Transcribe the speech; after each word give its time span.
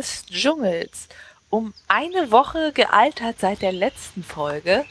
des 0.00 0.24
Dschungels. 0.26 1.08
Um 1.50 1.74
eine 1.88 2.30
Woche 2.30 2.72
gealtert 2.72 3.36
seit 3.38 3.60
der 3.60 3.72
letzten 3.72 4.22
Folge. 4.22 4.84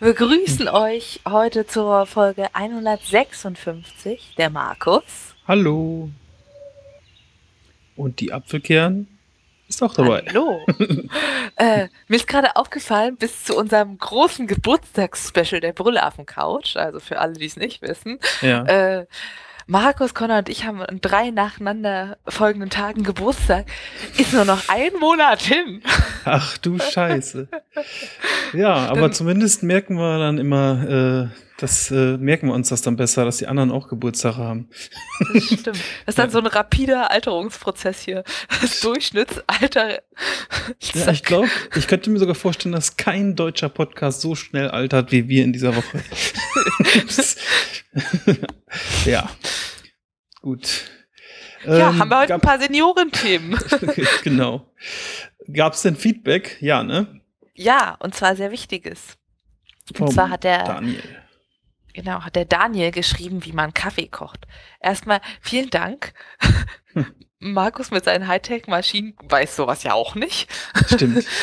Wir 0.00 0.14
grüßen 0.14 0.68
euch 0.68 1.20
heute 1.28 1.66
zur 1.66 2.06
Folge 2.06 2.54
156, 2.54 4.34
der 4.38 4.48
Markus. 4.48 5.34
Hallo. 5.46 6.08
Und 7.96 8.20
die 8.20 8.32
Apfelkern 8.32 9.06
ist 9.68 9.82
auch 9.82 9.92
dabei. 9.92 10.24
Hallo. 10.28 10.64
äh, 11.56 11.88
mir 12.08 12.16
ist 12.16 12.26
gerade 12.26 12.56
aufgefallen, 12.56 13.16
bis 13.16 13.44
zu 13.44 13.56
unserem 13.58 13.98
großen 13.98 14.46
Geburtstagsspecial 14.46 15.60
der 15.60 15.72
Brüllaffen-Couch, 15.74 16.76
also 16.76 17.00
für 17.00 17.18
alle, 17.18 17.34
die 17.34 17.46
es 17.46 17.56
nicht 17.56 17.82
wissen, 17.82 18.18
Ja. 18.40 18.64
äh, 18.64 19.06
Markus, 19.66 20.12
Connor 20.14 20.38
und 20.38 20.48
ich 20.48 20.64
haben 20.66 20.82
an 20.82 21.00
drei 21.00 21.30
nacheinander 21.30 22.18
folgenden 22.26 22.68
Tagen 22.70 23.02
Geburtstag. 23.02 23.64
Ist 24.18 24.32
nur 24.34 24.44
noch 24.44 24.68
ein 24.68 24.92
Monat 25.00 25.40
hin. 25.40 25.82
Ach 26.24 26.58
du 26.58 26.78
Scheiße. 26.78 27.48
Ja, 28.52 28.74
aber 28.74 29.00
Dann- 29.02 29.12
zumindest 29.14 29.62
merken 29.62 29.96
wir 29.96 30.18
dann 30.18 30.38
immer, 30.38 31.30
äh, 31.32 31.43
das 31.58 31.90
äh, 31.90 32.16
merken 32.18 32.48
wir 32.48 32.54
uns 32.54 32.68
das 32.68 32.82
dann 32.82 32.96
besser, 32.96 33.24
dass 33.24 33.36
die 33.38 33.46
anderen 33.46 33.70
auch 33.70 33.88
Geburtstag 33.88 34.36
haben. 34.36 34.68
Das 35.32 35.44
stimmt. 35.44 35.66
Das 35.66 35.78
ist 36.06 36.18
dann 36.18 36.30
so 36.30 36.38
ein 36.38 36.46
rapider 36.46 37.10
Alterungsprozess 37.10 38.00
hier. 38.00 38.24
Das 38.60 38.80
Durchschnittsalter. 38.80 40.02
Ja, 40.94 41.10
ich 41.12 41.22
glaube, 41.22 41.48
ich 41.76 41.86
könnte 41.86 42.10
mir 42.10 42.18
sogar 42.18 42.34
vorstellen, 42.34 42.72
dass 42.72 42.96
kein 42.96 43.36
deutscher 43.36 43.68
Podcast 43.68 44.20
so 44.20 44.34
schnell 44.34 44.68
altert 44.68 45.12
wie 45.12 45.28
wir 45.28 45.44
in 45.44 45.52
dieser 45.52 45.76
Woche. 45.76 46.02
Das- 47.06 47.36
ja. 49.04 49.30
Gut. 50.42 50.90
Ja, 51.64 51.90
Ähm, 51.90 51.98
haben 51.98 52.08
wir 52.08 52.18
heute 52.20 52.34
ein 52.34 52.40
paar 52.40 52.58
Seniorenthemen. 52.60 53.58
genau. 54.24 54.70
Gab 55.52 55.74
es 55.74 55.82
denn 55.82 55.96
Feedback? 55.96 56.56
Ja, 56.60 56.82
ne? 56.82 57.20
Ja, 57.54 57.96
und 58.00 58.14
zwar 58.14 58.34
sehr 58.36 58.50
wichtiges. 58.50 59.16
Und 59.98 60.12
zwar 60.12 60.30
hat 60.30 60.44
der, 60.44 60.64
Daniel. 60.64 61.02
Genau, 61.94 62.22
hat 62.22 62.36
der 62.36 62.44
Daniel 62.44 62.90
geschrieben, 62.90 63.44
wie 63.44 63.52
man 63.52 63.72
Kaffee 63.72 64.08
kocht. 64.08 64.46
Erstmal 64.80 65.20
vielen 65.40 65.70
Dank. 65.70 66.12
Markus 67.38 67.90
mit 67.90 68.04
seinen 68.04 68.28
Hightech-Maschinen 68.28 69.14
weiß 69.22 69.56
sowas 69.56 69.82
ja 69.82 69.94
auch 69.94 70.14
nicht. 70.14 70.50
Stimmt. 70.86 71.24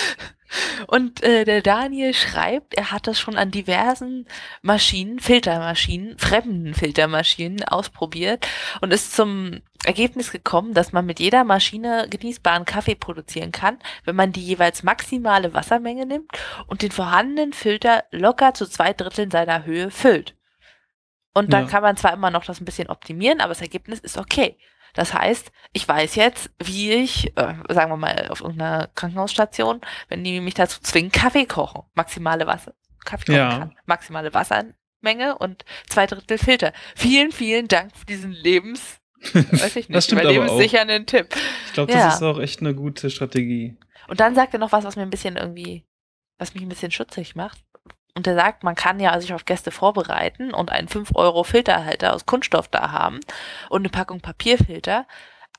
Und 0.87 1.23
äh, 1.23 1.45
der 1.45 1.61
Daniel 1.61 2.13
schreibt, 2.13 2.73
er 2.73 2.91
hat 2.91 3.07
das 3.07 3.19
schon 3.19 3.37
an 3.37 3.51
diversen 3.51 4.27
Maschinen, 4.61 5.19
Filtermaschinen, 5.19 6.17
fremden 6.17 6.73
Filtermaschinen 6.73 7.63
ausprobiert 7.63 8.45
und 8.81 8.91
ist 8.91 9.15
zum 9.15 9.61
Ergebnis 9.85 10.31
gekommen, 10.31 10.73
dass 10.73 10.91
man 10.91 11.05
mit 11.05 11.19
jeder 11.19 11.43
Maschine 11.43 12.07
genießbaren 12.09 12.65
Kaffee 12.65 12.95
produzieren 12.95 13.51
kann, 13.51 13.79
wenn 14.03 14.15
man 14.15 14.31
die 14.31 14.43
jeweils 14.43 14.83
maximale 14.83 15.53
Wassermenge 15.53 16.05
nimmt 16.05 16.31
und 16.67 16.81
den 16.81 16.91
vorhandenen 16.91 17.53
Filter 17.53 18.03
locker 18.11 18.53
zu 18.53 18.67
zwei 18.67 18.93
Dritteln 18.93 19.31
seiner 19.31 19.65
Höhe 19.65 19.89
füllt. 19.89 20.35
Und 21.33 21.53
dann 21.53 21.63
Ja. 21.65 21.69
kann 21.69 21.81
man 21.83 21.95
zwar 21.97 22.13
immer 22.13 22.29
noch 22.31 22.43
das 22.45 22.59
ein 22.61 22.65
bisschen 22.65 22.89
optimieren, 22.89 23.39
aber 23.39 23.49
das 23.49 23.61
Ergebnis 23.61 23.99
ist 23.99 24.17
okay. 24.17 24.57
Das 24.93 25.13
heißt, 25.13 25.51
ich 25.71 25.87
weiß 25.87 26.15
jetzt, 26.15 26.51
wie 26.61 26.91
ich, 26.91 27.27
äh, 27.37 27.53
sagen 27.69 27.91
wir 27.91 27.95
mal, 27.97 28.27
auf 28.29 28.41
irgendeiner 28.41 28.87
Krankenhausstation, 28.95 29.79
wenn 30.09 30.23
die 30.25 30.41
mich 30.41 30.53
dazu 30.55 30.81
zwingen, 30.81 31.11
Kaffee 31.11 31.45
kochen, 31.45 31.83
maximale 31.93 32.45
Wasser, 32.47 32.73
Kaffee 33.05 33.25
kochen 33.27 33.35
Ja. 33.37 33.57
kann, 33.59 33.77
maximale 33.85 34.33
Wassermenge 34.33 35.37
und 35.39 35.63
zwei 35.87 36.07
Drittel 36.07 36.37
Filter. 36.37 36.73
Vielen, 36.95 37.31
vielen 37.31 37.69
Dank 37.69 37.95
für 37.95 38.05
diesen 38.05 38.33
Lebens, 38.33 38.99
weiß 39.33 39.77
ich 39.77 39.87
nicht, 39.87 40.11
überlebenssichernden 40.11 41.05
Tipp. 41.05 41.27
Ich 41.67 41.73
glaube, 41.73 41.93
Ja. 41.93 42.07
das 42.07 42.15
ist 42.15 42.23
auch 42.23 42.39
echt 42.39 42.59
eine 42.59 42.75
gute 42.75 43.09
Strategie. 43.09 43.77
Und 44.09 44.19
dann 44.19 44.35
sagt 44.35 44.53
er 44.53 44.59
noch 44.59 44.73
was, 44.73 44.83
was 44.83 44.97
mir 44.97 45.03
ein 45.03 45.09
bisschen 45.09 45.37
irgendwie, 45.37 45.85
was 46.37 46.53
mich 46.53 46.63
ein 46.63 46.69
bisschen 46.69 46.91
schutzig 46.91 47.35
macht. 47.35 47.59
Und 48.13 48.27
er 48.27 48.35
sagt, 48.35 48.63
man 48.63 48.75
kann 48.75 48.99
ja 48.99 49.19
sich 49.19 49.33
auf 49.33 49.45
Gäste 49.45 49.71
vorbereiten 49.71 50.53
und 50.53 50.71
einen 50.71 50.89
5 50.89 51.15
Euro 51.15 51.43
Filterhalter 51.43 52.13
aus 52.13 52.25
Kunststoff 52.25 52.67
da 52.67 52.91
haben 52.91 53.21
und 53.69 53.81
eine 53.81 53.89
Packung 53.89 54.19
Papierfilter. 54.19 55.07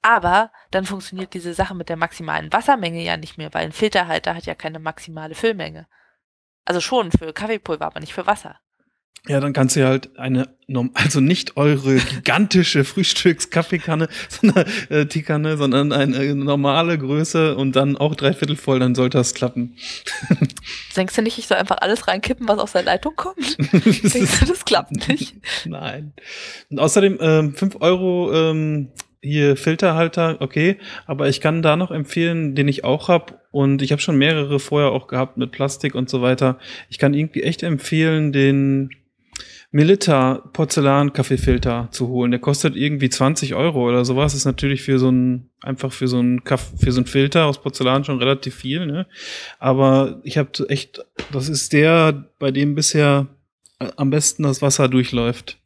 Aber 0.03 0.51
dann 0.71 0.85
funktioniert 0.85 1.33
diese 1.33 1.55
Sache 1.55 1.75
mit 1.75 1.89
der 1.89 1.97
maximalen 1.97 2.53
Wassermenge 2.53 3.03
ja 3.03 3.17
nicht 3.17 3.39
mehr, 3.39 3.55
weil 3.55 3.65
ein 3.65 3.73
Filterhalter 3.73 4.35
hat 4.35 4.45
ja 4.47 4.55
keine 4.55 4.81
maximale 4.81 5.35
Füllmenge. 5.35 5.87
Also 6.65 6.81
schon 6.81 7.11
für 7.13 7.33
Kaffeepulver, 7.33 7.87
aber 7.87 8.01
nicht 8.01 8.13
für 8.13 8.27
Wasser. 8.27 8.61
Ja, 9.29 9.39
dann 9.39 9.53
kannst 9.53 9.77
du 9.77 9.87
halt 9.87 10.19
eine, 10.19 10.49
norm- 10.67 10.91
also 10.95 11.21
nicht 11.21 11.57
eure 11.57 11.95
gigantische 11.95 12.83
Frühstückskaffeekanne, 12.85 14.09
sondern 14.29 14.65
äh, 14.89 15.07
Teekanne, 15.07 15.57
sondern 15.57 15.93
eine 15.93 16.35
normale 16.35 16.99
Größe 16.99 17.55
und 17.57 17.77
dann 17.77 17.97
auch 17.97 18.17
dreiviertel 18.17 18.57
voll, 18.57 18.81
dann 18.81 18.97
sollte 18.97 19.19
das 19.19 19.35
klappen. 19.35 19.77
Denkst 20.97 21.15
du 21.15 21.23
nicht, 21.23 21.39
ich 21.39 21.47
soll 21.47 21.59
einfach 21.59 21.79
alles 21.81 22.09
reinkippen, 22.09 22.49
was 22.49 22.59
aus 22.59 22.73
der 22.73 22.83
Leitung 22.83 23.15
kommt? 23.15 23.59
Denkst 23.73 24.41
du, 24.41 24.47
das 24.47 24.65
klappt 24.65 25.09
nicht? 25.09 25.37
Nein. 25.67 26.15
Und 26.71 26.81
außerdem 26.81 27.19
ähm, 27.21 27.55
5 27.55 27.77
Euro 27.81 28.33
ähm, 28.35 28.89
hier 29.21 29.57
Filterhalter, 29.57 30.39
okay, 30.41 30.79
aber 31.07 31.29
ich 31.29 31.41
kann 31.41 31.63
da 31.63 31.77
noch 31.77 31.93
empfehlen, 31.93 32.57
den 32.57 32.67
ich 32.67 32.83
auch 32.83 33.07
hab 33.09 33.41
und 33.53 33.83
ich 33.83 33.93
habe 33.93 34.03
schon 34.03 34.17
mehrere 34.17 34.59
vorher 34.59 34.91
auch 34.91 35.07
gehabt 35.07 35.37
mit 35.37 35.53
Plastik 35.53 35.95
und 35.95 36.11
so 36.11 36.23
weiter. 36.23 36.59
Ich 36.91 36.99
kann 36.99 37.15
irgendwie 37.15 37.45
echt 37.45 37.63
empfehlen, 37.63 38.33
den 38.33 38.91
Melita 39.75 40.35
Porzellan 40.53 41.15
Kaffeefilter 41.15 41.89
zu 41.91 42.09
holen. 42.09 42.31
Der 42.31 42.41
kostet 42.41 42.77
irgendwie 42.77 43.09
20 43.09 43.55
Euro 43.55 43.89
oder 43.89 44.05
sowas. 44.05 44.35
Ist 44.35 44.45
natürlich 44.45 44.83
für 44.83 44.99
so 44.99 45.11
ein 45.11 45.51
einfach 45.63 45.93
für 45.93 46.09
so 46.09 46.21
ein 46.21 46.45
Kaff, 46.45 46.73
für 46.79 46.93
so 46.93 47.01
ein 47.01 47.07
Filter 47.07 47.47
aus 47.47 47.63
Porzellan 47.63 48.05
schon 48.05 48.19
relativ 48.19 48.55
viel, 48.55 48.85
ne? 48.85 49.07
Aber 49.59 50.21
ich 50.25 50.37
habe 50.37 50.51
echt, 50.69 51.05
das 51.33 51.49
ist 51.49 51.73
der, 51.73 52.31
bei 52.39 52.51
dem 52.51 52.75
bisher 52.75 53.29
äh, 53.79 53.91
am 53.97 54.11
besten 54.11 54.43
das 54.43 54.61
Wasser 54.61 54.89
durchläuft. 54.89 55.59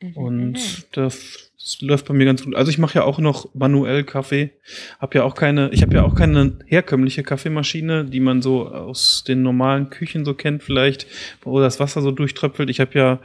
Mhm. 0.00 0.16
Und 0.16 0.86
das 0.92 1.49
läuft 1.80 2.06
bei 2.06 2.14
mir 2.14 2.24
ganz 2.24 2.42
gut. 2.44 2.54
Also 2.54 2.70
ich 2.70 2.78
mache 2.78 2.94
ja 2.96 3.04
auch 3.04 3.18
noch 3.18 3.54
manuell 3.54 4.04
Kaffee. 4.04 4.50
Hab 4.98 5.14
ja 5.14 5.24
auch 5.24 5.34
keine, 5.34 5.70
ich 5.72 5.82
habe 5.82 5.94
ja 5.94 6.02
auch 6.02 6.14
keine 6.14 6.58
herkömmliche 6.66 7.22
Kaffeemaschine, 7.22 8.04
die 8.04 8.20
man 8.20 8.40
so 8.42 8.68
aus 8.68 9.24
den 9.26 9.42
normalen 9.42 9.90
Küchen 9.90 10.24
so 10.24 10.34
kennt 10.34 10.62
vielleicht, 10.62 11.06
wo 11.42 11.60
das 11.60 11.78
Wasser 11.78 12.00
so 12.02 12.10
durchtröpfelt. 12.10 12.70
Ich 12.70 12.80
habe 12.80 12.98
ja 12.98 13.20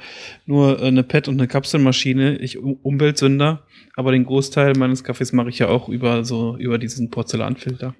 nur 0.46 0.81
äh, 0.81 0.88
eine 0.88 1.03
PET 1.03 1.28
und 1.28 1.40
eine 1.40 1.47
Kapselmaschine. 1.47 2.38
Ich 2.38 2.57
um- 2.57 2.79
Umweltsünder, 2.84 3.66
aber 3.96 4.12
den 4.12 4.25
Großteil 4.25 4.73
meines 4.75 5.03
Kaffees 5.03 5.31
mache 5.31 5.50
ich 5.50 5.59
ja 5.59 5.69
auch 5.69 5.88
über 5.90 6.25
so 6.25 6.57
über 6.57 6.78
diesen 6.78 7.09
Porzellanfilter. 7.09 7.96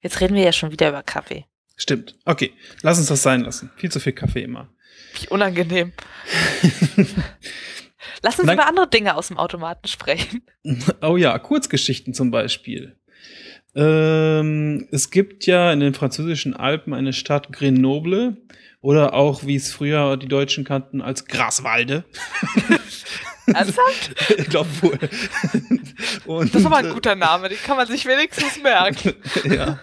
Jetzt 0.00 0.20
reden 0.20 0.34
wir 0.34 0.42
ja 0.42 0.52
schon 0.52 0.72
wieder 0.72 0.88
über 0.88 1.02
Kaffee. 1.02 1.44
Stimmt. 1.76 2.16
Okay, 2.24 2.52
lass 2.82 2.98
uns 2.98 3.08
das 3.08 3.22
sein 3.22 3.40
lassen. 3.42 3.70
Viel 3.76 3.90
zu 3.90 3.98
viel 3.98 4.12
Kaffee 4.12 4.42
immer. 4.42 4.68
Wie 5.20 5.28
unangenehm. 5.28 5.92
Lass 8.22 8.38
uns 8.38 8.46
Dann- 8.46 8.56
über 8.56 8.66
andere 8.66 8.88
Dinge 8.88 9.16
aus 9.16 9.28
dem 9.28 9.38
Automaten 9.38 9.88
sprechen. 9.88 10.42
Oh 11.02 11.16
ja, 11.16 11.36
Kurzgeschichten 11.38 12.14
zum 12.14 12.30
Beispiel. 12.30 12.96
Ähm, 13.74 14.86
es 14.92 15.10
gibt 15.10 15.46
ja 15.46 15.72
in 15.72 15.80
den 15.80 15.94
französischen 15.94 16.54
Alpen 16.54 16.94
eine 16.94 17.12
Stadt 17.12 17.52
Grenoble 17.52 18.36
oder 18.80 19.14
auch, 19.14 19.44
wie 19.44 19.56
es 19.56 19.72
früher 19.72 20.16
die 20.16 20.28
Deutschen 20.28 20.64
kannten, 20.64 21.00
als 21.00 21.24
Graswalde. 21.26 22.04
Ernsthaft? 23.54 24.14
ich 24.38 24.48
glaube 24.48 24.68
wohl. 24.80 24.98
Und, 26.26 26.42
Das 26.52 26.60
ist 26.60 26.66
aber 26.66 26.78
ein 26.78 26.86
äh, 26.86 26.90
guter 26.90 27.14
Name, 27.14 27.48
den 27.48 27.58
kann 27.58 27.76
man 27.76 27.86
sich 27.86 28.06
wenigstens 28.06 28.62
merken. 28.62 29.14
ja. 29.50 29.78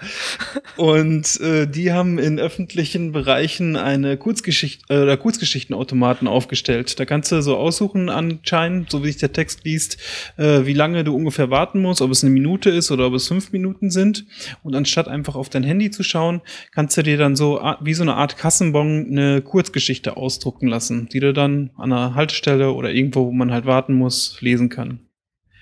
Und 0.77 1.39
äh, 1.41 1.67
die 1.67 1.91
haben 1.91 2.19
in 2.19 2.39
öffentlichen 2.39 3.11
Bereichen 3.11 3.75
eine 3.75 4.17
Kurzgeschichte 4.17 4.93
äh, 4.93 5.01
oder 5.01 5.17
Kurzgeschichtenautomaten 5.17 6.27
aufgestellt. 6.27 6.99
Da 6.99 7.05
kannst 7.05 7.31
du 7.31 7.41
so 7.41 7.57
aussuchen 7.57 8.09
anscheinend, 8.09 8.91
so 8.91 9.03
wie 9.03 9.07
sich 9.07 9.17
der 9.17 9.33
Text 9.33 9.65
liest, 9.65 9.97
äh, 10.37 10.65
wie 10.65 10.73
lange 10.73 11.03
du 11.03 11.15
ungefähr 11.15 11.49
warten 11.49 11.81
musst, 11.81 12.01
ob 12.01 12.11
es 12.11 12.23
eine 12.23 12.31
Minute 12.31 12.69
ist 12.69 12.91
oder 12.91 13.07
ob 13.07 13.13
es 13.13 13.27
fünf 13.27 13.51
Minuten 13.51 13.89
sind. 13.89 14.25
Und 14.63 14.75
anstatt 14.75 15.07
einfach 15.07 15.35
auf 15.35 15.49
dein 15.49 15.63
Handy 15.63 15.91
zu 15.91 16.03
schauen, 16.03 16.41
kannst 16.71 16.97
du 16.97 17.03
dir 17.03 17.17
dann 17.17 17.35
so 17.35 17.59
wie 17.81 17.93
so 17.93 18.03
eine 18.03 18.15
Art 18.15 18.37
Kassenbon 18.37 19.07
eine 19.09 19.41
Kurzgeschichte 19.41 20.17
ausdrucken 20.17 20.67
lassen, 20.67 21.09
die 21.09 21.19
du 21.19 21.33
dann 21.33 21.71
an 21.77 21.91
einer 21.91 22.15
Haltestelle 22.15 22.71
oder 22.71 22.91
irgendwo, 22.91 23.25
wo 23.25 23.31
man 23.31 23.51
halt 23.51 23.58
warten 23.65 23.93
muss, 23.93 24.39
lesen 24.41 24.69
kann. 24.69 24.99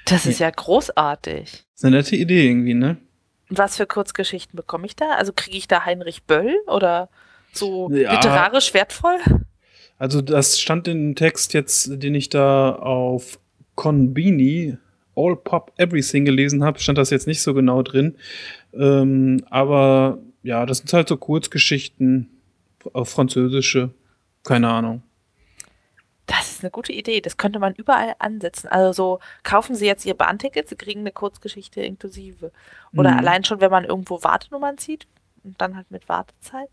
Das 0.06 0.26
ist 0.26 0.40
ja 0.40 0.50
großartig. 0.50 1.66
ist 1.76 1.86
eine 1.86 1.98
nette 1.98 2.16
Idee 2.16 2.48
irgendwie, 2.48 2.74
ne? 2.74 2.98
Was 3.50 3.78
für 3.78 3.86
Kurzgeschichten 3.86 4.56
bekomme 4.56 4.86
ich 4.86 4.96
da? 4.96 5.12
Also 5.18 5.32
kriege 5.34 5.58
ich 5.58 5.68
da 5.68 5.86
Heinrich 5.86 6.24
Böll 6.24 6.56
oder 6.68 7.10
so 7.54 7.90
Ja. 7.92 8.14
literarisch 8.14 8.74
wertvoll? 8.74 9.18
Also 9.98 10.22
das 10.22 10.60
stand 10.60 10.88
in 10.88 11.10
dem 11.10 11.16
Text 11.16 11.54
jetzt, 11.54 12.02
den 12.04 12.14
ich 12.16 12.30
da 12.30 12.72
auf 12.74 13.40
Conbini 13.76 14.78
All 15.16 15.36
Pop 15.36 15.72
Everything 15.78 16.26
gelesen 16.26 16.64
habe, 16.64 16.80
stand 16.80 16.98
das 16.98 17.10
jetzt 17.10 17.26
nicht 17.26 17.42
so 17.42 17.54
genau 17.54 17.82
drin. 17.82 18.16
Ähm, 18.74 19.44
aber 19.50 20.20
ja, 20.44 20.66
das 20.66 20.80
sind 20.80 20.94
halt 20.94 21.08
so 21.08 21.18
Kurzgeschichten 21.18 22.30
auf 22.94 23.10
Französische. 23.10 23.90
Keine 24.44 24.70
Ahnung. 24.70 25.02
Das 26.28 26.52
ist 26.52 26.62
eine 26.64 26.72
gute 26.72 26.92
Idee. 26.94 27.22
Das 27.22 27.38
könnte 27.38 27.58
man 27.58 27.74
überall 27.74 28.14
ansetzen. 28.20 28.68
Also 28.68 28.92
so, 28.94 29.20
kaufen 29.44 29.76
Sie 29.76 29.86
jetzt 29.86 30.06
Ihr 30.06 30.14
Bahnticket, 30.14 30.68
Sie 30.70 30.76
kriegen 30.76 31.00
eine 31.00 31.12
Kurzgeschichte 31.12 31.82
inklusive. 31.82 32.52
Oder 32.96 33.12
Mhm. 33.14 33.18
allein 33.20 33.44
schon, 33.46 33.62
wenn 33.62 33.72
man 33.72 33.86
irgendwo 33.86 34.22
Wartenummern 34.24 34.78
zieht 34.78 35.08
und 35.44 35.60
dann 35.62 35.76
halt 35.76 35.90
mit 35.90 36.08
Wartezeit. 36.10 36.70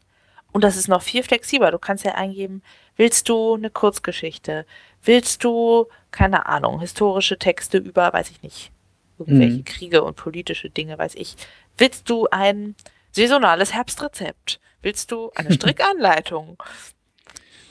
Und 0.52 0.62
das 0.64 0.76
ist 0.76 0.88
noch 0.88 1.02
viel 1.02 1.22
flexibler. 1.22 1.70
Du 1.70 1.78
kannst 1.78 2.04
ja 2.04 2.12
eingeben, 2.14 2.62
willst 2.96 3.28
du 3.28 3.54
eine 3.54 3.70
Kurzgeschichte? 3.70 4.66
Willst 5.02 5.42
du, 5.44 5.86
keine 6.10 6.46
Ahnung, 6.46 6.80
historische 6.80 7.38
Texte 7.38 7.78
über, 7.78 8.12
weiß 8.12 8.30
ich 8.30 8.42
nicht, 8.42 8.70
irgendwelche 9.18 9.58
Mhm. 9.58 9.64
Kriege 9.64 10.02
und 10.04 10.16
politische 10.16 10.70
Dinge, 10.70 10.98
weiß 10.98 11.14
ich. 11.16 11.36
Willst 11.78 12.08
du 12.10 12.26
ein 12.30 12.74
saisonales 13.12 13.72
Herbstrezept? 13.72 14.60
Willst 14.82 15.10
du 15.12 15.30
eine 15.36 15.50
Strickanleitung? 15.52 16.60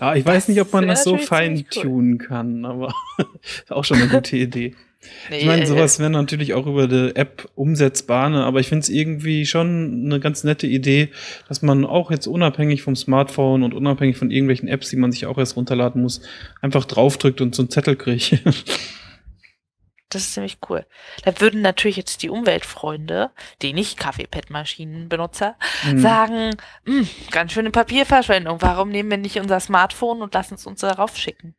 Ja, 0.04 0.16
ich 0.16 0.26
weiß 0.26 0.50
nicht, 0.50 0.60
ob 0.60 0.74
man 0.74 0.86
das 0.86 1.06
so 1.06 1.12
ziemlich 1.12 1.22
cool. 1.22 1.28
feintunen 1.28 2.18
kann, 2.18 2.66
aber 2.66 2.94
auch 3.70 3.86
schon 3.86 4.02
eine 4.02 4.10
gute 4.10 4.36
Idee. 4.36 4.76
Nee, 5.30 5.38
Ich 5.40 5.46
meine, 5.46 5.64
äh, 5.64 5.66
sowas 5.66 5.98
wäre 5.98 6.10
natürlich 6.10 6.54
auch 6.54 6.66
über 6.66 6.90
die 6.90 7.16
App 7.16 7.50
umsetzbar, 7.56 8.30
ne? 8.30 8.44
aber 8.44 8.60
ich 8.60 8.68
finde 8.68 8.82
es 8.82 8.90
irgendwie 8.90 9.46
schon 9.46 10.04
eine 10.06 10.20
ganz 10.20 10.44
nette 10.44 10.68
Idee, 10.68 11.08
dass 11.48 11.62
man 11.62 11.86
auch 11.86 12.12
jetzt 12.12 12.28
unabhängig 12.28 12.82
vom 12.82 12.98
Smartphone 12.98 13.64
und 13.64 13.74
unabhängig 13.74 14.18
von 14.18 14.30
irgendwelchen 14.30 14.68
Apps, 14.68 14.90
die 14.90 14.98
man 14.98 15.14
sich 15.14 15.26
auch 15.26 15.38
erst 15.38 15.56
runterladen 15.56 16.02
muss, 16.02 16.20
einfach 16.62 16.84
draufdrückt 16.84 17.40
und 17.40 17.56
so 17.56 17.62
einen 17.62 17.70
Zettel 17.70 17.96
kriegt. 17.96 18.40
Das 20.14 20.24
ist 20.24 20.34
ziemlich 20.34 20.58
cool. 20.70 20.86
Da 21.24 21.40
würden 21.42 21.62
natürlich 21.62 21.98
jetzt 21.98 22.22
die 22.24 22.30
Umweltfreunde, 22.30 23.32
die 23.62 23.74
nicht 23.74 23.98
Kaffeepad-Maschinenbenutzer, 23.98 25.56
Hm. 25.82 26.00
sagen, 26.00 26.56
"Hm, 26.86 27.08
ganz 27.32 27.52
schöne 27.54 27.72
Papierverschwendung. 27.72 28.62
Warum 28.62 28.90
nehmen 28.90 29.10
wir 29.12 29.18
nicht 29.18 29.40
unser 29.40 29.60
Smartphone 29.60 30.22
und 30.22 30.34
lassen 30.34 30.56
es 30.56 30.66
uns 30.66 30.82
darauf 30.82 31.18
schicken? 31.18 31.56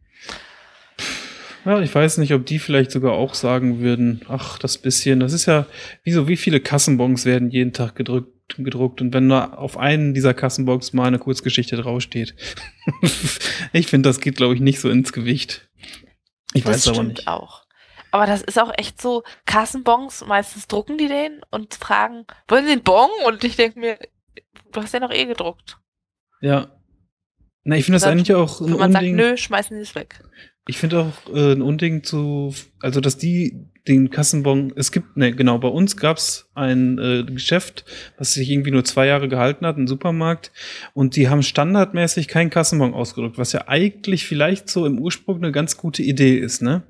Ja, 1.65 1.81
ich 1.81 1.95
weiß 1.95 2.19
nicht, 2.19 2.35
ob 2.35 2.45
die 2.45 2.59
vielleicht 2.59 2.91
sogar 2.91 3.13
auch 3.13 3.33
sagen 3.33 3.81
würden, 3.81 4.21
ach, 4.29 4.59
das 4.59 4.77
bisschen, 4.77 5.21
das 5.21 5.33
ist 5.33 5.47
ja, 5.47 5.67
wieso, 6.03 6.29
wie 6.29 6.37
viele 6.37 6.61
Kassenbons 6.61 7.25
werden 7.25 7.51
jeden 7.51 7.73
Tag 7.73 7.95
gedrückt, 7.97 8.57
gedruckt 8.59 9.01
und 9.01 9.15
wenn 9.15 9.31
da 9.31 9.47
auf 9.55 9.79
einen 9.79 10.13
dieser 10.13 10.35
Kassenbons 10.35 10.93
mal 10.93 11.07
eine 11.07 11.19
Kurzgeschichte 11.19 11.77
draufsteht. 11.77 12.35
ich 13.73 13.87
finde, 13.87 14.11
das 14.11 14.21
geht, 14.21 14.37
glaube 14.37 14.55
ich, 14.55 14.61
nicht 14.61 14.79
so 14.81 14.91
ins 14.91 15.15
Gewicht. 15.15 15.67
Ich 16.53 16.65
das 16.65 16.87
weiß 16.87 16.89
aber 16.89 17.05
nicht. 17.05 17.27
auch. 17.27 17.64
Aber 18.15 18.27
das 18.27 18.43
ist 18.43 18.61
auch 18.61 18.71
echt 18.79 19.03
so, 19.03 19.25
Kassenbons, 19.45 20.25
meistens 20.25 20.69
drucken 20.69 20.99
die 20.99 21.09
den 21.09 21.41
und 21.51 21.75
fragen, 21.75 22.27
wollen 22.47 22.65
Sie 22.65 22.71
einen 22.71 22.85
Bon? 22.85 23.11
Und 23.27 23.43
ich 23.43 23.57
denke 23.57 23.81
mir, 23.81 23.99
du 24.71 24.81
hast 24.81 24.95
den 24.95 25.03
doch 25.03 25.11
eh 25.11 25.25
gedruckt. 25.25 25.79
Ja. 26.41 26.69
Na, 27.65 27.77
ich 27.77 27.87
finde 27.87 27.97
das 27.97 28.05
eigentlich 28.05 28.33
auch 28.33 28.61
ein 28.61 28.71
Wenn 28.71 28.79
man 28.79 28.93
sagt, 28.93 29.03
Unding. 29.03 29.17
nö, 29.17 29.37
schmeißen 29.37 29.77
Sie 29.77 29.83
es 29.83 29.97
weg. 29.97 30.21
Ich 30.69 30.79
finde 30.79 31.01
auch 31.01 31.35
äh, 31.35 31.55
ein 31.55 31.61
Unding 31.61 32.05
zu, 32.05 32.55
also 32.79 33.01
dass 33.01 33.19
die 33.19 33.69
den 33.89 34.11
Kassenbon, 34.11 34.73
es 34.77 34.93
gibt, 34.93 35.17
ne, 35.17 35.33
genau, 35.33 35.59
bei 35.59 35.69
uns 35.69 35.97
gab's 35.97 36.49
ein 36.55 36.99
äh, 36.99 37.25
Geschäft, 37.25 37.85
was 38.17 38.35
sich 38.35 38.49
irgendwie 38.49 38.71
nur 38.71 38.85
zwei 38.85 39.07
Jahre 39.07 39.29
gehalten 39.29 39.67
hat, 39.67 39.77
ein 39.77 39.89
Supermarkt, 39.89 40.53
und 40.95 41.17
die 41.17 41.29
haben 41.29 41.43
standardmäßig 41.43 42.29
keinen 42.29 42.51
Kassenbon 42.51 42.95
ausgedrückt, 42.95 43.39
was 43.39 43.53
ja 43.53 43.67
eigentlich 43.67 44.25
vielleicht 44.25 44.71
so 44.71 44.87
im 44.87 45.01
Ursprung 45.01 45.39
eine 45.39 45.51
ganz 45.51 45.77
gute 45.77 46.05
Idee 46.05 46.39
ist, 46.39 46.63
ne? 46.63 46.85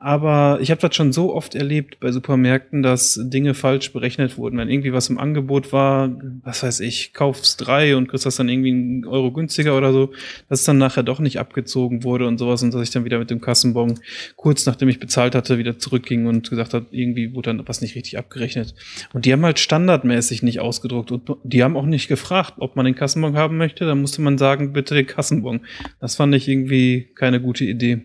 Aber 0.00 0.60
ich 0.60 0.70
habe 0.70 0.80
das 0.80 0.94
schon 0.94 1.12
so 1.12 1.34
oft 1.34 1.56
erlebt 1.56 1.98
bei 1.98 2.12
Supermärkten, 2.12 2.84
dass 2.84 3.18
Dinge 3.20 3.54
falsch 3.54 3.92
berechnet 3.92 4.38
wurden. 4.38 4.56
Wenn 4.56 4.68
irgendwie 4.68 4.92
was 4.92 5.08
im 5.08 5.18
Angebot 5.18 5.72
war, 5.72 6.16
was 6.44 6.62
weiß 6.62 6.78
ich, 6.80 7.12
kaufst 7.12 7.66
drei 7.66 7.96
und 7.96 8.06
kriegst 8.06 8.24
das 8.24 8.36
dann 8.36 8.48
irgendwie 8.48 8.70
einen 8.70 9.04
Euro 9.06 9.32
günstiger 9.32 9.76
oder 9.76 9.92
so, 9.92 10.12
dass 10.48 10.60
es 10.60 10.66
dann 10.66 10.78
nachher 10.78 11.02
doch 11.02 11.18
nicht 11.18 11.40
abgezogen 11.40 12.04
wurde 12.04 12.28
und 12.28 12.38
sowas 12.38 12.62
und 12.62 12.72
dass 12.72 12.82
ich 12.82 12.90
dann 12.90 13.04
wieder 13.04 13.18
mit 13.18 13.30
dem 13.30 13.40
Kassenbon 13.40 13.98
kurz 14.36 14.66
nachdem 14.66 14.88
ich 14.88 15.00
bezahlt 15.00 15.34
hatte, 15.34 15.58
wieder 15.58 15.80
zurückging 15.80 16.26
und 16.26 16.48
gesagt 16.48 16.74
hat, 16.74 16.84
irgendwie 16.92 17.34
wurde 17.34 17.52
dann 17.52 17.66
was 17.66 17.80
nicht 17.80 17.96
richtig 17.96 18.18
abgerechnet. 18.18 18.76
Und 19.12 19.24
die 19.24 19.32
haben 19.32 19.44
halt 19.44 19.58
standardmäßig 19.58 20.44
nicht 20.44 20.60
ausgedruckt 20.60 21.10
und 21.10 21.28
die 21.42 21.64
haben 21.64 21.76
auch 21.76 21.86
nicht 21.86 22.06
gefragt, 22.06 22.54
ob 22.58 22.76
man 22.76 22.84
den 22.84 22.94
Kassenbon 22.94 23.36
haben 23.36 23.56
möchte. 23.56 23.84
Dann 23.84 24.00
musste 24.00 24.22
man 24.22 24.38
sagen, 24.38 24.72
bitte 24.72 24.94
den 24.94 25.06
Kassenbon. 25.06 25.62
Das 26.00 26.14
fand 26.14 26.36
ich 26.36 26.46
irgendwie 26.46 27.08
keine 27.16 27.40
gute 27.40 27.64
Idee. 27.64 28.02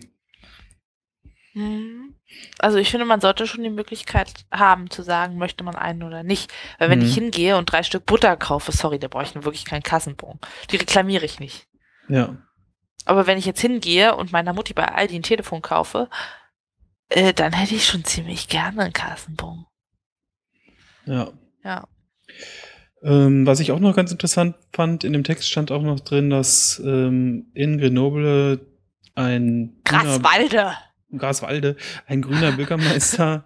Hm. 1.53 2.15
Also 2.59 2.77
ich 2.77 2.89
finde, 2.89 3.05
man 3.05 3.21
sollte 3.21 3.45
schon 3.45 3.63
die 3.63 3.69
Möglichkeit 3.69 4.31
haben 4.51 4.89
zu 4.89 5.03
sagen, 5.03 5.37
möchte 5.37 5.63
man 5.63 5.75
einen 5.75 6.03
oder 6.03 6.23
nicht. 6.23 6.51
Weil 6.79 6.89
wenn 6.89 6.99
Mhm. 6.99 7.05
ich 7.05 7.13
hingehe 7.13 7.57
und 7.57 7.71
drei 7.71 7.83
Stück 7.83 8.05
Butter 8.05 8.35
kaufe, 8.37 8.71
sorry, 8.71 8.97
da 8.99 9.07
brauche 9.07 9.23
ich 9.23 9.35
nun 9.35 9.45
wirklich 9.45 9.65
keinen 9.65 9.83
Kassenbon. 9.83 10.39
Die 10.71 10.77
reklamiere 10.77 11.25
ich 11.25 11.39
nicht. 11.39 11.67
Ja. 12.09 12.37
Aber 13.05 13.27
wenn 13.27 13.37
ich 13.37 13.45
jetzt 13.45 13.61
hingehe 13.61 14.15
und 14.15 14.31
meiner 14.31 14.53
Mutti 14.53 14.73
bei 14.73 14.85
Aldi 14.85 15.15
ein 15.15 15.23
Telefon 15.23 15.61
kaufe, 15.61 16.09
äh, 17.09 17.33
dann 17.33 17.53
hätte 17.53 17.75
ich 17.75 17.85
schon 17.85 18.03
ziemlich 18.03 18.47
gerne 18.47 18.81
einen 18.81 18.93
Kassenbon. 18.93 19.65
Ja. 21.05 21.31
Ja. 21.63 21.87
Ähm, 23.03 23.45
was 23.45 23.59
ich 23.59 23.71
auch 23.73 23.79
noch 23.79 23.95
ganz 23.95 24.11
interessant 24.11 24.55
fand, 24.73 25.03
in 25.03 25.13
dem 25.13 25.25
Text 25.25 25.49
stand 25.49 25.71
auch 25.71 25.81
noch 25.81 25.99
drin, 25.99 26.29
dass 26.29 26.81
ähm, 26.83 27.51
in 27.53 27.77
Grenoble 27.77 28.65
ein 29.15 29.81
Graswalde. 29.83 30.73
Graswalde 31.17 31.75
ein 32.07 32.21
grüner 32.21 32.51
Bürgermeister 32.53 33.43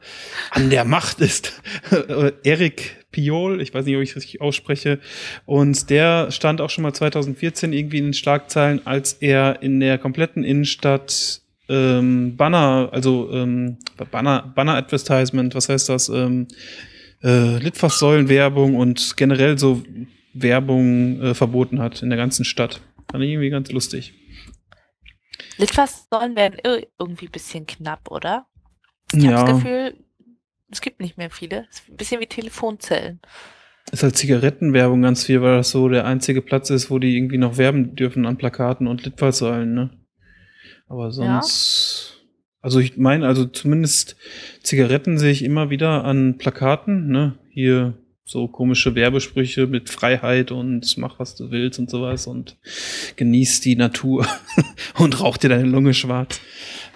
an 0.51 0.69
der 0.69 0.85
Macht 0.85 1.19
ist. 1.21 1.61
Erik 2.43 3.05
Piol, 3.11 3.61
ich 3.61 3.73
weiß 3.73 3.85
nicht, 3.85 3.95
ob 3.95 4.01
ich 4.01 4.11
es 4.11 4.15
richtig 4.17 4.41
ausspreche. 4.41 4.99
Und 5.45 5.89
der 5.89 6.31
stand 6.31 6.61
auch 6.61 6.69
schon 6.69 6.83
mal 6.83 6.93
2014 6.93 7.73
irgendwie 7.73 7.97
in 7.99 8.05
den 8.05 8.13
Schlagzeilen, 8.13 8.85
als 8.85 9.13
er 9.13 9.61
in 9.61 9.79
der 9.79 9.97
kompletten 9.97 10.43
Innenstadt 10.43 11.41
ähm, 11.69 12.35
Banner, 12.37 12.89
also 12.91 13.29
ähm, 13.31 13.77
Banner, 14.11 14.51
Banner 14.55 14.75
Advertisement, 14.75 15.55
was 15.55 15.69
heißt 15.69 15.89
das? 15.89 16.09
Ähm, 16.09 16.47
äh, 17.23 17.57
Litfaßsäulenwerbung 17.57 18.75
und 18.75 19.17
generell 19.17 19.57
so 19.57 19.83
Werbung 20.33 21.21
äh, 21.21 21.33
verboten 21.33 21.79
hat 21.79 22.01
in 22.01 22.09
der 22.09 22.17
ganzen 22.17 22.45
Stadt. 22.45 22.81
Fand 23.12 23.24
ich 23.24 23.31
irgendwie 23.31 23.50
ganz 23.50 23.71
lustig. 23.71 24.13
Litfaßsäulen 25.58 26.36
werden 26.36 26.60
ir- 26.63 26.88
irgendwie 27.00 27.25
ein 27.27 27.32
bisschen 27.32 27.65
knapp, 27.65 28.10
oder? 28.12 28.48
Ich 29.13 29.25
habe 29.25 29.34
Ja. 29.34 29.44
das 29.46 29.56
Gefühl, 29.56 29.96
es 30.72 30.82
gibt 30.82 31.00
nicht 31.00 31.17
mehr 31.17 31.29
viele. 31.29 31.65
Es 31.70 31.79
ist 31.79 31.89
ein 31.89 31.98
bisschen 31.98 32.20
wie 32.22 32.27
Telefonzellen. 32.27 33.20
ist 33.91 34.03
halt 34.03 34.17
Zigarettenwerbung 34.17 35.01
ganz 35.01 35.24
viel, 35.25 35.41
weil 35.41 35.56
das 35.58 35.70
so 35.70 35.88
der 35.88 36.06
einzige 36.06 36.41
Platz 36.41 36.70
ist, 36.70 36.91
wo 36.91 37.00
die 37.00 37.15
irgendwie 37.15 37.38
noch 37.38 37.56
werben 37.58 37.96
dürfen 37.96 38.25
an 38.25 38.38
Plakaten 38.38 38.86
und 38.86 39.06
Litfaßsäulen, 39.06 39.74
ne? 39.74 39.89
Aber 40.89 41.12
sonst, 41.12 42.25
also 42.62 42.79
ich 42.79 42.98
meine, 42.98 43.25
also 43.25 43.46
zumindest 43.46 44.17
Zigaretten 44.62 45.17
sehe 45.17 45.32
ich 45.32 45.41
immer 45.44 45.70
wieder 45.70 46.03
an 46.03 46.38
Plakaten, 46.38 47.08
ne? 47.08 47.38
Hier 47.50 47.94
so 48.29 48.50
komische 48.50 48.93
Werbesprüche 48.93 49.67
mit 49.67 49.89
Freiheit 49.89 50.51
und 50.51 50.98
mach 50.98 51.17
was 51.17 51.36
du 51.36 51.50
willst 51.50 51.79
und 51.79 51.89
sowas 51.89 52.27
und 52.27 52.57
genieß 53.15 53.62
die 53.62 53.77
Natur 53.77 54.27
und 55.00 55.22
rauch 55.22 55.38
dir 55.38 55.48
deine 55.50 55.63
Lunge 55.63 55.93
schwarz. 55.93 56.41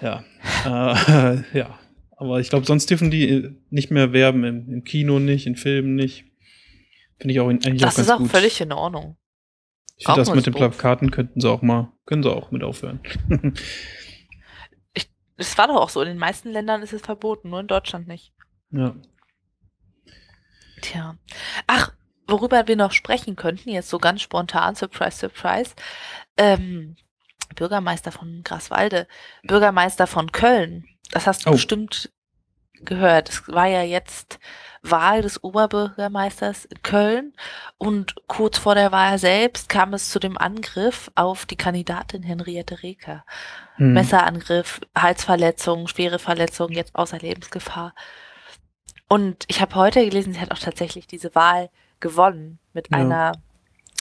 Ja, 0.02 0.24
äh, 0.66 1.42
ja. 1.58 1.78
Aber 2.18 2.38
ich 2.38 2.50
glaube, 2.50 2.66
sonst 2.66 2.90
dürfen 2.90 3.10
die 3.10 3.48
nicht 3.70 3.90
mehr 3.90 4.12
werben, 4.12 4.44
im, 4.44 4.68
im 4.72 4.84
Kino 4.84 5.18
nicht, 5.18 5.46
in 5.46 5.56
Filmen 5.56 5.94
nicht. 5.96 6.24
Finde 7.18 7.32
ich 7.34 7.40
auch 7.40 7.48
in- 7.48 7.64
eigentlich 7.64 7.80
Das 7.82 7.94
auch 7.94 7.96
ganz 7.96 8.08
ist 8.08 8.12
auch 8.12 8.26
völlig 8.26 8.60
in 8.60 8.70
Ordnung. 8.72 9.16
ich 9.96 10.04
finde, 10.04 10.20
das 10.20 10.34
mit 10.34 10.44
den. 10.46 10.52
Plakaten 10.52 11.10
könnten 11.10 11.40
sie 11.40 11.48
auch 11.50 11.62
mal, 11.62 11.92
können 12.04 12.22
sie 12.22 12.30
auch 12.30 12.50
mit 12.50 12.62
aufhören. 12.62 13.00
Es 15.36 15.56
war 15.58 15.66
doch 15.66 15.76
auch 15.76 15.88
so, 15.88 16.02
in 16.02 16.08
den 16.08 16.18
meisten 16.18 16.50
Ländern 16.50 16.82
ist 16.82 16.92
es 16.92 17.00
verboten, 17.02 17.48
nur 17.50 17.60
in 17.60 17.66
Deutschland 17.66 18.06
nicht. 18.06 18.32
ja. 18.70 18.94
Tja. 20.82 21.16
Ach, 21.66 21.92
worüber 22.26 22.68
wir 22.68 22.76
noch 22.76 22.92
sprechen 22.92 23.36
könnten, 23.36 23.70
jetzt 23.70 23.88
so 23.88 23.98
ganz 23.98 24.20
spontan, 24.20 24.74
surprise, 24.74 25.16
surprise. 25.16 25.74
Ähm, 26.36 26.96
Bürgermeister 27.54 28.12
von 28.12 28.42
Graswalde, 28.44 29.06
Bürgermeister 29.42 30.06
von 30.06 30.30
Köln. 30.32 30.84
Das 31.10 31.26
hast 31.26 31.44
du 31.46 31.50
Oh. 31.50 31.52
bestimmt 31.52 32.10
gehört. 32.84 33.28
Es 33.28 33.46
war 33.48 33.66
ja 33.66 33.82
jetzt 33.82 34.38
Wahl 34.82 35.22
des 35.22 35.44
Oberbürgermeisters 35.44 36.64
in 36.64 36.82
Köln 36.82 37.32
und 37.78 38.16
kurz 38.26 38.58
vor 38.58 38.74
der 38.74 38.90
Wahl 38.90 39.18
selbst 39.18 39.68
kam 39.68 39.94
es 39.94 40.10
zu 40.10 40.18
dem 40.18 40.36
Angriff 40.36 41.10
auf 41.14 41.46
die 41.46 41.56
Kandidatin 41.56 42.24
Henriette 42.24 42.82
Reker. 42.82 43.24
Hm. 43.76 43.92
Messerangriff, 43.92 44.80
Halsverletzung, 44.96 45.86
schwere 45.86 46.18
Verletzung, 46.18 46.72
jetzt 46.72 46.96
außer 46.96 47.18
Lebensgefahr. 47.18 47.94
Und 49.12 49.44
ich 49.48 49.60
habe 49.60 49.74
heute 49.74 50.04
gelesen, 50.04 50.32
sie 50.32 50.40
hat 50.40 50.50
auch 50.52 50.58
tatsächlich 50.58 51.06
diese 51.06 51.34
Wahl 51.34 51.68
gewonnen 52.00 52.58
mit 52.72 52.88
Ja. 52.90 52.98
einer 52.98 53.32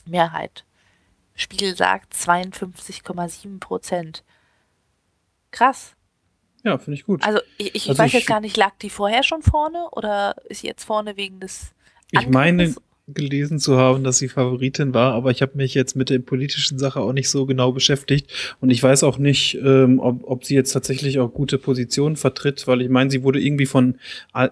Mehrheit. 0.05 0.65
Spiegel 1.35 1.75
sagt 1.75 2.13
52,7 2.13 3.59
Prozent. 3.59 4.23
Krass. 5.51 5.95
Ja, 6.63 6.77
finde 6.77 6.93
ich 6.99 7.05
gut. 7.05 7.23
Also 7.23 7.39
ich, 7.57 7.75
ich 7.75 7.89
Also 7.89 7.99
weiß 7.99 8.07
ich- 8.07 8.13
jetzt 8.13 8.27
gar 8.27 8.39
nicht, 8.39 8.55
lag 8.57 8.73
die 8.81 8.89
vorher 8.89 9.23
schon 9.23 9.41
vorne 9.41 9.89
oder 9.91 10.35
ist 10.45 10.61
sie 10.61 10.67
jetzt 10.67 10.83
vorne 10.83 11.17
wegen 11.17 11.39
des 11.39 11.73
Ich 12.11 12.27
meine? 12.29 12.73
Gelesen 13.13 13.59
zu 13.59 13.77
haben, 13.77 14.03
dass 14.03 14.17
sie 14.17 14.29
Favoritin 14.29 14.93
war, 14.93 15.13
aber 15.13 15.31
ich 15.31 15.41
habe 15.41 15.53
mich 15.55 15.73
jetzt 15.73 15.95
mit 15.95 16.09
der 16.09 16.19
politischen 16.19 16.79
Sache 16.79 16.99
auch 16.99 17.13
nicht 17.13 17.29
so 17.29 17.45
genau 17.45 17.71
beschäftigt 17.71 18.31
und 18.59 18.69
ich 18.69 18.81
weiß 18.81 19.03
auch 19.03 19.17
nicht, 19.17 19.57
ähm, 19.63 19.99
ob, 19.99 20.21
ob 20.23 20.45
sie 20.45 20.55
jetzt 20.55 20.71
tatsächlich 20.71 21.19
auch 21.19 21.33
gute 21.33 21.57
Positionen 21.57 22.15
vertritt, 22.15 22.67
weil 22.67 22.81
ich 22.81 22.89
meine, 22.89 23.09
sie 23.11 23.23
wurde 23.23 23.41
irgendwie 23.41 23.65
von 23.65 23.95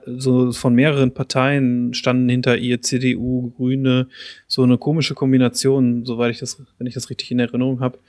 so 0.05 0.51
von 0.51 0.73
mehreren 0.73 1.13
Parteien 1.13 1.93
standen 1.93 2.29
hinter 2.29 2.57
ihr, 2.57 2.81
CDU, 2.81 3.51
Grüne, 3.51 4.07
so 4.47 4.63
eine 4.63 4.77
komische 4.77 5.13
Kombination, 5.15 6.05
soweit 6.05 6.31
ich 6.31 6.39
das, 6.39 6.61
wenn 6.77 6.87
ich 6.87 6.93
das 6.93 7.09
richtig 7.09 7.31
in 7.31 7.39
Erinnerung 7.39 7.79
habe. 7.79 7.99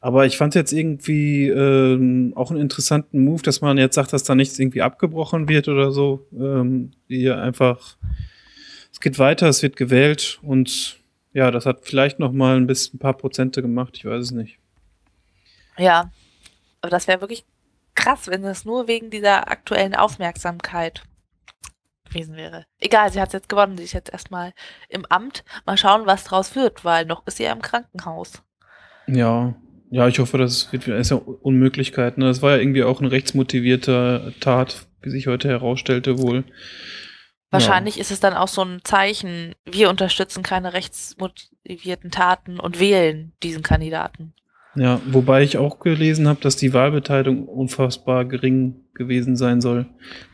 Aber 0.00 0.24
ich 0.24 0.38
fand 0.38 0.54
jetzt 0.54 0.72
irgendwie 0.72 1.48
ähm, 1.48 2.32
auch 2.34 2.50
einen 2.50 2.60
interessanten 2.60 3.22
Move, 3.22 3.42
dass 3.42 3.60
man 3.60 3.76
jetzt 3.76 3.94
sagt, 3.94 4.12
dass 4.12 4.22
da 4.22 4.34
nichts 4.34 4.58
irgendwie 4.58 4.80
abgebrochen 4.80 5.48
wird 5.48 5.68
oder 5.68 5.90
so. 5.92 6.26
Ähm, 6.38 6.92
die 7.10 7.30
einfach, 7.30 7.96
es 8.92 9.00
geht 9.00 9.18
weiter, 9.18 9.48
es 9.48 9.62
wird 9.62 9.76
gewählt 9.76 10.38
und 10.42 10.98
ja, 11.32 11.50
das 11.50 11.66
hat 11.66 11.84
vielleicht 11.84 12.18
noch 12.18 12.32
mal 12.32 12.56
ein 12.56 12.66
bisschen 12.66 12.96
ein 12.96 12.98
paar 13.00 13.14
Prozente 13.14 13.62
gemacht, 13.62 13.96
ich 13.96 14.04
weiß 14.04 14.24
es 14.24 14.30
nicht. 14.32 14.58
Ja, 15.78 16.10
aber 16.80 16.90
das 16.90 17.06
wäre 17.06 17.20
wirklich 17.20 17.44
krass, 17.94 18.28
wenn 18.28 18.42
das 18.42 18.64
nur 18.64 18.88
wegen 18.88 19.10
dieser 19.10 19.50
aktuellen 19.50 19.94
Aufmerksamkeit 19.94 21.02
gewesen 22.04 22.36
wäre. 22.36 22.64
Egal, 22.78 23.12
sie 23.12 23.20
hat 23.20 23.32
jetzt 23.32 23.48
gewonnen, 23.48 23.76
sie 23.76 23.84
ist 23.84 23.92
jetzt 23.92 24.12
erstmal 24.12 24.52
im 24.88 25.06
Amt. 25.06 25.44
Mal 25.66 25.76
schauen, 25.76 26.06
was 26.06 26.24
draus 26.24 26.56
wird, 26.56 26.84
weil 26.84 27.06
noch 27.06 27.26
ist 27.26 27.36
sie 27.36 27.44
ja 27.44 27.52
im 27.52 27.62
Krankenhaus. 27.62 28.42
Ja, 29.06 29.54
ja, 29.90 30.06
ich 30.06 30.18
hoffe, 30.18 30.38
das 30.38 30.72
wird 30.72 30.86
ist 30.86 31.10
ja 31.10 31.16
Unmöglichkeit. 31.16 32.16
Ne? 32.18 32.26
Das 32.26 32.42
war 32.42 32.52
ja 32.52 32.58
irgendwie 32.58 32.84
auch 32.84 33.00
ein 33.00 33.06
rechtsmotivierter 33.06 34.32
Tat, 34.38 34.86
wie 35.02 35.10
sich 35.10 35.26
heute 35.26 35.48
herausstellte 35.48 36.18
wohl. 36.18 36.44
Wahrscheinlich 37.50 37.96
ja. 37.96 38.02
ist 38.02 38.10
es 38.10 38.20
dann 38.20 38.34
auch 38.34 38.48
so 38.48 38.62
ein 38.62 38.80
Zeichen, 38.84 39.54
wir 39.64 39.90
unterstützen 39.90 40.42
keine 40.42 40.72
rechtsmotivierten 40.72 42.10
Taten 42.10 42.60
und 42.60 42.78
wählen 42.78 43.32
diesen 43.42 43.62
Kandidaten. 43.62 44.34
Ja, 44.76 45.00
wobei 45.06 45.42
ich 45.42 45.58
auch 45.58 45.80
gelesen 45.80 46.28
habe, 46.28 46.40
dass 46.40 46.54
die 46.56 46.72
Wahlbeteiligung 46.72 47.48
unfassbar 47.48 48.24
gering 48.24 48.76
gewesen 48.94 49.36
sein 49.36 49.60
soll. 49.60 49.86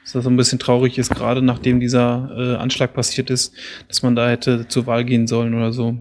Dass 0.02 0.12
das 0.12 0.24
so 0.24 0.30
ein 0.30 0.36
bisschen 0.36 0.58
traurig 0.58 0.98
ist, 0.98 1.14
gerade 1.14 1.40
nachdem 1.40 1.80
dieser 1.80 2.30
äh, 2.36 2.56
Anschlag 2.56 2.92
passiert 2.92 3.30
ist, 3.30 3.54
dass 3.88 4.02
man 4.02 4.14
da 4.14 4.28
hätte 4.28 4.68
zur 4.68 4.86
Wahl 4.86 5.04
gehen 5.04 5.26
sollen 5.26 5.54
oder 5.54 5.72
so. 5.72 5.96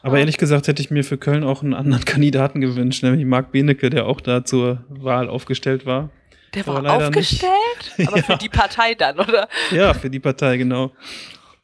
Aber 0.00 0.18
ehrlich 0.18 0.38
gesagt 0.38 0.68
hätte 0.68 0.82
ich 0.82 0.90
mir 0.90 1.04
für 1.04 1.18
Köln 1.18 1.44
auch 1.44 1.62
einen 1.62 1.74
anderen 1.74 2.04
Kandidaten 2.06 2.62
gewünscht, 2.62 3.02
nämlich 3.02 3.26
Marc 3.26 3.52
Benecke, 3.52 3.90
der 3.90 4.06
auch 4.06 4.22
da 4.22 4.44
zur 4.44 4.84
Wahl 4.88 5.28
aufgestellt 5.28 5.84
war. 5.84 6.10
Der 6.54 6.66
war 6.66 7.06
aufgestellt? 7.06 7.52
Nicht. 7.98 8.08
Aber 8.08 8.16
ja. 8.18 8.22
für 8.22 8.36
die 8.36 8.48
Partei 8.48 8.94
dann, 8.94 9.18
oder? 9.18 9.48
Ja, 9.70 9.94
für 9.94 10.10
die 10.10 10.20
Partei, 10.20 10.56
genau. 10.56 10.92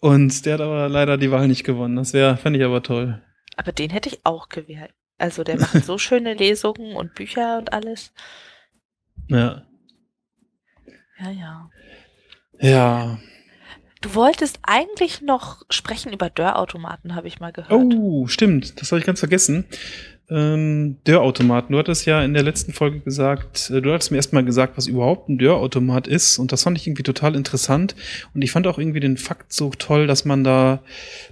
Und 0.00 0.46
der 0.46 0.54
hat 0.54 0.60
aber 0.60 0.88
leider 0.88 1.18
die 1.18 1.30
Wahl 1.30 1.46
nicht 1.46 1.64
gewonnen. 1.64 1.96
Das 1.96 2.12
wäre, 2.12 2.36
fände 2.36 2.58
ich 2.58 2.64
aber 2.64 2.82
toll. 2.82 3.22
Aber 3.56 3.72
den 3.72 3.90
hätte 3.90 4.08
ich 4.08 4.20
auch 4.24 4.48
gewählt. 4.48 4.92
Also 5.18 5.44
der 5.44 5.60
macht 5.60 5.84
so 5.84 5.98
schöne 5.98 6.34
Lesungen 6.34 6.96
und 6.96 7.14
Bücher 7.14 7.58
und 7.58 7.72
alles. 7.72 8.12
Ja. 9.28 9.66
Ja, 11.18 11.30
ja. 11.30 11.70
Ja. 12.58 13.18
Du 14.00 14.14
wolltest 14.14 14.60
eigentlich 14.62 15.20
noch 15.20 15.62
sprechen 15.68 16.12
über 16.12 16.30
Dörrautomaten, 16.30 17.14
habe 17.14 17.28
ich 17.28 17.38
mal 17.38 17.52
gehört. 17.52 17.70
Oh, 17.70 18.26
stimmt. 18.26 18.80
Das 18.80 18.90
habe 18.90 19.00
ich 19.00 19.06
ganz 19.06 19.18
vergessen 19.18 19.66
ähm, 20.30 20.96
Dörrautomaten. 21.04 21.72
Du 21.72 21.78
hattest 21.78 22.06
ja 22.06 22.22
in 22.22 22.34
der 22.34 22.42
letzten 22.42 22.72
Folge 22.72 23.00
gesagt, 23.00 23.70
äh, 23.70 23.82
du 23.82 23.92
hattest 23.92 24.10
mir 24.10 24.18
erstmal 24.18 24.44
gesagt, 24.44 24.76
was 24.76 24.86
überhaupt 24.86 25.28
ein 25.28 25.38
Dörrautomat 25.38 26.06
ist. 26.06 26.38
Und 26.38 26.52
das 26.52 26.62
fand 26.62 26.78
ich 26.78 26.86
irgendwie 26.86 27.02
total 27.02 27.34
interessant. 27.34 27.96
Und 28.34 28.42
ich 28.42 28.52
fand 28.52 28.66
auch 28.66 28.78
irgendwie 28.78 29.00
den 29.00 29.16
Fakt 29.16 29.52
so 29.52 29.70
toll, 29.70 30.06
dass 30.06 30.24
man 30.24 30.44
da 30.44 30.80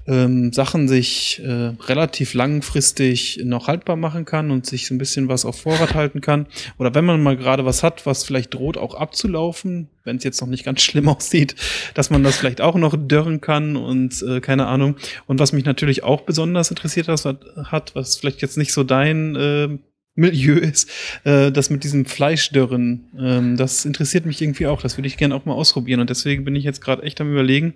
ähm, 0.06 0.52
Sachen 0.52 0.88
sich 0.88 1.40
äh, 1.44 1.74
relativ 1.86 2.34
langfristig 2.34 3.40
noch 3.44 3.68
haltbar 3.68 3.96
machen 3.96 4.24
kann 4.24 4.50
und 4.50 4.66
sich 4.66 4.86
so 4.86 4.94
ein 4.94 4.98
bisschen 4.98 5.28
was 5.28 5.44
auf 5.44 5.60
Vorrat 5.60 5.94
halten 5.94 6.20
kann. 6.20 6.46
Oder 6.78 6.94
wenn 6.94 7.04
man 7.04 7.22
mal 7.22 7.36
gerade 7.36 7.64
was 7.64 7.82
hat, 7.82 8.06
was 8.06 8.24
vielleicht 8.24 8.54
droht 8.54 8.76
auch 8.76 8.94
abzulaufen, 8.94 9.88
wenn 10.08 10.16
es 10.16 10.24
jetzt 10.24 10.40
noch 10.40 10.48
nicht 10.48 10.64
ganz 10.64 10.82
schlimm 10.82 11.08
aussieht, 11.08 11.54
dass 11.94 12.10
man 12.10 12.24
das 12.24 12.36
vielleicht 12.36 12.60
auch 12.60 12.74
noch 12.74 12.96
dörren 12.98 13.40
kann 13.40 13.76
und 13.76 14.20
äh, 14.22 14.40
keine 14.40 14.66
Ahnung. 14.66 14.96
Und 15.26 15.38
was 15.38 15.52
mich 15.52 15.64
natürlich 15.64 16.02
auch 16.02 16.22
besonders 16.22 16.70
interessiert 16.70 17.06
hat, 17.06 17.94
was 17.94 18.16
vielleicht 18.16 18.42
jetzt 18.42 18.56
nicht 18.56 18.72
so 18.72 18.82
dein 18.82 19.36
äh, 19.36 19.78
Milieu 20.14 20.54
ist, 20.58 20.90
äh, 21.24 21.52
das 21.52 21.70
mit 21.70 21.84
diesem 21.84 22.04
Fleischdörren, 22.04 23.06
ähm, 23.18 23.56
das 23.56 23.84
interessiert 23.84 24.26
mich 24.26 24.42
irgendwie 24.42 24.66
auch. 24.66 24.82
Das 24.82 24.98
würde 24.98 25.06
ich 25.06 25.16
gerne 25.16 25.34
auch 25.34 25.44
mal 25.44 25.54
ausprobieren. 25.54 26.00
Und 26.00 26.10
deswegen 26.10 26.44
bin 26.44 26.56
ich 26.56 26.64
jetzt 26.64 26.80
gerade 26.80 27.02
echt 27.04 27.20
am 27.20 27.30
überlegen, 27.30 27.74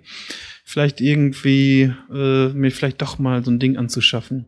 vielleicht 0.65 0.99
irgendwie 0.99 1.93
äh, 2.13 2.49
mir 2.49 2.71
vielleicht 2.71 3.01
doch 3.01 3.17
mal 3.17 3.43
so 3.45 3.51
ein 3.51 3.59
Ding 3.59 3.77
anzuschaffen. 3.77 4.47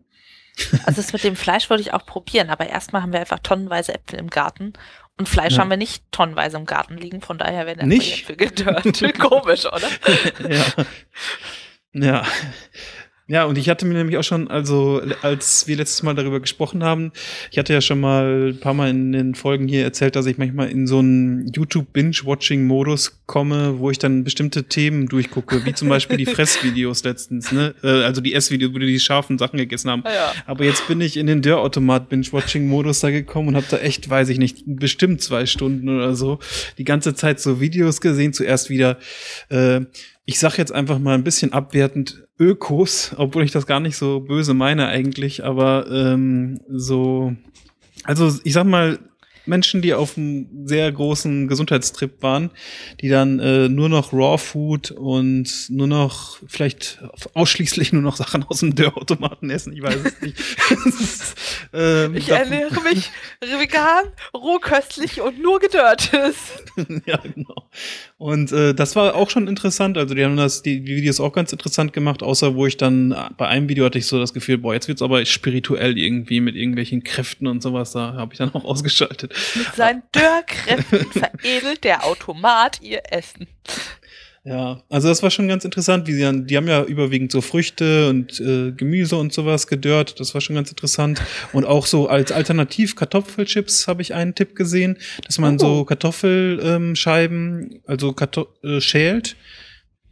Also 0.85 1.01
das 1.01 1.11
mit 1.11 1.23
dem 1.23 1.35
Fleisch 1.35 1.69
wollte 1.69 1.81
ich 1.81 1.93
auch 1.93 2.05
probieren, 2.05 2.49
aber 2.49 2.67
erstmal 2.67 3.01
haben 3.01 3.11
wir 3.11 3.19
einfach 3.19 3.39
tonnenweise 3.39 3.93
Äpfel 3.93 4.19
im 4.19 4.29
Garten 4.29 4.73
und 5.17 5.29
Fleisch 5.29 5.53
ja. 5.53 5.59
haben 5.59 5.69
wir 5.69 5.77
nicht 5.77 6.03
tonnenweise 6.11 6.57
im 6.57 6.65
Garten 6.65 6.97
liegen, 6.97 7.21
von 7.21 7.37
daher 7.37 7.65
werden 7.65 7.87
nicht 7.87 8.21
Äpfel 8.21 8.35
gedörrt. 8.35 8.83
Komisch, 9.19 9.65
oder? 9.65 9.87
ja. 10.49 10.65
Ja. 11.93 12.25
Ja, 13.27 13.45
und 13.45 13.57
ich 13.57 13.69
hatte 13.69 13.87
mir 13.87 13.95
nämlich 13.95 14.17
auch 14.17 14.23
schon, 14.23 14.49
also 14.49 15.01
als 15.23 15.67
wir 15.67 15.75
letztes 15.77 16.03
Mal 16.03 16.13
darüber 16.13 16.39
gesprochen 16.39 16.83
haben, 16.83 17.11
ich 17.49 17.57
hatte 17.57 17.73
ja 17.73 17.81
schon 17.81 17.99
mal 17.99 18.49
ein 18.49 18.59
paar 18.59 18.75
Mal 18.75 18.91
in 18.91 19.13
den 19.13 19.33
Folgen 19.33 19.67
hier 19.67 19.83
erzählt, 19.83 20.15
dass 20.15 20.27
ich 20.27 20.37
manchmal 20.37 20.69
in 20.69 20.85
so 20.85 20.99
einen 20.99 21.51
YouTube-Binge-Watching-Modus 21.51 23.21
komme, 23.25 23.79
wo 23.79 23.89
ich 23.89 23.97
dann 23.97 24.23
bestimmte 24.23 24.65
Themen 24.65 25.07
durchgucke, 25.07 25.65
wie 25.65 25.73
zum 25.73 25.89
Beispiel 25.89 26.17
die 26.17 26.25
Fressvideos 26.27 27.03
letztens, 27.03 27.51
ne? 27.51 27.73
Äh, 27.83 28.03
also 28.03 28.21
die 28.21 28.35
Essvideos, 28.35 28.75
wo 28.75 28.77
die 28.77 28.85
die 28.85 28.99
scharfen 28.99 29.39
Sachen 29.39 29.57
gegessen 29.57 29.89
haben. 29.89 30.03
Ja. 30.05 30.31
Aber 30.45 30.63
jetzt 30.63 30.87
bin 30.87 31.01
ich 31.01 31.17
in 31.17 31.25
den 31.25 31.41
Dörrautomat-Binge-Watching-Modus 31.41 32.99
da 32.99 33.09
gekommen 33.09 33.47
und 33.47 33.55
habe 33.55 33.65
da 33.71 33.77
echt, 33.77 34.07
weiß 34.07 34.29
ich 34.29 34.37
nicht, 34.37 34.63
bestimmt 34.67 35.23
zwei 35.23 35.47
Stunden 35.47 35.89
oder 35.89 36.15
so 36.15 36.37
die 36.77 36.83
ganze 36.83 37.15
Zeit 37.15 37.39
so 37.39 37.59
Videos 37.59 38.01
gesehen. 38.01 38.33
Zuerst 38.33 38.69
wieder 38.69 38.99
äh, 39.49 39.81
ich 40.25 40.39
sag 40.39 40.57
jetzt 40.57 40.71
einfach 40.71 40.99
mal 40.99 41.13
ein 41.13 41.23
bisschen 41.23 41.53
abwertend 41.53 42.27
Ökos, 42.39 43.13
obwohl 43.17 43.43
ich 43.43 43.51
das 43.51 43.67
gar 43.67 43.79
nicht 43.79 43.95
so 43.95 44.19
böse 44.19 44.53
meine 44.53 44.87
eigentlich, 44.87 45.43
aber 45.43 45.87
ähm, 45.89 46.59
so, 46.67 47.35
also 48.03 48.31
ich 48.43 48.53
sag 48.53 48.65
mal, 48.65 48.99
Menschen, 49.45 49.81
die 49.81 49.93
auf 49.93 50.17
einem 50.17 50.47
sehr 50.65 50.91
großen 50.91 51.47
Gesundheitstrip 51.47 52.21
waren, 52.21 52.51
die 53.01 53.09
dann 53.09 53.39
äh, 53.39 53.69
nur 53.69 53.89
noch 53.89 54.13
Raw 54.13 54.37
Food 54.37 54.91
und 54.91 55.67
nur 55.69 55.87
noch 55.87 56.37
vielleicht 56.47 57.03
ausschließlich 57.33 57.93
nur 57.93 58.01
noch 58.01 58.15
Sachen 58.15 58.43
aus 58.43 58.59
dem 58.59 58.75
Dörrautomaten 58.75 59.49
essen. 59.49 59.73
Ich 59.73 59.81
weiß 59.81 59.97
es 60.03 60.21
nicht. 60.21 60.39
ist, 60.85 61.35
ähm, 61.73 62.15
ich 62.15 62.29
ernähre 62.29 62.81
mich 62.81 63.11
vegan, 63.41 64.05
rohköstlich 64.33 65.21
und 65.21 65.41
nur 65.41 65.59
gedörrtes. 65.59 66.35
ja, 67.05 67.17
genau. 67.17 67.69
Und 68.17 68.51
äh, 68.51 68.73
das 68.73 68.95
war 68.95 69.15
auch 69.15 69.29
schon 69.29 69.47
interessant. 69.47 69.97
Also 69.97 70.15
die 70.15 70.23
haben 70.23 70.37
das, 70.37 70.61
die 70.61 70.85
Videos 70.85 71.19
auch 71.19 71.33
ganz 71.33 71.51
interessant 71.51 71.93
gemacht, 71.93 72.23
außer 72.23 72.55
wo 72.55 72.65
ich 72.65 72.77
dann 72.77 73.11
äh, 73.11 73.15
bei 73.37 73.47
einem 73.47 73.69
Video 73.69 73.85
hatte 73.85 73.97
ich 73.97 74.07
so 74.07 74.19
das 74.19 74.33
Gefühl, 74.33 74.57
boah, 74.57 74.73
jetzt 74.73 74.87
wird's 74.87 75.01
aber 75.01 75.23
spirituell 75.25 75.97
irgendwie 75.97 76.39
mit 76.39 76.55
irgendwelchen 76.55 77.03
Kräften 77.03 77.47
und 77.47 77.61
sowas. 77.61 77.91
Da 77.91 78.13
habe 78.13 78.33
ich 78.33 78.37
dann 78.37 78.53
auch 78.53 78.63
ausgeschaltet. 78.63 79.33
Mit 79.55 79.75
seinen 79.75 80.03
Dörrkräften 80.11 81.11
veredelt 81.11 81.83
der 81.83 82.05
Automat 82.05 82.81
ihr 82.81 83.01
Essen. 83.09 83.47
Ja, 84.43 84.83
also 84.89 85.07
das 85.07 85.23
war 85.23 85.31
schon 85.31 85.47
ganz 85.47 85.65
interessant, 85.65 86.05
wie 86.05 86.13
sie 86.13 86.21
dann, 86.21 86.45
die 86.45 86.55
haben 86.55 86.67
ja 86.67 86.83
überwiegend 86.83 87.31
so 87.31 87.41
Früchte 87.41 88.09
und 88.09 88.39
äh, 88.39 88.71
Gemüse 88.73 89.15
und 89.15 89.33
sowas 89.33 89.65
gedörrt. 89.65 90.19
Das 90.19 90.35
war 90.35 90.41
schon 90.41 90.55
ganz 90.55 90.69
interessant. 90.69 91.19
Und 91.51 91.65
auch 91.65 91.87
so 91.87 92.07
als 92.07 92.31
Alternativ 92.31 92.95
Kartoffelchips 92.95 93.87
habe 93.87 94.03
ich 94.03 94.13
einen 94.13 94.35
Tipp 94.35 94.55
gesehen, 94.55 94.99
dass 95.25 95.39
man 95.39 95.55
oh. 95.55 95.59
so 95.59 95.85
Kartoffelscheiben, 95.85 97.71
ähm, 97.71 97.81
also 97.87 98.13
Karto 98.13 98.47
äh, 98.63 98.79
schält 98.81 99.35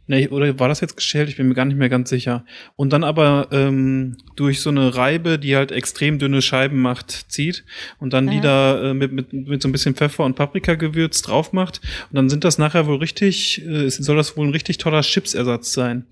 Nee, 0.06 0.28
oder 0.28 0.58
war 0.58 0.68
das 0.68 0.80
jetzt 0.80 0.96
geschält? 0.96 1.30
Ich 1.30 1.36
bin 1.36 1.48
mir 1.48 1.54
gar 1.54 1.64
nicht 1.64 1.78
mehr 1.78 1.88
ganz 1.88 2.10
sicher. 2.10 2.44
Und 2.76 2.92
dann 2.92 3.04
aber 3.04 3.48
ähm, 3.52 4.18
durch 4.36 4.60
so 4.60 4.68
eine 4.68 4.94
Reibe, 4.94 5.38
die 5.38 5.56
halt 5.56 5.72
extrem 5.72 6.18
dünne 6.18 6.42
Scheiben 6.42 6.82
macht, 6.82 7.32
zieht 7.32 7.64
und 7.98 8.12
dann 8.12 8.26
mhm. 8.26 8.30
die 8.30 8.40
da 8.40 8.90
äh, 8.90 8.94
mit, 8.94 9.12
mit, 9.12 9.32
mit 9.32 9.62
so 9.62 9.68
ein 9.68 9.72
bisschen 9.72 9.94
Pfeffer 9.94 10.24
und 10.24 10.34
Paprikagewürz 10.34 11.22
drauf 11.22 11.52
macht. 11.52 11.80
Und 12.10 12.16
dann 12.16 12.28
sind 12.28 12.44
das 12.44 12.58
nachher 12.58 12.86
wohl 12.86 12.96
richtig, 12.96 13.64
äh, 13.66 13.88
soll 13.88 14.16
das 14.16 14.36
wohl 14.36 14.46
ein 14.46 14.52
richtig 14.52 14.76
toller 14.78 15.00
Chipsersatz 15.00 15.72
sein. 15.72 16.06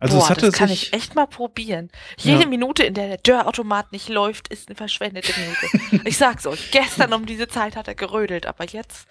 Also 0.00 0.18
Boah, 0.18 0.24
es 0.24 0.30
hatte 0.30 0.46
das 0.46 0.54
kann 0.54 0.70
ich 0.70 0.92
echt 0.92 1.14
mal 1.14 1.26
probieren. 1.26 1.90
Jede 2.18 2.42
ja. 2.42 2.48
Minute, 2.48 2.82
in 2.82 2.94
der 2.94 3.08
der 3.08 3.18
Dörrautomat 3.18 3.92
nicht 3.92 4.08
läuft, 4.08 4.48
ist 4.48 4.68
eine 4.68 4.76
verschwendete 4.76 5.32
Minute. 5.38 6.02
ich 6.08 6.16
sag's 6.16 6.46
euch, 6.46 6.70
gestern 6.70 7.12
um 7.12 7.26
diese 7.26 7.48
Zeit 7.48 7.76
hat 7.76 7.88
er 7.88 7.94
gerödelt, 7.94 8.46
aber 8.46 8.64
jetzt. 8.64 9.06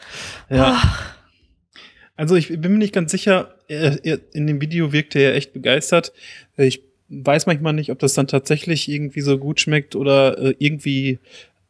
Ja. 0.50 0.82
Oh. 0.84 1.23
Also 2.16 2.36
ich 2.36 2.50
bin 2.50 2.74
mir 2.74 2.78
nicht 2.78 2.94
ganz 2.94 3.12
sicher, 3.12 3.56
er, 3.68 4.04
er, 4.06 4.20
in 4.34 4.48
dem 4.48 4.62
Video 4.62 4.92
wirkte 4.92 5.20
er 5.20 5.36
echt 5.36 5.54
begeistert. 5.54 6.14
Ich 6.58 6.84
weiß 7.10 7.48
manchmal 7.48 7.74
nicht, 7.74 7.92
ob 7.92 8.00
das 8.00 8.14
dann 8.14 8.28
tatsächlich 8.28 8.88
irgendwie 8.90 9.22
so 9.22 9.38
gut 9.38 9.60
schmeckt 9.60 9.96
oder 9.96 10.38
äh, 10.38 10.56
irgendwie 10.60 11.20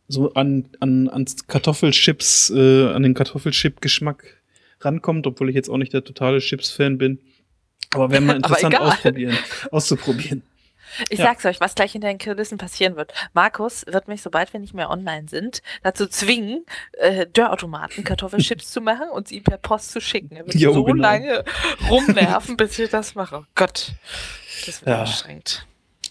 so 0.07 0.33
an, 0.33 0.65
an, 0.79 1.09
ans 1.09 1.47
Kartoffelchips, 1.47 2.51
äh, 2.55 2.87
an 2.87 3.03
den 3.03 3.13
Kartoffelchip-Geschmack 3.13 4.41
rankommt, 4.81 5.27
obwohl 5.27 5.49
ich 5.49 5.55
jetzt 5.55 5.69
auch 5.69 5.77
nicht 5.77 5.93
der 5.93 6.03
totale 6.03 6.39
Chips-Fan 6.39 6.97
bin. 6.97 7.19
Aber 7.91 8.11
wäre 8.11 8.21
mal 8.21 8.35
interessant 8.37 8.79
ausprobieren, 8.79 9.37
auszuprobieren. 9.71 10.41
Ich 11.09 11.19
Ja. 11.19 11.25
sag's 11.25 11.45
euch, 11.45 11.59
was 11.59 11.75
gleich 11.75 11.91
hinter 11.93 12.07
den 12.07 12.17
Kulissen 12.19 12.57
passieren 12.57 12.95
wird. 12.95 13.13
Markus 13.33 13.85
wird 13.87 14.07
mich, 14.07 14.21
sobald 14.21 14.51
wir 14.53 14.59
nicht 14.59 14.73
mehr 14.73 14.89
online 14.89 15.27
sind, 15.27 15.61
dazu 15.83 16.07
zwingen, 16.07 16.65
äh, 16.93 17.25
Dörrautomaten 17.27 18.03
Kartoffelchips 18.03 18.71
zu 18.71 18.81
machen 18.81 19.09
und 19.09 19.27
sie 19.27 19.41
per 19.41 19.57
Post 19.57 19.91
zu 19.91 20.01
schicken. 20.01 20.35
Er 20.35 20.45
wird 20.45 20.55
Jo, 20.55 20.73
so 20.73 20.83
genau. 20.83 21.01
lange 21.01 21.43
rumnerven, 21.89 22.57
bis 22.57 22.77
ich 22.79 22.89
das 22.89 23.15
mache. 23.15 23.37
Oh 23.41 23.45
Gott, 23.55 23.91
das 24.65 24.81
wird 24.81 24.89
Ja. 24.89 25.01
anstrengend. 25.01 25.65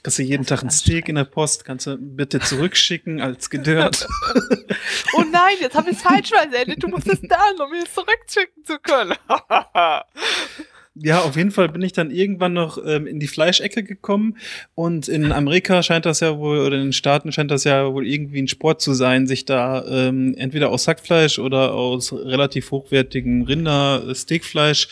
Kannst 0.05 0.19
du 0.19 0.23
jeden 0.25 0.43
Das 0.43 0.49
Tag 0.59 0.63
ein 0.65 0.69
ist 0.69 0.81
Steak 0.81 1.09
in 1.09 1.15
der 1.15 1.23
Post, 1.25 1.65
kannst 1.65 1.87
du 1.87 1.97
bitte 1.97 2.41
zurückschicken 2.41 3.21
als 3.21 3.51
gedörrt. 3.51 4.07
Oh 5.15 5.23
nein, 5.31 5.57
jetzt 5.61 5.77
habe 5.77 5.91
ich 5.91 5.97
es 5.97 6.03
falsch 6.03 6.31
versendet. 6.31 6.83
Du 6.83 6.89
musst 6.89 7.07
es 7.07 7.21
dann, 7.23 7.61
um 7.61 7.73
es 7.75 7.93
zurückschicken 7.95 8.65
zu 8.65 8.79
können. 8.81 9.15
Ja, 10.95 11.21
auf 11.23 11.37
jeden 11.37 11.51
Fall 11.53 11.71
bin 11.71 11.81
ich 11.81 11.93
dann 11.93 12.11
irgendwann 12.11 12.53
noch 12.53 12.77
ähm, 12.85 13.07
in 13.07 13.19
die 13.19 13.27
Fleischecke 13.27 13.83
gekommen 13.83 14.37
und 14.75 15.09
in 15.09 15.33
Amerika 15.33 15.83
scheint 15.83 16.05
das 16.05 16.21
ja 16.21 16.37
wohl, 16.37 16.59
oder 16.59 16.77
in 16.77 16.83
den 16.83 16.93
Staaten 16.93 17.33
scheint 17.33 17.51
das 17.51 17.65
ja 17.65 17.91
wohl 17.91 18.07
irgendwie 18.07 18.43
ein 18.43 18.49
Sport 18.49 18.83
zu 18.83 18.93
sein, 18.93 19.27
sich 19.27 19.47
da 19.47 19.85
ähm, 19.89 20.35
entweder 20.37 20.69
aus 20.69 20.85
Sackfleisch 20.85 21.39
oder 21.39 21.73
aus 21.73 22.13
relativ 22.13 22.71
hochwertigem 22.73 23.43
Rinder-Steakfleisch 23.43 24.89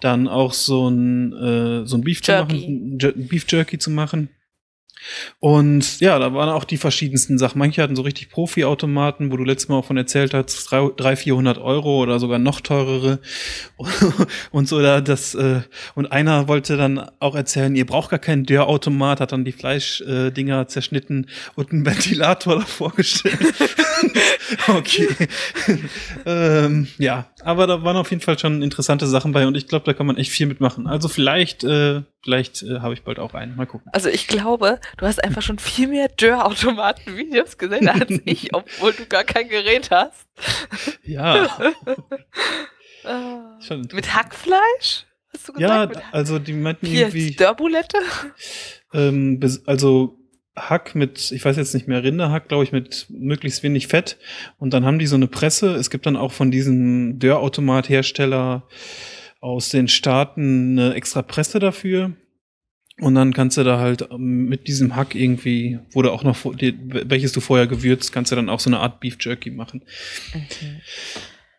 dann 0.00 0.26
auch 0.26 0.54
so 0.54 0.88
ein, 0.88 1.32
äh, 1.34 1.86
so 1.86 1.98
ein 1.98 2.00
Beef 2.02 2.22
zu 2.22 2.32
Jerky. 2.32 2.54
machen, 2.54 2.98
Jer- 2.98 3.12
Beef 3.14 3.44
Jerky 3.46 3.76
zu 3.78 3.90
machen. 3.90 4.30
Und 5.40 6.00
ja, 6.00 6.18
da 6.18 6.32
waren 6.34 6.48
auch 6.48 6.64
die 6.64 6.76
verschiedensten 6.76 7.38
Sachen. 7.38 7.58
Manche 7.58 7.82
hatten 7.82 7.96
so 7.96 8.02
richtig 8.02 8.30
Profi-Automaten, 8.30 9.32
wo 9.32 9.36
du 9.36 9.44
letztes 9.44 9.68
Mal 9.68 9.76
auch 9.76 9.84
von 9.84 9.96
erzählt 9.96 10.34
hast, 10.34 10.70
300, 10.70 11.18
400 11.18 11.58
Euro 11.58 12.02
oder 12.02 12.18
sogar 12.18 12.38
noch 12.38 12.60
teurere. 12.60 13.20
Und 14.50 14.68
so, 14.68 14.80
da 14.80 15.00
das, 15.00 15.34
äh, 15.34 15.62
und 15.94 16.12
einer 16.12 16.48
wollte 16.48 16.76
dann 16.76 17.10
auch 17.18 17.34
erzählen, 17.34 17.74
ihr 17.74 17.86
braucht 17.86 18.10
gar 18.10 18.18
keinen 18.18 18.44
Dörrautomat, 18.44 19.20
hat 19.20 19.32
dann 19.32 19.44
die 19.44 19.52
Fleischdinger 19.52 20.60
äh, 20.62 20.66
zerschnitten 20.66 21.26
und 21.54 21.72
einen 21.72 21.86
Ventilator 21.86 22.56
davor 22.60 22.92
gestellt. 22.92 23.54
okay. 24.68 25.08
ähm, 26.26 26.88
ja, 26.98 27.26
aber 27.44 27.66
da 27.66 27.82
waren 27.82 27.96
auf 27.96 28.10
jeden 28.10 28.22
Fall 28.22 28.38
schon 28.38 28.62
interessante 28.62 29.06
Sachen 29.06 29.32
bei 29.32 29.46
und 29.46 29.56
ich 29.56 29.66
glaube, 29.68 29.84
da 29.84 29.92
kann 29.92 30.06
man 30.06 30.16
echt 30.16 30.30
viel 30.30 30.46
mitmachen. 30.46 30.86
Also 30.86 31.08
vielleicht, 31.08 31.64
äh, 31.64 32.02
vielleicht 32.22 32.62
äh, 32.62 32.80
habe 32.80 32.94
ich 32.94 33.02
bald 33.02 33.18
auch 33.18 33.34
einen. 33.34 33.56
Mal 33.56 33.66
gucken. 33.66 33.90
Also 33.92 34.08
ich 34.08 34.26
glaube, 34.26 34.80
du 34.96 35.06
hast 35.06 35.22
einfach 35.22 35.42
schon 35.42 35.58
viel 35.58 35.88
mehr 35.88 36.08
Dörrautomaten-Videos 36.08 37.58
gesehen 37.58 37.88
als 37.88 38.10
ich, 38.24 38.54
obwohl 38.54 38.92
du 38.92 39.06
gar 39.06 39.24
kein 39.24 39.48
Gerät 39.48 39.90
hast. 39.90 40.26
Ja, 41.04 41.48
Ah. 43.04 43.58
Mit 43.92 44.14
Hackfleisch? 44.14 45.06
Hast 45.32 45.48
du 45.48 45.52
Ja, 45.58 45.86
gesagt? 45.86 45.96
Mit 45.96 46.14
also 46.14 46.38
die 46.38 46.52
meinten 46.52 46.86
irgendwie, 46.86 47.32
Dörrbulette? 47.32 47.98
ähm, 48.92 49.40
also 49.66 50.18
Hack 50.54 50.94
mit, 50.94 51.32
ich 51.32 51.44
weiß 51.44 51.56
jetzt 51.56 51.74
nicht 51.74 51.88
mehr, 51.88 52.02
Rinderhack, 52.02 52.48
glaube 52.48 52.64
ich, 52.64 52.72
mit 52.72 53.06
möglichst 53.08 53.62
wenig 53.62 53.86
Fett. 53.86 54.18
Und 54.58 54.74
dann 54.74 54.84
haben 54.84 54.98
die 54.98 55.06
so 55.06 55.16
eine 55.16 55.26
Presse. 55.26 55.74
Es 55.74 55.88
gibt 55.88 56.04
dann 56.06 56.16
auch 56.16 56.32
von 56.32 56.50
diesem 56.50 57.18
Dörrautomat-Hersteller 57.18 58.68
aus 59.40 59.70
den 59.70 59.88
Staaten 59.88 60.78
eine 60.78 60.94
extra 60.94 61.22
Presse 61.22 61.58
dafür. 61.58 62.12
Und 63.00 63.14
dann 63.14 63.32
kannst 63.32 63.56
du 63.56 63.64
da 63.64 63.78
halt 63.78 64.08
ähm, 64.10 64.46
mit 64.46 64.68
diesem 64.68 64.94
Hack 64.94 65.14
irgendwie, 65.14 65.78
wurde 65.92 66.12
auch 66.12 66.22
noch, 66.22 66.36
welches 66.44 67.32
du 67.32 67.40
vorher 67.40 67.66
gewürzt, 67.66 68.12
kannst 68.12 68.30
du 68.30 68.36
dann 68.36 68.50
auch 68.50 68.60
so 68.60 68.68
eine 68.68 68.80
Art 68.80 69.00
Beef 69.00 69.16
Jerky 69.18 69.50
machen. 69.50 69.82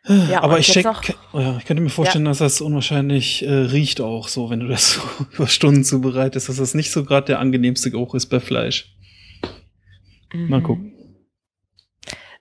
Ja, 0.06 0.44
Aber 0.44 0.60
ich, 0.60 0.68
check, 0.70 0.84
noch- 0.84 1.02
ja, 1.34 1.58
ich 1.58 1.64
könnte 1.66 1.82
mir 1.82 1.90
vorstellen, 1.90 2.26
dass 2.26 2.40
das 2.40 2.60
unwahrscheinlich 2.60 3.42
äh, 3.46 3.50
riecht 3.50 4.02
auch 4.02 4.28
so, 4.28 4.50
wenn 4.50 4.60
du 4.60 4.68
das 4.68 4.94
so 4.96 5.02
über 5.34 5.48
Stunden 5.48 5.84
zubereitest, 5.86 6.50
dass 6.50 6.58
das 6.58 6.74
nicht 6.74 6.92
so 6.92 7.06
gerade 7.06 7.28
der 7.28 7.40
angenehmste 7.40 7.90
Geruch 7.90 8.14
ist 8.16 8.26
bei 8.28 8.40
Fleisch. 8.42 8.94
Mal 10.34 10.60
Mhm. 10.60 10.64
gucken. 10.64 10.90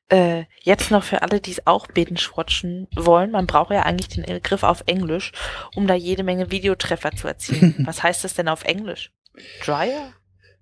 Äh, 0.09 0.45
jetzt 0.63 0.91
noch 0.91 1.05
für 1.05 1.23
alle, 1.23 1.41
die 1.41 1.53
es 1.53 1.67
auch 1.67 1.87
binge-watchen 1.87 2.89
wollen. 2.97 3.31
Man 3.31 3.47
braucht 3.47 3.71
ja 3.71 3.83
eigentlich 3.85 4.09
den 4.09 4.43
Griff 4.43 4.63
auf 4.63 4.83
Englisch, 4.87 5.33
um 5.75 5.87
da 5.87 5.95
jede 5.95 6.23
Menge 6.25 6.51
Videotreffer 6.51 7.13
zu 7.13 7.29
erzielen. 7.29 7.77
Was 7.87 8.03
heißt 8.03 8.25
das 8.25 8.35
denn 8.35 8.49
auf 8.49 8.65
Englisch? 8.65 9.11
Dryer? 9.65 10.13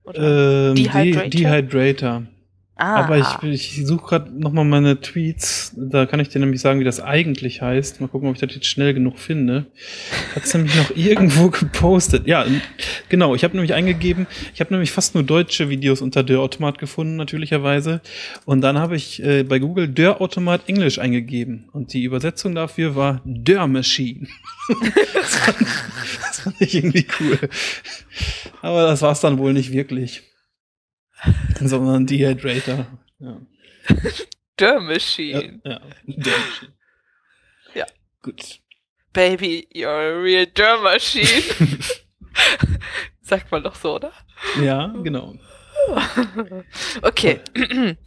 Oder? 0.05 0.69
Ähm, 0.71 0.75
Dehydrator? 0.77 1.23
De 1.23 1.31
Dehydrator. 1.31 2.23
Ah, 2.81 3.05
Aber 3.05 3.19
ich, 3.19 3.43
ich 3.43 3.87
suche 3.87 4.07
gerade 4.07 4.33
nochmal 4.33 4.65
meine 4.65 5.01
Tweets. 5.01 5.75
Da 5.77 6.07
kann 6.07 6.21
ich 6.21 6.29
dir 6.29 6.39
nämlich 6.39 6.61
sagen, 6.61 6.81
wie 6.81 6.85
das 6.85 7.01
eigentlich 7.01 7.63
heißt. 7.63 8.01
Mal 8.01 8.09
gucken, 8.09 8.29
ob 8.29 8.35
ich 8.35 8.41
das 8.41 8.55
jetzt 8.55 8.67
schnell 8.67 8.95
genug 8.95 9.19
finde. 9.19 9.67
Hat 10.35 10.45
es 10.45 10.55
nämlich 10.55 10.77
noch 10.77 10.91
irgendwo 10.97 11.51
gepostet. 11.51 12.27
Ja, 12.27 12.45
genau. 13.09 13.35
Ich 13.35 13.45
habe 13.45 13.55
nämlich 13.55 13.75
eingegeben, 13.75 14.27
ich 14.55 14.61
habe 14.61 14.73
nämlich 14.73 14.91
fast 14.91 15.15
nur 15.15 15.25
deutsche 15.25 15.69
Videos 15.69 16.01
unter 16.01 16.23
Dörrautomat 16.23 16.79
gefunden, 16.79 17.17
natürlicherweise. 17.17 18.01
Und 18.45 18.63
dann 18.63 18.79
habe 18.79 18.97
ich 18.97 19.23
äh, 19.23 19.43
bei 19.43 19.59
Google 19.59 19.89
Dörrautomat 19.89 20.69
Englisch 20.69 20.99
eingegeben. 20.99 21.69
Und 21.73 21.93
die 21.93 22.05
Übersetzung 22.05 22.55
dafür 22.55 22.97
war 22.97 23.21
Dörrmachine. 23.25 24.27
das, 25.15 25.37
fand, 25.37 25.57
das 26.21 26.41
fand 26.41 26.57
ich 26.61 26.75
irgendwie 26.75 27.07
cool. 27.21 27.39
Aber 28.63 28.83
das 28.83 29.03
war 29.03 29.13
es 29.13 29.21
dann 29.21 29.39
wohl 29.39 29.53
nicht 29.53 29.73
wirklich. 29.73 30.23
Sondern 31.61 32.07
Dehydrator. 32.07 32.87
Ja. 33.19 33.41
Dörrmachine. 34.57 35.61
Ja, 35.65 35.71
ja. 35.73 35.81
Dörrmaschine. 36.07 36.73
Ja. 37.75 37.87
Gut. 38.23 38.61
Baby, 39.13 39.69
you're 39.75 39.89
a 39.89 40.23
real 40.23 40.47
Dörrmachine. 40.47 41.43
Sagt 43.23 43.51
man 43.51 43.63
doch 43.63 43.75
so, 43.75 43.97
oder? 43.97 44.13
Ja, 44.63 44.89
genau. 45.03 45.35
Okay. 47.03 47.41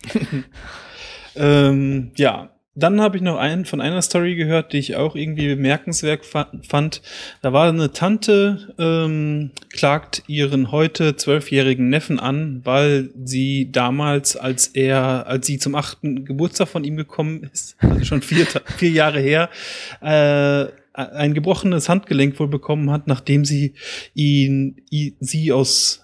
Ähm, 1.35 2.11
ja, 2.15 2.52
dann 2.75 3.01
habe 3.01 3.17
ich 3.17 3.23
noch 3.23 3.37
einen 3.37 3.65
von 3.65 3.81
einer 3.81 4.01
Story 4.01 4.35
gehört, 4.35 4.73
die 4.73 4.79
ich 4.79 4.95
auch 4.95 5.15
irgendwie 5.15 5.47
bemerkenswert 5.47 6.25
fa 6.25 6.47
fand. 6.67 7.01
Da 7.41 7.53
war 7.53 7.69
eine 7.69 7.91
Tante, 7.93 8.73
ähm, 8.79 9.51
klagt 9.71 10.23
ihren 10.27 10.71
heute 10.71 11.15
zwölfjährigen 11.15 11.89
Neffen 11.89 12.19
an, 12.19 12.61
weil 12.63 13.11
sie 13.23 13.71
damals, 13.71 14.35
als 14.35 14.67
er, 14.67 15.27
als 15.27 15.45
sie 15.45 15.59
zum 15.59 15.75
achten 15.75 16.25
Geburtstag 16.25 16.67
von 16.67 16.83
ihm 16.83 16.97
gekommen 16.97 17.49
ist, 17.53 17.75
also 17.81 18.03
schon 18.05 18.21
vier, 18.23 18.47
vier 18.77 18.89
Jahre 18.89 19.19
her, 19.19 19.49
äh, 20.01 20.65
ein 20.95 21.33
gebrochenes 21.33 21.89
Handgelenk 21.89 22.39
wohl 22.39 22.47
bekommen 22.47 22.91
hat, 22.91 23.07
nachdem 23.07 23.45
sie 23.45 23.73
ihn, 24.13 24.81
sie 25.19 25.51
aus 25.51 26.02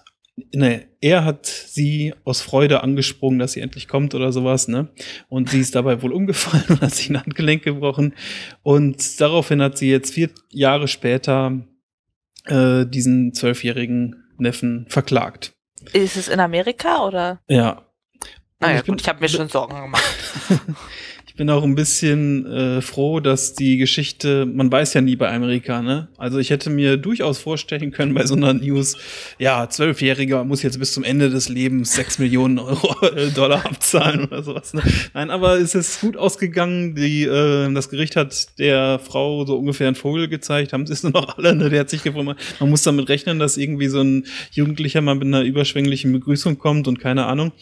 Ne, 0.54 0.86
er 1.00 1.24
hat 1.24 1.46
sie 1.46 2.14
aus 2.24 2.40
Freude 2.40 2.82
angesprungen, 2.82 3.38
dass 3.38 3.52
sie 3.52 3.60
endlich 3.60 3.88
kommt 3.88 4.14
oder 4.14 4.32
sowas, 4.32 4.68
ne? 4.68 4.88
Und 5.28 5.50
sie 5.50 5.60
ist 5.60 5.74
dabei 5.74 6.00
wohl 6.02 6.12
umgefallen 6.12 6.64
und 6.68 6.80
hat 6.80 6.94
sich 6.94 7.10
ein 7.10 7.20
Handgelenk 7.20 7.62
gebrochen. 7.62 8.14
Und 8.62 9.20
daraufhin 9.20 9.60
hat 9.60 9.76
sie 9.76 9.90
jetzt 9.90 10.14
vier 10.14 10.30
Jahre 10.50 10.88
später 10.88 11.60
äh, 12.46 12.86
diesen 12.86 13.34
zwölfjährigen 13.34 14.24
Neffen 14.38 14.86
verklagt. 14.88 15.52
Ist 15.92 16.16
es 16.16 16.28
in 16.28 16.40
Amerika 16.40 17.04
oder? 17.06 17.40
Ja. 17.48 17.84
Naja, 18.60 18.78
ich 18.78 18.84
bin- 18.84 18.92
gut, 18.94 19.02
ich 19.02 19.08
habe 19.08 19.20
mir 19.20 19.28
schon 19.28 19.48
Sorgen 19.48 19.74
gemacht. 19.80 20.04
Bin 21.40 21.48
auch 21.48 21.64
ein 21.64 21.74
bisschen 21.74 22.44
äh, 22.44 22.82
froh, 22.82 23.18
dass 23.18 23.54
die 23.54 23.78
Geschichte, 23.78 24.44
man 24.44 24.70
weiß 24.70 24.92
ja 24.92 25.00
nie 25.00 25.16
bei 25.16 25.32
Amerika, 25.32 25.80
ne? 25.80 26.08
Also 26.18 26.36
ich 26.36 26.50
hätte 26.50 26.68
mir 26.68 26.98
durchaus 26.98 27.38
vorstellen 27.38 27.92
können 27.92 28.12
bei 28.12 28.26
so 28.26 28.34
einer 28.34 28.52
News, 28.52 28.98
ja, 29.38 29.66
Zwölfjähriger 29.66 30.44
muss 30.44 30.62
jetzt 30.62 30.78
bis 30.78 30.92
zum 30.92 31.02
Ende 31.02 31.30
des 31.30 31.48
Lebens 31.48 31.94
sechs 31.94 32.18
Millionen 32.18 32.58
Euro, 32.58 33.06
äh, 33.06 33.30
Dollar 33.30 33.64
abzahlen 33.64 34.26
oder 34.26 34.42
sowas. 34.42 34.74
Ne? 34.74 34.82
Nein, 35.14 35.30
aber 35.30 35.58
es 35.58 35.74
ist 35.74 36.02
gut 36.02 36.18
ausgegangen. 36.18 36.94
Die, 36.94 37.22
äh, 37.22 37.72
das 37.72 37.88
Gericht 37.88 38.16
hat 38.16 38.58
der 38.58 38.98
Frau 38.98 39.46
so 39.46 39.56
ungefähr 39.56 39.86
einen 39.86 39.96
Vogel 39.96 40.28
gezeigt, 40.28 40.74
haben 40.74 40.86
sie 40.86 40.92
es 40.92 41.02
nur 41.02 41.12
noch 41.14 41.38
alle, 41.38 41.54
ne? 41.56 41.70
Der 41.70 41.80
hat 41.80 41.88
sich 41.88 42.02
gefreut. 42.02 42.36
Man 42.60 42.68
muss 42.68 42.82
damit 42.82 43.08
rechnen, 43.08 43.38
dass 43.38 43.56
irgendwie 43.56 43.88
so 43.88 44.02
ein 44.02 44.26
Jugendlicher 44.50 45.00
mal 45.00 45.14
mit 45.14 45.28
einer 45.28 45.40
überschwänglichen 45.40 46.12
Begrüßung 46.12 46.58
kommt 46.58 46.86
und 46.86 47.00
keine 47.00 47.24
Ahnung. 47.24 47.52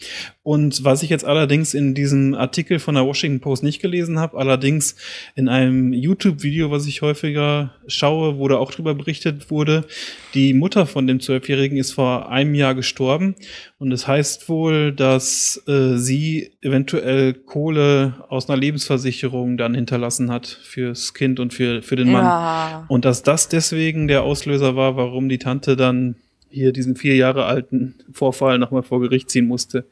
Und 0.43 0.83
was 0.83 1.01
ich 1.01 1.09
jetzt 1.09 1.23
allerdings 1.23 1.73
in 1.73 1.93
diesem 1.93 2.33
Artikel 2.33 2.79
von 2.79 2.95
der 2.95 3.05
Washington 3.05 3.39
Post 3.39 3.61
nicht 3.61 3.68
gelesen 3.77 4.17
habe, 4.17 4.39
allerdings 4.39 4.95
in 5.35 5.47
einem 5.47 5.93
YouTube-Video, 5.93 6.71
was 6.71 6.87
ich 6.87 7.03
häufiger 7.03 7.75
schaue, 7.85 8.39
wo 8.39 8.47
da 8.47 8.57
auch 8.57 8.71
drüber 8.71 8.95
berichtet 8.95 9.51
wurde, 9.51 9.85
die 10.33 10.55
Mutter 10.55 10.87
von 10.87 11.05
dem 11.05 11.19
Zwölfjährigen 11.19 11.77
ist 11.77 11.91
vor 11.91 12.31
einem 12.31 12.55
Jahr 12.55 12.73
gestorben. 12.73 13.35
Und 13.77 13.91
es 13.91 14.07
heißt 14.07 14.49
wohl, 14.49 14.91
dass 14.91 15.61
äh, 15.67 15.97
sie 15.97 16.51
eventuell 16.61 17.35
Kohle 17.35 18.15
aus 18.29 18.49
einer 18.49 18.57
Lebensversicherung 18.57 19.57
dann 19.57 19.75
hinterlassen 19.75 20.31
hat 20.31 20.47
fürs 20.47 21.13
Kind 21.13 21.39
und 21.39 21.53
für, 21.53 21.83
für 21.83 21.95
den 21.95 22.11
Mann. 22.11 22.25
Ja. 22.25 22.85
Und 22.87 23.05
dass 23.05 23.21
das 23.21 23.49
deswegen 23.49 24.07
der 24.07 24.23
Auslöser 24.23 24.75
war, 24.75 24.97
warum 24.97 25.29
die 25.29 25.37
Tante 25.37 25.75
dann 25.75 26.15
hier 26.49 26.73
diesen 26.73 26.95
vier 26.95 27.15
Jahre 27.15 27.45
alten 27.45 27.95
Vorfall 28.11 28.57
nochmal 28.57 28.83
vor 28.83 29.01
Gericht 29.01 29.29
ziehen 29.29 29.47
musste. 29.47 29.85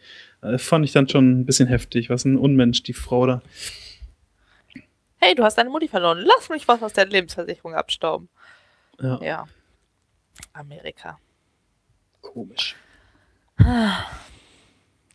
Äh, 0.53 0.57
fand 0.57 0.85
ich 0.85 0.91
dann 0.91 1.07
schon 1.09 1.41
ein 1.41 1.45
bisschen 1.45 1.67
heftig. 1.67 2.09
Was 2.09 2.25
ein 2.25 2.37
Unmensch, 2.37 2.83
die 2.83 2.93
Frau 2.93 3.25
da. 3.25 3.41
Hey, 5.17 5.35
du 5.35 5.43
hast 5.43 5.57
deine 5.57 5.69
Mutti 5.69 5.87
verloren. 5.87 6.19
Lass 6.19 6.49
mich 6.49 6.67
was 6.67 6.81
aus 6.83 6.93
der 6.93 7.07
Lebensversicherung 7.07 7.73
abstauben. 7.73 8.29
Ja. 8.99 9.19
Ja. 9.21 9.45
Amerika. 10.53 11.19
Komisch. 12.21 12.75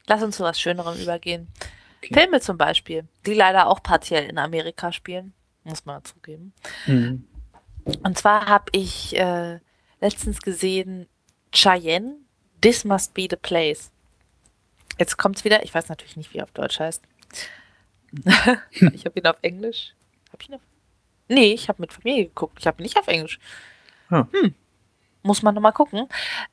Lass 0.07 0.23
uns 0.23 0.37
zu 0.37 0.43
was 0.43 0.61
Schönerem 0.61 1.01
übergehen. 1.01 1.49
Okay. 1.99 2.15
Filme 2.15 2.41
zum 2.41 2.59
Beispiel, 2.59 3.07
die 3.27 3.35
leider 3.35 3.69
auch 3.69 3.83
partiell 3.83 4.29
in 4.29 4.39
Amerika 4.39 4.91
spielen, 4.93 5.33
muss 5.63 5.85
man 5.85 6.05
zugeben. 6.05 6.53
Mhm. 6.87 7.29
Und 7.85 8.19
zwar 8.19 8.47
habe 8.47 8.65
ich 8.73 9.17
äh, 9.17 9.61
letztens 10.01 10.41
gesehen 10.41 11.07
Cheyenne, 11.53 12.17
This 12.61 12.85
Must 12.85 13.15
Be 13.15 13.29
the 13.31 13.37
Place. 13.37 13.93
Jetzt 14.99 15.17
kommt's 15.17 15.45
wieder, 15.45 15.63
ich 15.65 15.75
weiß 15.75 15.89
natürlich 15.89 16.17
nicht, 16.17 16.33
wie 16.33 16.39
er 16.39 16.45
auf 16.45 16.53
Deutsch 16.53 16.81
heißt. 16.81 17.03
ich 18.93 19.07
habe 19.07 19.19
ihn 19.19 19.27
auf 19.27 19.39
Englisch. 19.43 19.95
Hab 20.33 20.43
ich 20.43 20.49
ihn 20.49 20.55
auf 20.55 20.61
Nee, 21.29 21.53
ich 21.53 21.69
habe 21.69 21.81
mit 21.81 21.93
Familie 21.93 22.27
geguckt. 22.27 22.59
Ich 22.61 22.67
habe 22.67 22.83
nicht 22.83 22.99
auf 22.99 23.09
Englisch. 23.09 23.39
Ah. 24.11 24.27
Hm. 24.33 24.55
Muss 25.23 25.43
man 25.43 25.55
nochmal 25.55 25.73
gucken. 25.73 26.09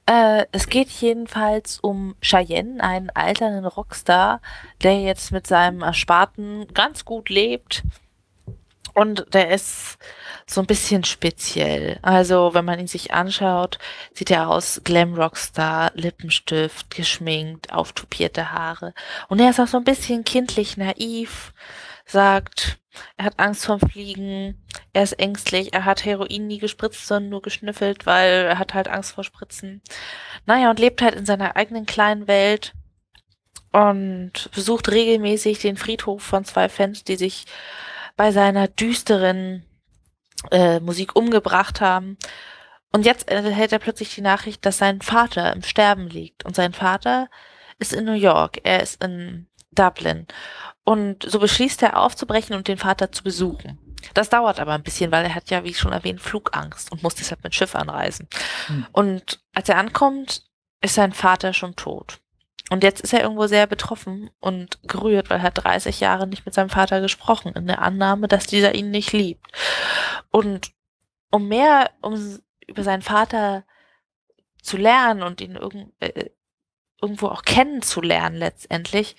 Äh, 0.06 0.46
es 0.52 0.70
geht 0.70 0.90
jedenfalls 0.90 1.80
um 1.80 2.16
Cheyenne, 2.22 2.82
einen 2.84 3.10
alternden 3.10 3.66
Rockstar, 3.66 4.42
der 4.84 5.02
jetzt 5.02 5.32
mit 5.32 5.48
seinem 5.48 5.82
Ersparten 5.82 6.68
ganz 6.74 7.04
gut 7.04 7.30
lebt. 7.30 7.84
Und 9.00 9.34
der 9.34 9.52
ist 9.52 9.98
so 10.46 10.60
ein 10.60 10.68
bisschen 10.68 11.06
speziell. 11.06 12.00
Also, 12.02 12.54
wenn 12.54 12.66
man 12.66 12.80
ihn 12.80 12.88
sich 12.88 13.14
anschaut, 13.14 13.80
sieht 14.14 14.30
er 14.30 14.50
aus 14.50 14.82
Glam 14.84 15.14
Rockstar, 15.14 15.92
Lippenstift, 15.94 16.94
geschminkt, 16.94 17.72
auftupierte 17.72 18.52
Haare. 18.52 18.94
Und 19.30 19.40
er 19.40 19.52
ist 19.52 19.60
auch 19.62 19.68
so 19.68 19.78
ein 19.78 19.86
bisschen 19.86 20.26
kindlich 20.26 20.76
naiv, 20.76 21.54
sagt, 22.06 22.78
er 23.16 23.24
hat 23.24 23.40
Angst 23.40 23.68
vorm 23.68 23.80
Fliegen, 23.80 24.62
er 24.92 25.04
ist 25.04 25.14
ängstlich, 25.14 25.72
er 25.72 25.86
hat 25.86 26.04
Heroin 26.04 26.48
nie 26.48 26.58
gespritzt, 26.58 27.08
sondern 27.08 27.30
nur 27.30 27.42
geschnüffelt, 27.42 28.06
weil 28.06 28.48
er 28.48 28.60
hat 28.60 28.74
halt 28.74 28.90
Angst 28.90 29.14
vor 29.14 29.24
Spritzen. 29.24 29.82
Naja, 30.46 30.70
und 30.70 30.80
lebt 30.80 31.02
halt 31.02 31.16
in 31.16 31.26
seiner 31.26 31.56
eigenen 31.56 31.86
kleinen 31.86 32.28
Welt 32.28 32.74
und 33.72 34.50
besucht 34.54 34.92
regelmäßig 34.92 35.60
den 35.60 35.78
Friedhof 35.78 36.22
von 36.22 36.44
zwei 36.44 36.68
Fans, 36.68 37.06
die 37.06 37.16
sich 37.16 37.46
bei 38.20 38.34
seiner 38.34 38.68
düsteren 38.68 39.64
äh, 40.52 40.82
Musik 40.82 41.16
umgebracht 41.16 41.80
haben. 41.80 42.18
Und 42.92 43.06
jetzt 43.06 43.30
erhält 43.30 43.72
er 43.72 43.80
plötzlich 43.80 44.14
die 44.14 44.20
Nachricht, 44.20 44.66
dass 44.66 44.78
sein 44.78 45.00
Vater 45.00 45.54
im 45.54 45.64
Sterben 45.64 46.10
liegt. 46.10 46.44
Und 46.44 46.54
sein 46.54 46.74
Vater 46.74 47.30
ist 47.78 47.94
in 47.94 48.04
New 48.04 48.12
York, 48.12 48.60
er 48.66 48.84
ist 48.84 49.02
in 49.02 49.48
Dublin. 49.72 50.28
Und 50.84 51.24
so 51.32 51.40
beschließt 51.40 51.82
er 51.82 51.98
aufzubrechen 51.98 52.58
und 52.58 52.68
den 52.68 52.78
Vater 52.78 53.10
zu 53.14 53.24
besuchen. 53.24 53.80
Das 54.14 54.28
dauert 54.28 54.60
aber 54.60 54.74
ein 54.74 54.84
bisschen, 54.84 55.14
weil 55.14 55.24
er 55.24 55.34
hat 55.34 55.50
ja, 55.50 55.64
wie 55.64 55.74
schon 55.74 55.94
erwähnt, 55.94 56.20
Flugangst 56.20 56.92
und 56.92 57.02
muss 57.02 57.16
deshalb 57.16 57.42
mit 57.46 57.56
Schiff 57.56 57.74
anreisen. 57.74 58.28
Hm. 58.68 58.86
Und 58.92 59.40
als 59.54 59.70
er 59.70 59.78
ankommt, 59.78 60.44
ist 60.82 60.96
sein 60.96 61.14
Vater 61.14 61.54
schon 61.54 61.78
tot. 61.78 62.20
Und 62.70 62.84
jetzt 62.84 63.02
ist 63.02 63.14
er 63.14 63.22
irgendwo 63.22 63.48
sehr 63.48 63.66
betroffen 63.68 64.30
und 64.40 64.80
gerührt, 64.84 65.30
weil 65.30 65.38
er 65.38 65.44
hat 65.44 65.64
30 65.64 66.00
Jahre 66.00 66.28
nicht 66.28 66.46
mit 66.46 66.54
seinem 66.54 66.70
Vater 66.70 67.02
gesprochen, 67.02 67.54
in 67.54 67.68
der 67.68 67.82
Annahme, 67.82 68.28
dass 68.28 68.46
dieser 68.46 68.76
ihn 68.76 68.92
nicht 68.92 69.12
liebt. 69.12 69.46
Und 70.32 70.72
um 71.32 71.48
mehr 71.48 71.90
um 72.02 72.40
über 72.68 72.84
seinen 72.84 73.02
Vater 73.02 73.64
zu 74.62 74.78
lernen 74.78 75.24
und 75.24 75.42
ihn 75.42 75.56
irgend, 75.56 75.94
äh, 76.00 76.30
irgendwo 77.02 77.28
auch 77.28 77.44
kennenzulernen 77.44 78.36
letztendlich, 78.36 79.16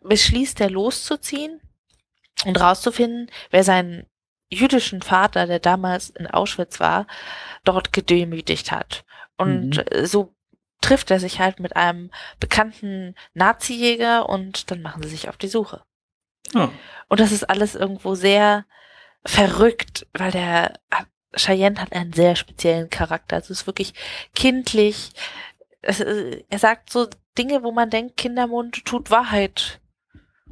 beschließt 0.00 0.60
er 0.60 0.70
loszuziehen 0.70 1.60
und 2.44 2.60
rauszufinden, 2.60 3.30
wer 3.50 3.64
seinen 3.64 4.06
jüdischen 4.50 5.00
Vater, 5.00 5.46
der 5.46 5.60
damals 5.60 6.10
in 6.10 6.26
Auschwitz 6.26 6.80
war, 6.80 7.06
dort 7.64 7.92
gedemütigt 7.92 8.72
hat. 8.72 9.04
Und 9.36 9.76
Mhm. 9.76 10.06
so 10.06 10.34
trifft 10.80 11.10
er 11.10 11.20
sich 11.20 11.40
halt 11.40 11.60
mit 11.60 11.76
einem 11.76 12.10
bekannten 12.38 13.14
Nazi-Jäger 13.34 14.28
und 14.28 14.70
dann 14.70 14.82
machen 14.82 15.02
sie 15.02 15.10
sich 15.10 15.28
auf 15.28 15.36
die 15.36 15.48
Suche. 15.48 15.82
Ah, 16.54 16.70
Und 17.08 17.20
das 17.20 17.32
ist 17.32 17.44
alles 17.44 17.74
irgendwo 17.74 18.14
sehr 18.14 18.64
verrückt, 19.24 20.06
weil 20.14 20.30
der 20.30 20.74
Cheyenne 21.36 21.80
hat 21.80 21.92
einen 21.92 22.12
sehr 22.12 22.34
speziellen 22.34 22.90
Charakter. 22.90 23.36
Also 23.36 23.52
es 23.52 23.60
ist 23.60 23.66
wirklich 23.66 23.94
kindlich. 24.34 25.10
Es, 25.82 26.00
äh, 26.00 26.42
er 26.48 26.58
sagt 26.58 26.90
so 26.90 27.08
Dinge, 27.38 27.62
wo 27.62 27.72
man 27.72 27.90
denkt, 27.90 28.16
Kindermund 28.16 28.84
tut 28.84 29.10
Wahrheit 29.10 29.80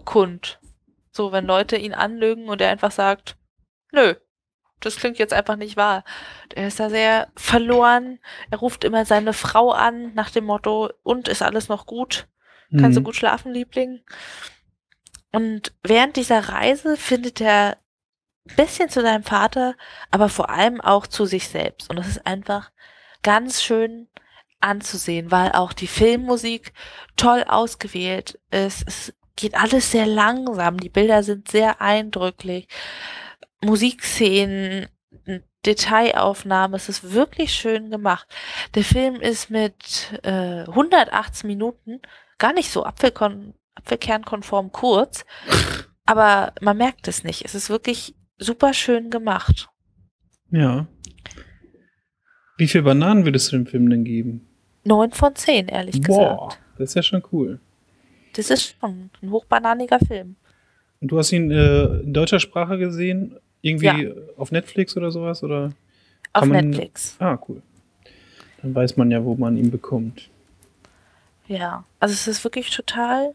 kund. 0.05 0.61
So, 1.11 1.33
wenn 1.33 1.47
Leute 1.47 1.77
ihn 1.77 1.95
anlügen 1.95 2.49
und 2.49 2.61
er 2.61 2.71
einfach 2.71 2.93
sagt, 2.93 3.37
nö, 3.93 4.15
das 4.81 4.97
klingt 4.97 5.19
jetzt 5.19 5.33
einfach 5.33 5.57
nicht 5.57 5.77
wahr. 5.77 6.05
Er 6.55 6.69
ist 6.69 6.81
da 6.81 6.91
sehr 6.91 7.29
verloren. 7.37 8.19
Er 8.51 8.59
ruft 8.59 8.85
immer 8.85 9.05
seine 9.05 9.33
Frau 9.33 9.73
an 9.73 10.15
nach 10.15 10.31
dem 10.31 10.45
Motto, 10.45 10.91
und 11.03 11.29
ist 11.29 11.43
alles 11.43 11.69
noch 11.69 11.87
gut? 11.87 12.29
Kannst 12.79 12.97
du 12.97 13.01
mhm. 13.01 13.05
gut 13.05 13.17
schlafen, 13.17 13.53
Liebling? 13.53 14.01
Und 15.33 15.73
während 15.83 16.17
dieser 16.17 16.49
Reise 16.49 16.97
findet 16.97 17.41
er 17.41 17.79
ein 18.49 18.57
bisschen 18.57 18.89
zu 18.89 19.01
seinem 19.01 19.23
Vater, 19.23 19.75
aber 20.11 20.29
vor 20.29 20.51
allem 20.51 20.81
auch 20.81 21.07
zu 21.07 21.25
sich 21.25 21.49
selbst. 21.49 21.89
Und 21.91 21.97
das 21.97 22.09
ist 22.09 22.27
einfach 22.27 22.71
ganz 23.23 23.63
schön 23.63 24.09
anzusehen, 24.61 25.31
weil 25.31 25.53
auch 25.53 25.73
die 25.73 25.87
Filmmusik 25.87 26.73
toll 27.17 27.45
ausgewählt 27.47 28.39
ist. 28.51 28.85
Es 28.87 29.15
geht 29.37 29.55
alles 29.55 29.91
sehr 29.91 30.07
langsam. 30.07 30.79
Die 30.79 30.89
Bilder 30.89 31.23
sind 31.23 31.49
sehr 31.49 31.81
eindrücklich. 31.81 32.69
Musikszenen, 33.61 34.89
Detailaufnahmen, 35.67 36.77
es 36.77 36.89
ist 36.89 37.13
wirklich 37.13 37.53
schön 37.53 37.91
gemacht. 37.91 38.29
Der 38.75 38.85
Film 38.85 39.17
ist 39.17 39.51
mit 39.51 40.19
äh, 40.23 40.63
118 40.63 41.47
Minuten 41.47 42.01
gar 42.39 42.53
nicht 42.53 42.71
so 42.71 42.85
apfelkon 42.85 43.55
apfelkernkonform 43.75 44.73
kurz, 44.73 45.25
aber 46.07 46.53
man 46.61 46.77
merkt 46.77 47.07
es 47.09 47.25
nicht. 47.25 47.45
Es 47.45 47.55
ist 47.55 47.71
wirklich 47.71 48.15
super 48.39 48.73
schön 48.73 49.11
gemacht. 49.11 49.69
Ja. 50.51 50.87
Wie 52.57 52.67
viele 52.67 52.85
Bananen 52.85 53.25
würdest 53.25 53.53
du 53.53 53.57
dem 53.57 53.67
Film 53.67 53.89
denn 53.89 54.05
geben? 54.05 54.49
Neun 54.85 55.13
von 55.13 55.35
zehn, 55.37 55.69
ehrlich 55.69 56.01
Boah, 56.01 56.49
gesagt. 56.49 56.61
das 56.79 56.91
ist 56.91 56.95
ja 56.95 57.03
schon 57.03 57.23
cool. 57.33 57.61
Das 58.35 58.51
ist 58.51 58.77
schon 58.81 59.11
ein 59.23 59.31
hochbananiger 59.31 59.99
Film. 60.01 60.37
Und 61.01 61.09
du 61.09 61.19
hast 61.19 61.33
ihn 61.33 61.51
äh, 61.51 62.01
in 62.01 62.13
deutscher 62.13 62.41
Sprache 62.41 62.79
gesehen? 62.79 63.39
Irgendwie 63.63 63.87
Ja. 63.87 64.13
auf 64.37 64.53
Netflix 64.53 64.97
oder 64.97 65.11
sowas? 65.11 65.43
Oder? 65.43 65.73
Auf 66.33 66.45
man- 66.47 66.71
Netflix. 66.71 67.17
Ah, 67.19 67.39
cool. 67.49 67.63
Dann 68.63 68.75
weiß 68.75 68.97
man 68.97 69.11
ja, 69.11 69.25
wo 69.25 69.35
man 69.35 69.57
ihn 69.57 69.71
bekommt. 69.71 70.29
Ja. 71.47 71.85
Also 72.01 72.13
es 72.13 72.29
ist 72.29 72.45
wirklich 72.45 72.71
total 72.75 73.35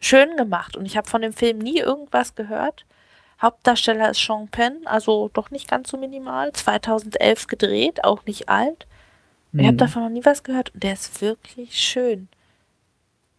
schön 0.00 0.36
gemacht. 0.36 0.76
Und 0.76 0.86
ich 0.86 0.96
habe 0.96 1.08
von 1.08 1.22
dem 1.22 1.32
Film 1.32 1.58
nie 1.58 1.78
irgendwas 1.78 2.34
gehört. 2.34 2.84
Hauptdarsteller 3.40 4.10
ist 4.10 4.20
Sean 4.20 4.48
Penn, 4.48 4.86
also 4.86 5.30
doch 5.32 5.50
nicht 5.50 5.68
ganz 5.68 5.90
so 5.90 5.98
minimal. 5.98 6.52
2011 6.52 7.46
gedreht, 7.46 8.02
auch 8.04 8.24
nicht 8.24 8.48
alt. 8.48 8.86
Ich 9.52 9.60
habe 9.60 9.72
Mhm. 9.72 9.78
davon 9.78 10.02
noch 10.02 10.10
nie 10.10 10.24
was 10.24 10.42
gehört 10.42 10.72
und 10.74 10.82
der 10.82 10.94
ist 10.94 11.20
wirklich 11.20 11.78
schön. 11.78 12.28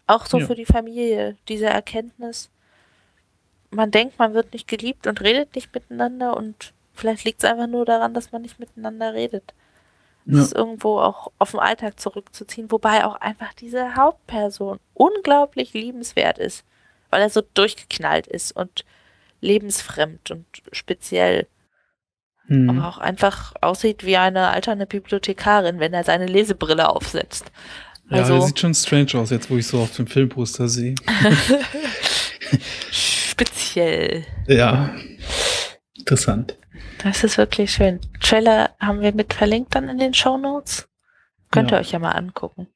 Auch 0.05 0.25
so 0.25 0.39
Ja. 0.39 0.45
für 0.47 0.55
die 0.55 0.65
Familie, 0.65 1.35
diese 1.47 1.65
Erkenntnis. 1.65 2.49
Man 3.71 3.91
denkt, 3.91 4.17
man 4.19 4.33
wird 4.33 4.53
nicht 4.53 4.67
geliebt 4.67 5.07
und 5.07 5.21
redet 5.21 5.55
nicht 5.55 5.73
miteinander 5.73 6.37
und 6.37 6.73
vielleicht 6.93 7.25
liegt 7.25 7.43
es 7.43 7.49
einfach 7.49 7.67
nur 7.67 7.85
daran, 7.85 8.13
dass 8.13 8.31
man 8.31 8.41
nicht 8.41 8.59
miteinander 8.59 9.13
redet. 9.13 9.53
Es 10.25 10.35
Ja. 10.35 10.41
ist 10.43 10.53
irgendwo 10.55 10.99
auch 10.99 11.31
auf 11.37 11.51
den 11.51 11.59
Alltag 11.59 11.99
zurückzuziehen, 11.99 12.71
wobei 12.71 13.05
auch 13.05 13.15
einfach 13.15 13.53
diese 13.53 13.95
Hauptperson 13.95 14.79
unglaublich 14.93 15.73
liebenswert 15.73 16.37
ist, 16.37 16.63
weil 17.09 17.21
er 17.21 17.29
so 17.29 17.41
durchgeknallt 17.53 18.27
ist 18.27 18.51
und 18.53 18.85
lebensfremd 19.41 20.31
und 20.31 20.45
speziell 20.71 21.47
Mhm. 22.49 22.69
aber 22.69 22.87
auch 22.87 22.97
einfach 22.97 23.53
aussieht 23.61 24.05
wie 24.05 24.15
eine 24.17 24.47
alternde 24.47 24.85
Bibliothekarin, 24.85 25.79
wenn 25.81 25.93
er 25.93 26.05
seine 26.05 26.27
Lesebrille 26.27 26.87
aufsetzt. 26.89 27.45
Ja, 28.09 28.19
Also 28.19 28.33
der 28.37 28.41
sieht 28.43 28.59
schon 28.59 28.73
strange 28.73 29.15
aus, 29.15 29.31
jetzt 29.31 29.49
wo 29.51 29.57
ich 29.57 29.67
so 29.67 29.79
auf 29.81 29.93
dem 29.97 30.07
Filmposter 30.07 30.69
sehe. 30.69 30.95
speziell. 33.37 34.25
Ja. 34.47 34.89
Interessant. 35.97 36.57
Das 37.03 37.23
ist 37.23 37.37
wirklich 37.37 37.71
schön. 37.71 37.99
Trailer 38.21 38.71
haben 38.79 39.01
wir 39.01 39.13
mit 39.13 39.33
verlinkt 39.33 39.75
dann 39.75 39.87
in 39.89 39.99
den 39.99 40.13
Show 40.13 40.37
Notes. 40.37 40.89
Könnt 41.51 41.69
Ja. 41.71 41.77
ihr 41.77 41.81
euch 41.81 41.91
ja 41.91 41.99
mal 41.99 42.11
angucken. 42.11 42.67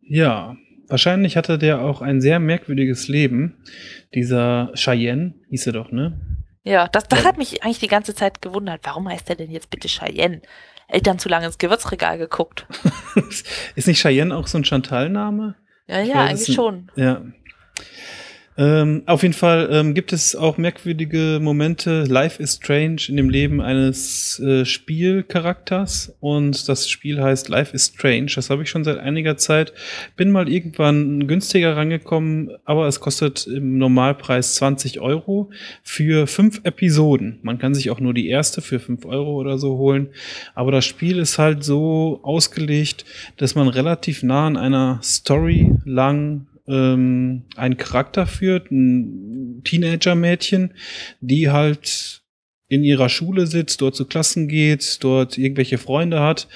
Ja, 0.00 0.56
wahrscheinlich 0.88 1.36
hatte 1.36 1.58
der 1.58 1.80
auch 1.80 2.02
ein 2.02 2.20
sehr 2.20 2.40
merkwürdiges 2.40 3.06
Leben. 3.08 3.62
Dieser 4.14 4.72
Cheyenne, 4.74 5.34
hieß 5.50 5.68
er 5.68 5.72
doch, 5.74 5.92
ne? 5.92 6.18
Ja, 6.64 6.88
das, 6.88 7.06
das 7.08 7.20
Ja. 7.22 7.28
hat 7.28 7.38
mich 7.38 7.62
eigentlich 7.62 7.78
die 7.78 7.86
ganze 7.88 8.14
Zeit 8.14 8.42
gewundert. 8.42 8.80
Warum 8.82 9.08
heißt 9.08 9.28
der 9.28 9.36
denn 9.36 9.50
jetzt 9.50 9.70
bitte 9.70 9.88
Cheyenne? 9.88 10.42
Eltern 10.88 11.20
zu 11.20 11.28
lange 11.28 11.46
ins 11.46 11.58
Gewürzregal 11.58 12.18
geguckt. 12.18 12.66
Ist 13.76 13.86
nicht 13.86 14.00
Cheyenne 14.02 14.36
auch 14.36 14.48
so 14.48 14.58
ein 14.58 14.64
Chantal-Name? 14.64 15.54
Ja, 15.86 16.00
Ich 16.02 16.08
ja, 16.08 16.14
weiß 16.16 16.30
eigentlich 16.30 16.54
schon. 16.56 16.90
Ja. 16.96 17.22
Ähm, 18.60 19.04
auf 19.06 19.22
jeden 19.22 19.32
Fall 19.32 19.70
ähm, 19.72 19.94
gibt 19.94 20.12
es 20.12 20.36
auch 20.36 20.58
merkwürdige 20.58 21.38
Momente. 21.40 22.04
Life 22.04 22.42
is 22.42 22.56
Strange 22.56 23.00
in 23.08 23.16
dem 23.16 23.30
Leben 23.30 23.62
eines 23.62 24.38
äh, 24.38 24.66
Spielcharakters 24.66 26.14
und 26.20 26.68
das 26.68 26.90
Spiel 26.90 27.22
heißt 27.22 27.48
Life 27.48 27.74
is 27.74 27.86
Strange. 27.86 28.32
Das 28.34 28.50
habe 28.50 28.62
ich 28.62 28.68
schon 28.68 28.84
seit 28.84 28.98
einiger 28.98 29.38
Zeit. 29.38 29.72
Bin 30.14 30.30
mal 30.30 30.46
irgendwann 30.46 31.26
günstiger 31.26 31.74
rangekommen, 31.74 32.50
aber 32.66 32.86
es 32.86 33.00
kostet 33.00 33.46
im 33.46 33.78
Normalpreis 33.78 34.56
20 34.56 35.00
Euro 35.00 35.48
für 35.82 36.26
fünf 36.26 36.60
Episoden. 36.62 37.38
Man 37.40 37.58
kann 37.58 37.74
sich 37.74 37.88
auch 37.88 37.98
nur 37.98 38.12
die 38.12 38.28
erste 38.28 38.60
für 38.60 38.78
fünf 38.78 39.06
Euro 39.06 39.40
oder 39.40 39.56
so 39.56 39.78
holen. 39.78 40.08
Aber 40.54 40.70
das 40.70 40.84
Spiel 40.84 41.18
ist 41.18 41.38
halt 41.38 41.64
so 41.64 42.20
ausgelegt, 42.24 43.06
dass 43.38 43.54
man 43.54 43.68
relativ 43.68 44.22
nah 44.22 44.46
an 44.46 44.58
einer 44.58 45.00
Story 45.02 45.72
lang 45.86 46.46
ähm, 46.66 47.44
einen 47.56 47.76
Charakter 47.76 48.26
führt, 48.26 48.70
ein 48.70 49.62
Teenager-Mädchen, 49.64 50.74
die 51.20 51.50
halt 51.50 52.22
in 52.68 52.84
ihrer 52.84 53.08
Schule 53.08 53.46
sitzt, 53.46 53.80
dort 53.80 53.96
zu 53.96 54.04
Klassen 54.04 54.46
geht, 54.48 55.02
dort 55.02 55.36
irgendwelche 55.38 55.78
Freunde 55.78 56.20
hat 56.20 56.48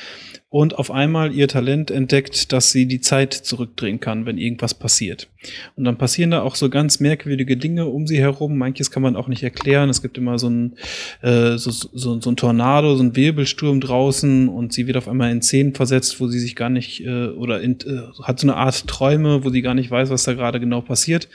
und 0.55 0.79
auf 0.79 0.93
einmal 0.93 1.33
ihr 1.33 1.49
Talent 1.49 1.91
entdeckt, 1.91 2.53
dass 2.53 2.71
sie 2.71 2.87
die 2.87 3.01
Zeit 3.01 3.35
zurückdrehen 3.35 3.99
kann, 3.99 4.25
wenn 4.25 4.39
irgendwas 4.39 4.73
passiert. 4.73 5.27
Und 5.75 5.83
dann 5.83 5.99
passieren 5.99 6.31
da 6.31 6.43
auch 6.43 6.55
so 6.55 6.71
ganz 6.71 7.01
merkwürdige 7.01 7.57
Dinge 7.57 7.87
um 7.87 8.07
sie 8.07 8.19
herum. 8.19 8.57
Manches 8.57 8.93
kann 8.93 9.03
man 9.03 9.17
auch 9.17 9.27
nicht 9.27 9.43
erklären. 9.43 9.91
Es 9.91 10.01
gibt 10.01 10.17
immer 10.17 10.39
so 10.39 10.49
ein, 10.49 10.77
äh, 11.23 11.59
so, 11.59 11.73
so, 11.73 12.21
so 12.21 12.31
ein 12.31 12.37
Tornado, 12.37 12.95
so 12.95 13.03
ein 13.03 13.17
Wirbelsturm 13.17 13.81
draußen 13.81 14.49
und 14.49 14.73
sie 14.73 14.87
wird 14.87 14.97
auf 14.97 15.09
einmal 15.09 15.33
in 15.33 15.43
Szenen 15.43 15.75
versetzt, 15.75 16.21
wo 16.21 16.29
sie 16.29 16.39
sich 16.39 16.55
gar 16.55 16.71
nicht 16.71 17.05
äh, 17.05 17.31
oder 17.31 17.61
in, 17.61 17.73
äh, 17.81 18.23
hat 18.23 18.39
so 18.39 18.47
eine 18.47 18.55
Art 18.55 18.87
Träume, 18.87 19.43
wo 19.43 19.51
sie 19.51 19.61
gar 19.61 19.75
nicht 19.75 19.91
weiß, 19.91 20.11
was 20.11 20.23
da 20.23 20.35
gerade 20.35 20.61
genau 20.61 20.83
passiert. 20.83 21.29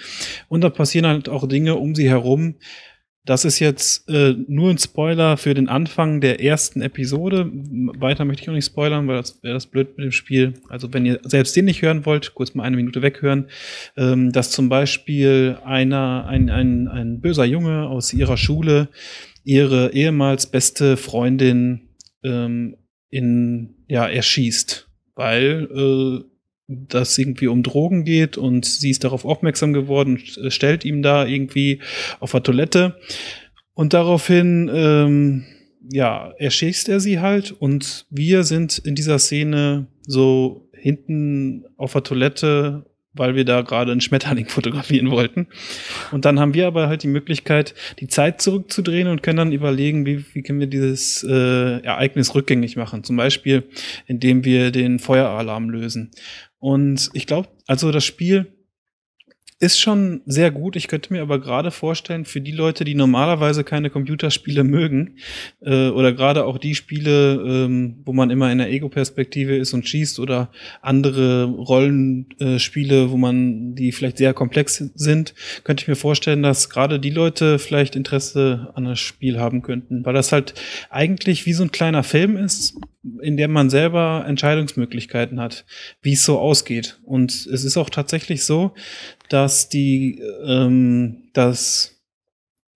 Und 0.47 0.61
da 0.61 0.69
passieren 0.69 1.07
halt 1.07 1.27
auch 1.27 1.45
Dinge 1.45 1.75
um 1.75 1.93
sie 1.93 2.07
herum, 2.07 2.55
das 3.25 3.45
ist 3.45 3.59
jetzt 3.59 4.09
äh, 4.09 4.33
nur 4.47 4.71
ein 4.71 4.77
Spoiler 4.77 5.37
für 5.37 5.53
den 5.53 5.67
Anfang 5.67 6.21
der 6.21 6.43
ersten 6.43 6.81
Episode. 6.81 7.49
Weiter 7.51 8.25
möchte 8.25 8.43
ich 8.43 8.49
auch 8.49 8.53
nicht 8.53 8.65
spoilern, 8.65 9.07
weil 9.07 9.17
das 9.17 9.43
wäre 9.43 9.53
das 9.53 9.67
blöd 9.67 9.97
mit 9.97 10.05
dem 10.05 10.11
Spiel. 10.11 10.53
Also 10.69 10.93
wenn 10.93 11.05
ihr 11.05 11.19
selbst 11.23 11.55
den 11.55 11.65
nicht 11.65 11.81
hören 11.81 12.05
wollt, 12.05 12.33
kurz 12.33 12.55
mal 12.55 12.63
eine 12.63 12.77
Minute 12.77 13.01
weghören, 13.01 13.47
ähm, 13.97 14.31
dass 14.31 14.51
zum 14.51 14.69
Beispiel 14.69 15.57
einer, 15.63 16.25
ein, 16.27 16.49
ein, 16.49 16.87
ein 16.87 17.21
böser 17.21 17.45
Junge 17.45 17.87
aus 17.87 18.13
ihrer 18.13 18.37
Schule 18.37 18.87
ihre 19.43 19.93
ehemals 19.93 20.47
beste 20.47 20.97
Freundin 20.97 21.89
ähm, 22.23 22.77
in, 23.09 23.75
ja, 23.87 24.07
erschießt, 24.07 24.87
weil 25.15 25.67
äh, 25.73 26.28
das 26.69 27.17
irgendwie 27.17 27.47
um 27.47 27.63
Drogen 27.63 28.03
geht 28.03 28.37
und 28.37 28.65
sie 28.65 28.91
ist 28.91 29.03
darauf 29.03 29.25
aufmerksam 29.25 29.73
geworden, 29.73 30.21
äh, 30.41 30.51
stellt 30.51 30.85
ihm 30.85 31.01
da 31.01 31.25
irgendwie 31.25 31.81
auf 32.19 32.31
der 32.31 32.43
Toilette 32.43 32.95
und 33.73 33.93
daraufhin 33.93 34.69
ähm, 34.73 35.45
ja 35.91 36.31
erschießt 36.37 36.87
er 36.89 36.99
sie 36.99 37.19
halt 37.19 37.51
und 37.51 38.05
wir 38.11 38.43
sind 38.43 38.77
in 38.77 38.93
dieser 38.93 39.17
Szene 39.17 39.87
so 40.05 40.69
hinten 40.73 41.65
auf 41.75 41.93
der 41.93 42.03
Toilette 42.03 42.85
weil 43.13 43.35
wir 43.35 43.43
da 43.43 43.61
gerade 43.61 43.91
einen 43.91 44.01
Schmetterling 44.01 44.45
fotografieren 44.49 45.11
wollten. 45.11 45.47
Und 46.11 46.25
dann 46.25 46.39
haben 46.39 46.53
wir 46.53 46.67
aber 46.67 46.87
halt 46.87 47.03
die 47.03 47.07
Möglichkeit, 47.07 47.73
die 47.99 48.07
Zeit 48.07 48.41
zurückzudrehen 48.41 49.07
und 49.07 49.23
können 49.23 49.37
dann 49.37 49.51
überlegen, 49.51 50.05
wie, 50.05 50.25
wie 50.33 50.41
können 50.41 50.59
wir 50.59 50.67
dieses 50.67 51.23
äh, 51.23 51.81
Ereignis 51.81 52.35
rückgängig 52.35 52.75
machen. 52.77 53.03
Zum 53.03 53.17
Beispiel, 53.17 53.63
indem 54.07 54.45
wir 54.45 54.71
den 54.71 54.99
Feueralarm 54.99 55.69
lösen. 55.69 56.11
Und 56.59 57.09
ich 57.13 57.25
glaube, 57.25 57.49
also 57.67 57.91
das 57.91 58.03
Spiel 58.03 58.53
ist 59.59 59.79
schon 59.79 60.21
sehr 60.25 60.51
gut. 60.51 60.77
Ich 60.77 60.87
könnte 60.87 61.11
mir 61.11 61.21
aber 61.21 61.39
gerade 61.39 61.71
vorstellen, 61.71 62.23
für 62.23 62.39
die 62.39 62.53
Leute, 62.53 62.85
die 62.85 62.95
normalerweise 62.95 63.65
keine 63.65 63.89
Computerspiele 63.89 64.63
mögen, 64.63 65.17
äh, 65.61 65.89
oder 65.89 66.13
gerade 66.13 66.45
auch 66.45 66.57
die 66.57 66.75
Spiele, 66.75 67.33
ähm, 67.33 68.01
wo 68.05 68.13
man 68.13 68.29
immer 68.29 68.49
in 68.51 68.59
der 68.59 68.71
Ego-Perspektive 68.71 69.57
ist 69.57 69.73
und 69.73 69.87
schießt, 69.87 70.19
oder 70.19 70.49
andere 70.81 71.43
Rollenspiele, 71.43 73.11
wo 73.11 73.17
man 73.17 73.75
die 73.75 73.91
vielleicht 73.91 74.17
sehr 74.17 74.33
komplex 74.33 74.77
sind, 74.95 75.33
könnte 75.65 75.81
ich 75.83 75.87
mir 75.89 75.97
vorstellen, 75.97 76.41
dass 76.41 76.69
gerade 76.69 76.99
die 76.99 77.09
Leute 77.09 77.59
vielleicht 77.59 77.97
Interesse 77.97 78.71
an 78.75 78.85
das 78.85 78.99
Spiel 78.99 79.39
haben 79.39 79.61
könnten, 79.61 80.05
weil 80.05 80.13
das 80.13 80.31
halt 80.31 80.53
eigentlich 80.89 81.45
wie 81.45 81.53
so 81.53 81.63
ein 81.63 81.71
kleiner 81.71 82.03
Film 82.03 82.37
ist, 82.37 82.77
in 83.21 83.37
der 83.37 83.47
man 83.47 83.69
selber 83.69 84.25
Entscheidungsmöglichkeiten 84.27 85.39
hat, 85.39 85.65
wie 86.01 86.13
es 86.13 86.23
so 86.23 86.37
ausgeht. 86.39 86.99
Und 87.03 87.31
es 87.31 87.63
ist 87.63 87.77
auch 87.77 87.89
tatsächlich 87.89 88.43
so, 88.43 88.73
dass 89.29 89.69
die, 89.69 90.21
ähm, 90.45 91.29
dass 91.33 91.99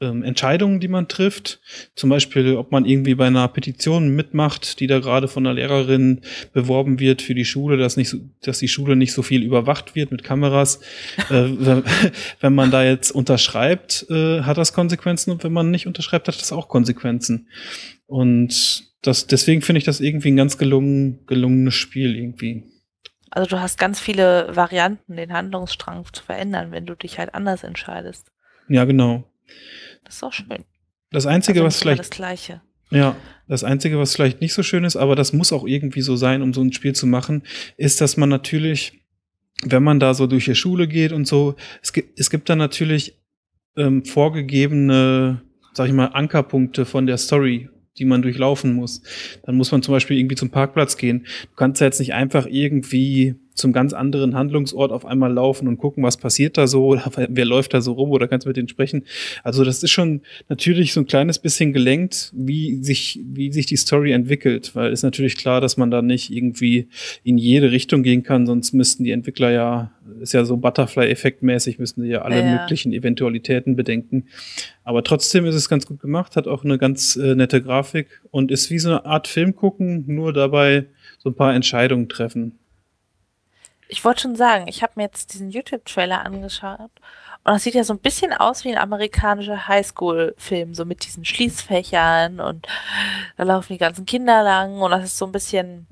ähm, 0.04 0.24
Entscheidungen, 0.24 0.80
die 0.80 0.88
man 0.88 1.08
trifft, 1.08 1.60
zum 1.96 2.10
Beispiel, 2.10 2.56
ob 2.56 2.72
man 2.72 2.86
irgendwie 2.86 3.16
bei 3.16 3.28
einer 3.28 3.48
Petition 3.48 4.10
mitmacht, 4.10 4.80
die 4.80 4.88
da 4.88 5.00
gerade 5.00 5.28
von 5.28 5.46
einer 5.46 5.56
Lehrerin 5.56 6.22
beworben 6.52 7.00
wird 7.00 7.22
für 7.22 7.36
die 7.36 7.46
Schule, 7.46 7.78
dass 7.78 7.98
nicht, 7.98 8.10
so, 8.10 8.18
dass 8.42 8.60
die 8.60 8.68
Schule 8.68 8.96
nicht 8.96 9.14
so 9.14 9.22
viel 9.22 9.44
überwacht 9.44 9.96
wird 9.96 10.12
mit 10.12 10.24
Kameras. 10.24 10.82
äh, 11.30 11.82
wenn 12.42 12.56
man 12.56 12.72
da 12.72 12.84
jetzt 12.84 13.12
unterschreibt, 13.12 14.06
äh, 14.10 14.42
hat 14.42 14.58
das 14.58 14.74
Konsequenzen 14.74 15.32
und 15.32 15.44
wenn 15.44 15.54
man 15.54 15.72
nicht 15.72 15.88
unterschreibt, 15.88 16.28
hat 16.28 16.40
das 16.40 16.52
auch 16.52 16.68
Konsequenzen. 16.68 17.48
Und 18.06 18.84
das, 19.02 19.28
deswegen 19.28 19.62
finde 19.62 19.80
ich 19.80 19.86
das 19.86 20.02
irgendwie 20.02 20.32
ein 20.32 20.38
ganz 20.38 20.58
gelungen, 20.58 21.26
gelungenes 21.28 21.76
Spiel 21.76 22.16
irgendwie. 22.16 22.64
Also 23.36 23.50
du 23.50 23.60
hast 23.60 23.80
ganz 23.80 24.00
viele 24.00 24.56
Varianten, 24.56 25.16
den 25.16 25.34
Handlungsstrang 25.34 26.06
zu 26.14 26.24
verändern, 26.24 26.72
wenn 26.72 26.86
du 26.86 26.94
dich 26.94 27.18
halt 27.18 27.34
anders 27.34 27.64
entscheidest. 27.64 28.32
Ja, 28.70 28.86
genau. 28.86 29.24
Das 30.04 30.18
ist 30.18 30.24
auch 30.24 30.34
schön. 30.34 30.66
Das 31.10 31.26
Einzige, 31.26 31.62
also 31.62 31.68
was 31.68 31.80
vielleicht. 31.80 32.00
Das 32.00 32.10
Gleiche. 32.12 32.62
Ja, 32.92 33.16
das 33.48 33.64
Einzige, 33.64 33.98
was 33.98 34.14
vielleicht 34.16 34.40
nicht 34.40 34.54
so 34.54 34.62
schön 34.62 34.84
ist, 34.84 34.96
aber 34.96 35.16
das 35.16 35.34
muss 35.34 35.52
auch 35.52 35.66
irgendwie 35.66 36.02
so 36.02 36.16
sein, 36.16 36.44
um 36.44 36.54
so 36.54 36.62
ein 36.62 36.74
Spiel 36.74 36.94
zu 36.94 37.08
machen, 37.08 37.42
ist, 37.76 38.02
dass 38.02 38.18
man 38.18 38.30
natürlich, 38.30 39.02
wenn 39.64 39.82
man 39.82 40.00
da 40.00 40.14
so 40.14 40.28
durch 40.28 40.46
die 40.46 40.54
Schule 40.54 40.88
geht 40.88 41.12
und 41.12 41.26
so, 41.26 41.56
es 41.82 41.92
gibt, 41.92 42.20
es 42.20 42.30
gibt 42.30 42.50
da 42.50 42.56
natürlich 42.56 43.20
ähm, 43.76 44.06
vorgegebene, 44.06 45.42
sag 45.74 45.88
ich 45.88 45.94
mal, 45.94 46.08
Ankerpunkte 46.14 46.86
von 46.86 47.08
der 47.08 47.18
Story 47.18 47.68
die 47.98 48.06
man 48.06 48.22
durchlaufen 48.22 48.74
muss. 48.74 49.02
Dann 49.44 49.56
muss 49.56 49.72
man 49.72 49.84
zum 49.84 49.94
Beispiel 49.94 50.18
irgendwie 50.18 50.36
zum 50.36 50.50
Parkplatz 50.50 50.98
gehen. 50.98 51.26
Du 51.44 51.56
kannst 51.56 51.82
ja 51.82 51.88
jetzt 51.88 52.00
nicht 52.00 52.14
einfach 52.14 52.48
irgendwie 52.50 53.36
zum 53.56 53.72
ganz 53.72 53.94
anderen 53.94 54.36
Handlungsort 54.36 54.92
auf 54.92 55.06
einmal 55.06 55.32
laufen 55.32 55.68
und 55.68 55.78
gucken, 55.78 56.04
was 56.04 56.18
passiert 56.18 56.58
da 56.58 56.68
so 56.68 56.88
oder 56.88 57.12
wer 57.30 57.46
läuft 57.46 57.74
da 57.74 57.82
so 57.82 57.94
rum 57.94 58.12
oder 58.12 58.28
kannst 58.28 58.48
mit 58.48 58.58
denen 58.58 58.68
sprechen. 58.68 59.04
Also 59.44 59.64
das 59.64 59.84
ist 59.84 59.92
schon 59.92 60.22
natürlich 60.50 60.94
so 60.94 61.02
ein 61.02 61.06
kleines 61.06 61.40
bisschen 61.40 61.74
gelenkt, 61.74 62.32
wie 62.36 62.84
sich, 62.84 63.20
wie 63.24 63.52
sich 63.52 63.66
die 63.66 63.78
Story 63.78 64.12
entwickelt, 64.12 64.76
weil 64.76 64.92
ist 64.92 65.04
natürlich 65.04 65.38
klar, 65.38 65.62
dass 65.62 65.78
man 65.78 65.92
da 65.92 66.02
nicht 66.02 66.32
irgendwie 66.32 66.88
in 67.24 67.38
jede 67.38 67.72
Richtung 67.72 68.04
gehen 68.04 68.24
kann, 68.24 68.46
sonst 68.46 68.74
müssten 68.74 69.04
die 69.04 69.12
Entwickler 69.12 69.52
ja, 69.52 69.92
ist 70.20 70.34
ja 70.34 70.46
so 70.46 70.58
Butterfly-Effekt 70.58 71.44
mäßig, 71.44 71.80
müssten 71.80 72.02
sie 72.02 72.10
ja 72.10 72.24
alle 72.24 72.40
ja, 72.40 72.46
ja. 72.46 72.62
möglichen 72.62 72.92
Eventualitäten 72.92 73.76
bedenken. 73.76 74.26
Aber 74.84 75.04
trotzdem 75.04 75.46
ist 75.46 75.56
es 75.56 75.70
ganz 75.70 75.86
gut 75.86 76.02
gemacht, 76.02 76.36
hat 76.36 76.48
auch 76.48 76.64
eine 76.64 76.78
ganz 76.78 77.16
äh, 77.16 77.36
nette 77.36 77.62
Grafik 77.62 78.22
und 78.32 78.52
ist 78.52 78.70
wie 78.70 78.80
so 78.80 78.90
eine 78.90 79.06
Art 79.06 79.28
Film 79.28 79.56
gucken, 79.56 80.04
nur 80.08 80.34
dabei 80.34 80.88
so 81.20 81.30
ein 81.30 81.36
paar 81.36 81.54
Entscheidungen 81.54 82.10
treffen. 82.10 82.60
Ich 83.88 84.04
wollte 84.04 84.22
schon 84.22 84.36
sagen, 84.36 84.68
ich 84.68 84.82
habe 84.82 84.94
mir 84.96 85.04
jetzt 85.04 85.34
diesen 85.34 85.52
YouTube-Trailer 85.52 86.26
angeschaut 86.26 86.92
und 87.46 87.54
das 87.54 87.64
sieht 87.64 87.76
ja 87.76 87.84
so 87.84 87.94
ein 87.94 88.00
bisschen 88.00 88.34
aus 88.34 88.64
wie 88.66 88.72
ein 88.72 88.78
amerikanischer 88.78 89.68
Highschool-Film, 89.68 90.74
so 90.74 90.84
mit 90.84 91.06
diesen 91.06 91.24
Schließfächern 91.24 92.40
und 92.40 92.68
da 93.38 93.44
laufen 93.44 93.74
die 93.74 93.80
ganzen 93.80 94.06
Kinder 94.06 94.44
lang 94.44 94.80
und 94.80 94.92
das 94.92 95.06
ist 95.06 95.18
so 95.18 95.26
ein 95.26 95.32
bisschen 95.32 95.88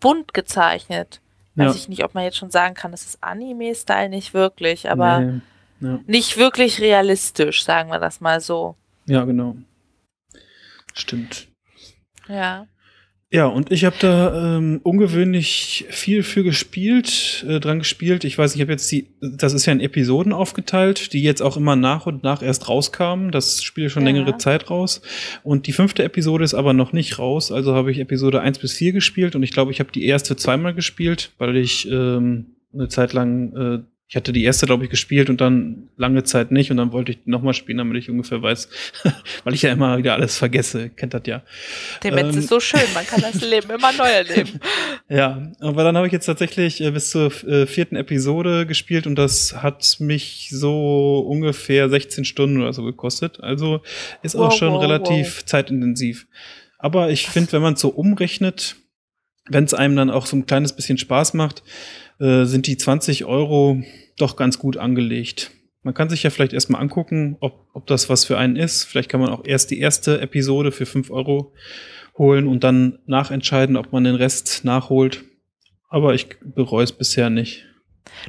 bunt 0.00 0.34
gezeichnet. 0.34 1.20
Weiß 1.54 1.74
ja. 1.74 1.74
ich 1.74 1.88
nicht, 1.88 2.04
ob 2.04 2.14
man 2.14 2.24
jetzt 2.24 2.36
schon 2.36 2.50
sagen 2.50 2.74
kann, 2.74 2.92
das 2.92 3.04
ist 3.04 3.18
Anime-Style, 3.22 4.08
nicht 4.08 4.34
wirklich, 4.34 4.90
aber 4.90 5.20
nee. 5.20 5.40
Ja. 5.80 6.00
nicht 6.06 6.36
wirklich 6.36 6.80
realistisch, 6.80 7.64
sagen 7.64 7.90
wir 7.90 7.98
das 7.98 8.20
mal 8.20 8.40
so. 8.40 8.76
Ja, 9.06 9.24
genau. 9.24 9.56
Stimmt. 10.94 11.48
Ja. 12.28 12.66
Ja, 13.30 13.44
und 13.44 13.70
ich 13.70 13.84
habe 13.84 13.96
da 14.00 14.56
ähm, 14.56 14.80
ungewöhnlich 14.82 15.84
viel 15.90 16.22
für 16.22 16.44
gespielt, 16.44 17.44
äh, 17.46 17.60
dran 17.60 17.80
gespielt. 17.80 18.24
Ich 18.24 18.38
weiß, 18.38 18.54
ich 18.54 18.62
habe 18.62 18.72
jetzt 18.72 18.90
die, 18.90 19.08
das 19.20 19.52
ist 19.52 19.66
ja 19.66 19.72
in 19.74 19.80
Episoden 19.80 20.32
aufgeteilt, 20.32 21.12
die 21.12 21.22
jetzt 21.22 21.42
auch 21.42 21.58
immer 21.58 21.76
nach 21.76 22.06
und 22.06 22.22
nach 22.22 22.42
erst 22.42 22.70
rauskamen. 22.70 23.30
Das 23.30 23.62
Spiel 23.62 23.90
schon 23.90 24.06
ja. 24.06 24.12
längere 24.12 24.38
Zeit 24.38 24.70
raus. 24.70 25.02
Und 25.42 25.66
die 25.66 25.74
fünfte 25.74 26.04
Episode 26.04 26.42
ist 26.42 26.54
aber 26.54 26.72
noch 26.72 26.94
nicht 26.94 27.18
raus. 27.18 27.52
Also 27.52 27.74
habe 27.74 27.90
ich 27.90 27.98
Episode 27.98 28.40
eins 28.40 28.58
bis 28.58 28.72
vier 28.72 28.92
gespielt 28.92 29.36
und 29.36 29.42
ich 29.42 29.52
glaube, 29.52 29.72
ich 29.72 29.80
habe 29.80 29.92
die 29.92 30.06
erste 30.06 30.34
zweimal 30.34 30.72
gespielt, 30.72 31.32
weil 31.36 31.58
ich 31.58 31.86
ähm, 31.90 32.56
eine 32.72 32.88
Zeit 32.88 33.12
lang 33.12 33.52
äh, 33.54 33.78
Ich 34.10 34.16
hatte 34.16 34.32
die 34.32 34.42
erste, 34.42 34.64
glaube 34.64 34.84
ich, 34.84 34.90
gespielt 34.90 35.28
und 35.28 35.42
dann 35.42 35.90
lange 35.98 36.24
Zeit 36.24 36.50
nicht 36.50 36.70
und 36.70 36.78
dann 36.78 36.92
wollte 36.92 37.12
ich 37.12 37.18
nochmal 37.26 37.52
spielen, 37.52 37.76
damit 37.76 37.98
ich 37.98 38.08
ungefähr 38.08 38.40
weiß, 38.40 38.70
weil 39.44 39.52
ich 39.52 39.60
ja 39.60 39.70
immer 39.70 39.98
wieder 39.98 40.14
alles 40.14 40.38
vergesse. 40.38 40.88
Kennt 40.88 41.12
das 41.12 41.22
ja. 41.26 41.42
Demenz 42.02 42.34
ähm, 42.34 42.40
ist 42.40 42.48
so 42.48 42.58
schön, 42.58 42.80
man 42.94 43.06
kann 43.06 43.20
das 43.20 43.42
Leben 43.42 43.68
immer 43.68 43.92
neu 43.92 44.08
erleben. 44.08 44.60
ja, 45.10 45.52
aber 45.60 45.84
dann 45.84 45.94
habe 45.94 46.06
ich 46.06 46.12
jetzt 46.14 46.24
tatsächlich 46.24 46.80
äh, 46.80 46.90
bis 46.90 47.10
zur 47.10 47.26
äh, 47.44 47.66
vierten 47.66 47.96
Episode 47.96 48.64
gespielt 48.64 49.06
und 49.06 49.16
das 49.16 49.62
hat 49.62 49.96
mich 50.00 50.48
so 50.52 51.18
ungefähr 51.18 51.90
16 51.90 52.24
Stunden 52.24 52.62
oder 52.62 52.72
so 52.72 52.84
gekostet. 52.84 53.40
Also 53.42 53.82
ist 54.22 54.36
auch 54.36 54.52
wow, 54.52 54.56
schon 54.56 54.72
wow, 54.72 54.82
relativ 54.82 55.36
wow. 55.36 55.44
zeitintensiv. 55.44 56.26
Aber 56.78 57.10
ich 57.10 57.28
finde, 57.28 57.52
wenn 57.52 57.62
man 57.62 57.76
so 57.76 57.90
umrechnet, 57.90 58.76
wenn 59.50 59.64
es 59.64 59.74
einem 59.74 59.96
dann 59.96 60.10
auch 60.10 60.24
so 60.24 60.34
ein 60.34 60.46
kleines 60.46 60.72
bisschen 60.72 60.96
Spaß 60.96 61.34
macht, 61.34 61.62
äh, 62.18 62.44
sind 62.44 62.66
die 62.66 62.76
20 62.76 63.24
Euro 63.24 63.82
doch 64.16 64.36
ganz 64.36 64.58
gut 64.58 64.76
angelegt. 64.76 65.50
Man 65.82 65.94
kann 65.94 66.10
sich 66.10 66.22
ja 66.22 66.30
vielleicht 66.30 66.52
erstmal 66.52 66.82
angucken, 66.82 67.36
ob, 67.40 67.66
ob 67.72 67.86
das 67.86 68.08
was 68.08 68.24
für 68.24 68.36
einen 68.36 68.56
ist. 68.56 68.84
Vielleicht 68.84 69.08
kann 69.08 69.20
man 69.20 69.30
auch 69.30 69.44
erst 69.44 69.70
die 69.70 69.78
erste 69.78 70.20
Episode 70.20 70.72
für 70.72 70.86
5 70.86 71.10
Euro 71.10 71.54
holen 72.16 72.46
und 72.48 72.64
dann 72.64 72.98
nachentscheiden, 73.06 73.76
ob 73.76 73.92
man 73.92 74.04
den 74.04 74.16
Rest 74.16 74.64
nachholt. 74.64 75.24
Aber 75.88 76.14
ich 76.14 76.28
bereue 76.40 76.84
es 76.84 76.92
bisher 76.92 77.30
nicht. 77.30 77.64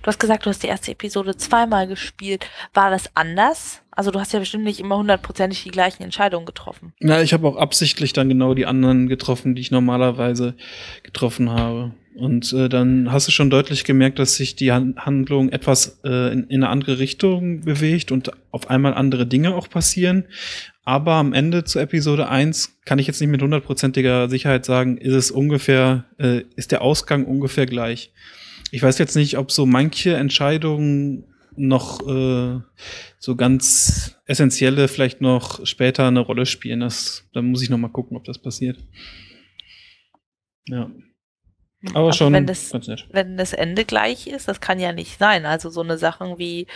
Du 0.02 0.08
hast 0.08 0.20
gesagt, 0.20 0.46
du 0.46 0.50
hast 0.50 0.64
die 0.64 0.68
erste 0.68 0.92
Episode 0.92 1.36
zweimal 1.36 1.88
gespielt. 1.88 2.46
War 2.74 2.92
das 2.92 3.16
anders? 3.16 3.82
Also 3.92 4.12
du 4.12 4.20
hast 4.20 4.34
ja 4.34 4.40
bestimmt 4.40 4.64
nicht 4.64 4.80
immer 4.80 4.98
hundertprozentig 4.98 5.64
die 5.64 5.72
gleichen 5.72 6.04
Entscheidungen 6.04 6.46
getroffen. 6.46 6.94
Ja, 7.00 7.22
ich 7.22 7.34
habe 7.34 7.48
auch 7.48 7.58
absichtlich 7.58 8.14
dann 8.14 8.30
genau 8.30 8.54
die 8.54 8.66
anderen 8.66 9.08
getroffen, 9.08 9.56
die 9.56 9.62
ich 9.62 9.72
normalerweise 9.72 10.56
getroffen 11.04 11.50
habe. 11.50 11.94
Und 12.16 12.52
äh, 12.54 12.68
dann 12.68 13.12
hast 13.12 13.28
du 13.28 13.32
schon 13.32 13.50
deutlich 13.50 13.84
gemerkt, 13.84 14.20
dass 14.20 14.36
sich 14.36 14.56
die 14.56 14.72
Handlung 14.72 15.50
etwas 15.50 16.00
äh, 16.04 16.34
in, 16.34 16.46
in 16.46 16.64
eine 16.64 16.70
andere 16.70 17.00
Richtung 17.00 17.62
bewegt 17.62 18.12
und 18.12 18.32
auf 18.52 18.70
einmal 18.70 18.94
andere 18.94 19.26
Dinge 19.26 19.56
auch 19.56 19.70
passieren. 19.70 20.26
Aber 20.84 21.14
am 21.14 21.34
Ende 21.34 21.64
zu 21.64 21.80
Episode 21.80 22.28
1 22.28 22.80
kann 22.84 23.00
ich 23.00 23.08
jetzt 23.08 23.22
nicht 23.22 23.30
mit 23.30 23.42
hundertprozentiger 23.42 24.28
Sicherheit 24.28 24.66
sagen, 24.66 24.98
ist 24.98 25.14
es 25.14 25.32
ungefähr, 25.32 26.06
äh, 26.18 26.42
ist 26.56 26.72
der 26.72 26.82
Ausgang 26.82 27.26
ungefähr 27.26 27.66
gleich. 27.66 28.12
Ich 28.72 28.82
weiß 28.84 28.98
jetzt 28.98 29.16
nicht, 29.16 29.38
ob 29.38 29.52
so 29.52 29.66
manche 29.66 30.16
Entscheidungen 30.16 31.26
noch 31.56 32.08
äh, 32.08 32.60
so 33.20 33.36
ganz 33.36 34.20
essentielle 34.26 34.88
vielleicht 34.88 35.22
noch 35.22 35.66
später 35.66 36.08
eine 36.08 36.22
Rolle 36.22 36.46
spielen. 36.46 36.80
Das, 36.80 37.30
da 37.34 37.42
muss 37.42 37.62
ich 37.62 37.70
noch 37.70 37.78
mal 37.78 37.90
gucken, 37.90 38.18
ob 38.18 38.24
das 38.24 38.40
passiert. 38.40 38.78
Ja. 40.68 40.90
Aber 41.94 42.08
also 42.08 42.18
schon 42.18 42.34
wenn 42.34 42.46
das, 42.46 42.74
wenn 43.12 43.38
das 43.38 43.54
Ende 43.54 43.86
gleich 43.86 44.28
ist, 44.28 44.48
das 44.48 44.60
kann 44.60 44.80
ja 44.80 44.92
nicht 44.92 45.18
sein. 45.18 45.46
Also 45.46 45.70
so 45.70 45.82
eine 45.82 45.98
Sachen 45.98 46.38
wie 46.38 46.68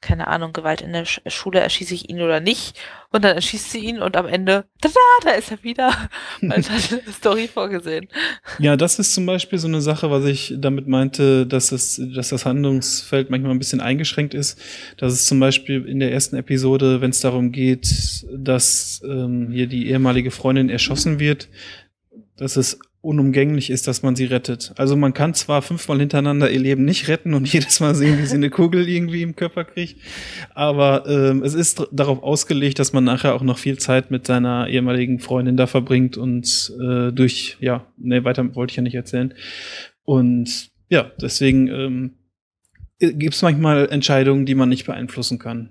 keine 0.00 0.28
Ahnung, 0.28 0.54
Gewalt 0.54 0.80
in 0.80 0.92
der 0.92 1.04
Schule, 1.04 1.60
erschieße 1.60 1.92
ich 1.92 2.08
ihn 2.08 2.22
oder 2.22 2.40
nicht. 2.40 2.78
Und 3.10 3.22
dann 3.22 3.34
erschießt 3.34 3.70
sie 3.70 3.80
ihn 3.80 4.00
und 4.00 4.16
am 4.16 4.26
Ende, 4.26 4.64
tada, 4.80 4.94
da 5.24 5.30
ist 5.32 5.50
er 5.50 5.62
wieder. 5.62 5.92
Weil 6.40 6.60
es 6.60 6.70
hat 6.70 7.02
eine 7.02 7.12
Story 7.12 7.48
vorgesehen. 7.48 8.08
Ja, 8.58 8.76
das 8.76 8.98
ist 8.98 9.12
zum 9.14 9.26
Beispiel 9.26 9.58
so 9.58 9.68
eine 9.68 9.82
Sache, 9.82 10.10
was 10.10 10.24
ich 10.24 10.54
damit 10.56 10.88
meinte, 10.88 11.46
dass 11.46 11.70
es, 11.70 12.00
dass 12.14 12.30
das 12.30 12.46
Handlungsfeld 12.46 13.28
manchmal 13.28 13.52
ein 13.52 13.58
bisschen 13.58 13.80
eingeschränkt 13.80 14.32
ist. 14.32 14.58
Das 14.96 15.12
ist 15.12 15.26
zum 15.26 15.38
Beispiel 15.38 15.84
in 15.86 16.00
der 16.00 16.12
ersten 16.12 16.36
Episode, 16.36 17.02
wenn 17.02 17.10
es 17.10 17.20
darum 17.20 17.52
geht, 17.52 18.24
dass 18.32 19.02
ähm, 19.04 19.50
hier 19.50 19.66
die 19.66 19.90
ehemalige 19.90 20.30
Freundin 20.30 20.70
erschossen 20.70 21.18
wird, 21.18 21.48
dass 22.36 22.56
es 22.56 22.78
unumgänglich 23.02 23.70
ist, 23.70 23.88
dass 23.88 24.02
man 24.02 24.14
sie 24.14 24.26
rettet. 24.26 24.72
Also 24.76 24.94
man 24.94 25.14
kann 25.14 25.32
zwar 25.32 25.62
fünfmal 25.62 26.00
hintereinander 26.00 26.50
ihr 26.50 26.60
Leben 26.60 26.84
nicht 26.84 27.08
retten 27.08 27.32
und 27.32 27.48
jedes 27.52 27.80
Mal 27.80 27.94
sehen, 27.94 28.18
wie 28.18 28.26
sie 28.26 28.34
eine 28.34 28.50
Kugel 28.50 28.88
irgendwie 28.88 29.22
im 29.22 29.36
Körper 29.36 29.64
kriegt, 29.64 30.00
aber 30.54 31.06
ähm, 31.06 31.42
es 31.42 31.54
ist 31.54 31.86
darauf 31.92 32.22
ausgelegt, 32.22 32.78
dass 32.78 32.92
man 32.92 33.04
nachher 33.04 33.34
auch 33.34 33.42
noch 33.42 33.58
viel 33.58 33.78
Zeit 33.78 34.10
mit 34.10 34.26
seiner 34.26 34.68
ehemaligen 34.68 35.18
Freundin 35.18 35.56
da 35.56 35.66
verbringt 35.66 36.16
und 36.16 36.72
äh, 36.80 37.10
durch, 37.10 37.56
ja, 37.60 37.86
ne, 37.96 38.24
weiter 38.24 38.54
wollte 38.54 38.72
ich 38.72 38.76
ja 38.76 38.82
nicht 38.82 38.94
erzählen. 38.94 39.34
Und 40.04 40.70
ja, 40.88 41.10
deswegen 41.20 41.68
ähm, 41.68 42.14
gibt 42.98 43.34
es 43.34 43.42
manchmal 43.42 43.88
Entscheidungen, 43.88 44.44
die 44.44 44.54
man 44.54 44.68
nicht 44.68 44.84
beeinflussen 44.86 45.38
kann. 45.38 45.70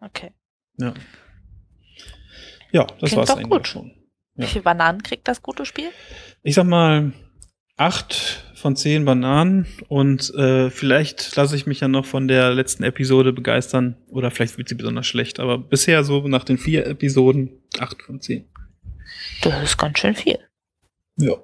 Okay. 0.00 0.30
Ja. 0.78 0.94
Ja, 2.72 2.86
das 3.00 3.14
war 3.14 3.24
es 3.24 3.30
eigentlich 3.30 3.48
gut. 3.48 3.68
schon. 3.68 3.97
Ja. 4.38 4.44
Wie 4.44 4.48
viele 4.48 4.62
Bananen 4.62 5.02
kriegt 5.02 5.26
das 5.26 5.42
gute 5.42 5.66
Spiel? 5.66 5.90
Ich 6.44 6.54
sag 6.54 6.64
mal, 6.64 7.12
acht 7.76 8.44
von 8.54 8.76
zehn 8.76 9.04
Bananen 9.04 9.66
und 9.88 10.32
äh, 10.34 10.70
vielleicht 10.70 11.34
lasse 11.36 11.56
ich 11.56 11.66
mich 11.66 11.80
ja 11.80 11.88
noch 11.88 12.06
von 12.06 12.28
der 12.28 12.54
letzten 12.54 12.84
Episode 12.84 13.32
begeistern 13.32 13.96
oder 14.08 14.30
vielleicht 14.30 14.56
wird 14.56 14.68
sie 14.68 14.76
besonders 14.76 15.06
schlecht, 15.06 15.40
aber 15.40 15.58
bisher 15.58 16.04
so 16.04 16.26
nach 16.28 16.44
den 16.44 16.56
vier 16.56 16.86
Episoden 16.86 17.50
acht 17.78 18.00
von 18.02 18.20
zehn. 18.20 18.48
Das 19.42 19.60
ist 19.62 19.76
ganz 19.76 19.98
schön 19.98 20.14
viel. 20.14 20.38
Ja. 21.16 21.34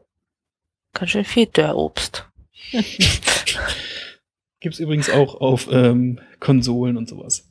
Ganz 0.93 1.11
schön 1.11 1.25
viel 1.25 1.47
Dörrobst. 1.47 2.29
Gibt's 4.61 4.79
übrigens 4.79 5.11
auch 5.11 5.41
auf 5.41 5.69
ähm, 5.71 6.21
Konsolen 6.39 6.97
und 6.97 7.09
sowas. 7.09 7.51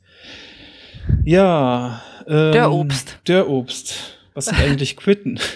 Ja. 1.24 2.02
Ähm, 2.26 2.52
Dörrobst. 2.52 3.18
Dörrobst. 3.24 4.23
Was 4.34 4.46
sind 4.46 4.58
eigentlich 4.58 4.96
Quitten? 4.96 5.40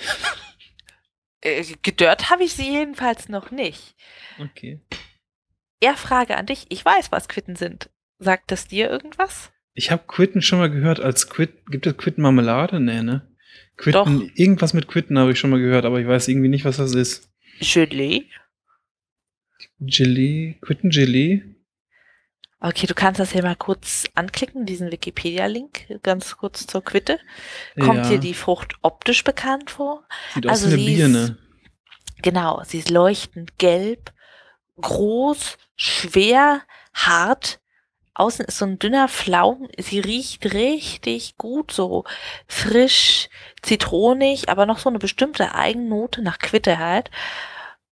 Äh, 1.41 1.63
gedört 1.83 2.31
habe 2.31 2.43
ich 2.43 2.55
sie 2.55 2.69
jedenfalls 2.69 3.29
noch 3.29 3.53
nicht. 3.53 3.95
Okay. 4.41 4.81
Eher 5.79 5.97
Frage 5.97 6.37
an 6.37 6.47
dich. 6.47 6.67
Ich 6.69 6.85
weiß, 6.85 7.13
was 7.13 7.29
Quitten 7.29 7.55
sind. 7.55 7.91
Sagt 8.19 8.51
das 8.51 8.67
dir 8.67 8.91
irgendwas? 8.91 9.53
Ich 9.73 9.93
habe 9.93 10.03
Quitten 10.09 10.43
schon 10.43 10.59
mal 10.59 10.69
gehört 10.69 10.99
als 10.99 11.29
Quit. 11.29 11.65
Gibt 11.67 11.87
es 11.87 11.97
Quitten 11.97 12.23
Marmelade? 12.23 12.81
Nee, 12.81 13.03
ne? 13.05 13.33
Quitten, 13.77 13.93
Doch. 14.19 14.31
irgendwas 14.35 14.75
mit 14.75 14.89
Quitten 14.89 15.17
habe 15.17 15.31
ich 15.31 15.39
schon 15.39 15.51
mal 15.51 15.61
gehört, 15.61 15.85
aber 15.85 16.01
ich 16.01 16.09
weiß 16.09 16.27
irgendwie 16.27 16.49
nicht, 16.49 16.65
was 16.65 16.79
das 16.79 16.95
ist. 16.95 17.31
Gelee? 17.61 18.25
Gelee? 19.79 20.57
Quitten 20.61 20.91
Gelee? 20.91 21.45
Okay, 22.61 22.89
du 22.89 22.95
kannst 22.95 23.21
das 23.21 23.31
hier 23.31 23.45
mal 23.45 23.55
kurz 23.55 24.05
anklicken, 24.17 24.67
diesen 24.67 24.91
Wikipedia-Link, 24.91 26.03
ganz 26.03 26.37
kurz 26.37 26.67
zur 26.67 26.83
Quitte. 26.83 27.21
Kommt 27.79 28.05
ja. 28.05 28.09
dir 28.11 28.19
die 28.19 28.35
Frucht 28.35 28.75
optisch 28.83 29.23
bekannt 29.23 29.71
vor? 29.71 30.03
Sieht 30.35 30.49
also 30.49 30.67
aus 30.67 30.75
wie 30.75 30.87
eine 30.87 30.97
Birne. 30.97 31.19
Ist, 31.19 32.23
genau, 32.23 32.61
sie 32.65 32.81
ist 32.81 32.91
leuchtend 32.91 33.59
gelb, 33.59 34.13
groß, 34.81 35.57
schwer, 35.77 36.63
hart. 36.95 37.61
Außen 38.15 38.47
ist 38.47 38.59
so 38.59 38.65
ein 38.65 38.81
dünner 38.81 39.07
Pflaum. 39.07 39.69
Sie 39.79 40.01
riecht 40.01 40.53
richtig 40.53 41.39
gut, 41.39 41.71
so 41.71 42.03
frisch, 42.49 43.29
zitronig, 43.63 44.49
aber 44.49 44.67
noch 44.67 44.79
so 44.79 44.89
eine 44.89 44.99
bestimmte 44.99 45.55
Eigennote 45.55 46.23
nach 46.23 46.41
Quitte 46.41 46.79
halt. 46.79 47.13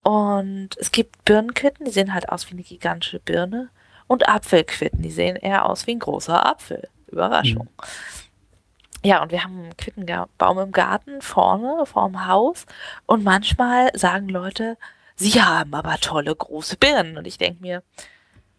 Und 0.02 0.70
es 0.76 0.90
gibt 0.90 1.24
Birnenquitten, 1.24 1.87
die 1.87 1.92
sehen 1.92 2.12
halt 2.12 2.29
aus 2.29 2.48
wie 2.48 2.55
eine 2.55 2.64
gigantische 2.64 3.20
Birne 3.20 3.70
und 4.07 4.29
Apfelquitten. 4.29 5.03
Die 5.03 5.11
sehen 5.11 5.37
eher 5.37 5.66
aus 5.66 5.87
wie 5.87 5.92
ein 5.92 6.01
großer 6.01 6.45
Apfel. 6.47 6.88
Überraschung. 7.09 7.69
Mhm. 7.77 9.07
Ja, 9.07 9.23
und 9.23 9.31
wir 9.31 9.45
haben 9.45 9.61
einen 9.61 9.77
Quittenbaum 9.77 10.59
im 10.59 10.73
Garten 10.73 11.23
vorne 11.23 11.87
vorm 11.87 12.27
Haus 12.27 12.66
und 13.07 13.23
manchmal 13.23 13.97
sagen 13.97 14.29
Leute, 14.29 14.77
sie 15.14 15.40
haben 15.40 15.75
aber 15.75 15.99
tolle 15.99 16.35
große 16.35 16.77
Birnen. 16.77 17.16
Und 17.16 17.27
ich 17.27 17.38
denke 17.38 17.62
mir, 17.62 17.83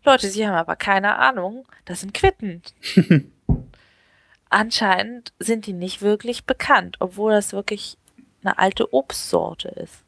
Leute, 0.05 0.29
sie 0.29 0.47
haben 0.47 0.55
aber 0.55 0.77
keine 0.77 1.17
Ahnung, 1.17 1.67
das 1.83 1.99
sind 1.99 2.13
Quitten. 2.13 2.61
Anscheinend 4.49 5.33
sind 5.39 5.65
die 5.65 5.73
nicht 5.73 6.01
wirklich 6.01 6.45
bekannt, 6.45 6.95
obwohl 7.01 7.33
das 7.33 7.51
wirklich 7.51 7.97
eine 8.41 8.57
alte 8.57 8.93
Obstsorte 8.93 9.67
ist. 9.67 10.05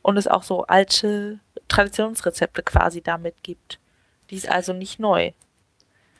Und 0.00 0.16
es 0.16 0.28
auch 0.28 0.42
so 0.44 0.64
alte 0.64 1.40
Traditionsrezepte 1.68 2.62
quasi 2.62 3.02
damit 3.02 3.42
gibt. 3.42 3.78
Die 4.30 4.36
ist 4.36 4.48
also 4.48 4.72
nicht 4.72 4.98
neu. 4.98 5.32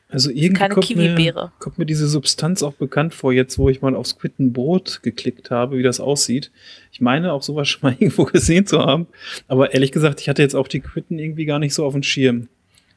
Also 0.09 0.31
irgendwie 0.31 0.53
Keine 0.53 0.75
kommt 0.75 0.95
mir, 0.95 1.53
kommt 1.59 1.79
mir 1.79 1.87
diese 1.87 2.07
Substanz 2.07 2.63
auch 2.63 2.75
bekannt 2.75 3.15
vor, 3.15 3.33
jetzt 3.33 3.59
wo 3.59 3.69
ich 3.69 3.83
mal 3.83 3.97
aufs 3.97 4.17
Quittenbrot 4.17 5.03
geklickt 5.03 5.51
habe, 5.51 5.79
wie 5.79 5.83
das 5.83 5.99
aussieht. 5.99 6.53
Ich 6.93 7.01
meine 7.01 7.33
auch 7.33 7.43
sowas 7.43 7.69
schon 7.69 7.81
mal 7.83 7.93
irgendwo 7.99 8.25
gesehen 8.25 8.67
zu 8.67 8.79
haben. 8.81 9.07
Aber 9.49 9.75
ehrlich 9.75 9.93
gesagt, 9.93 10.21
ich 10.21 10.29
hatte 10.29 10.43
jetzt 10.43 10.55
auch 10.55 10.69
die 10.69 10.81
Quitten 10.81 11.19
irgendwie 11.19 11.47
gar 11.47 11.59
nicht 11.59 11.75
so 11.75 11.85
auf 11.85 11.95
dem 11.95 12.03
Schirm, 12.03 12.49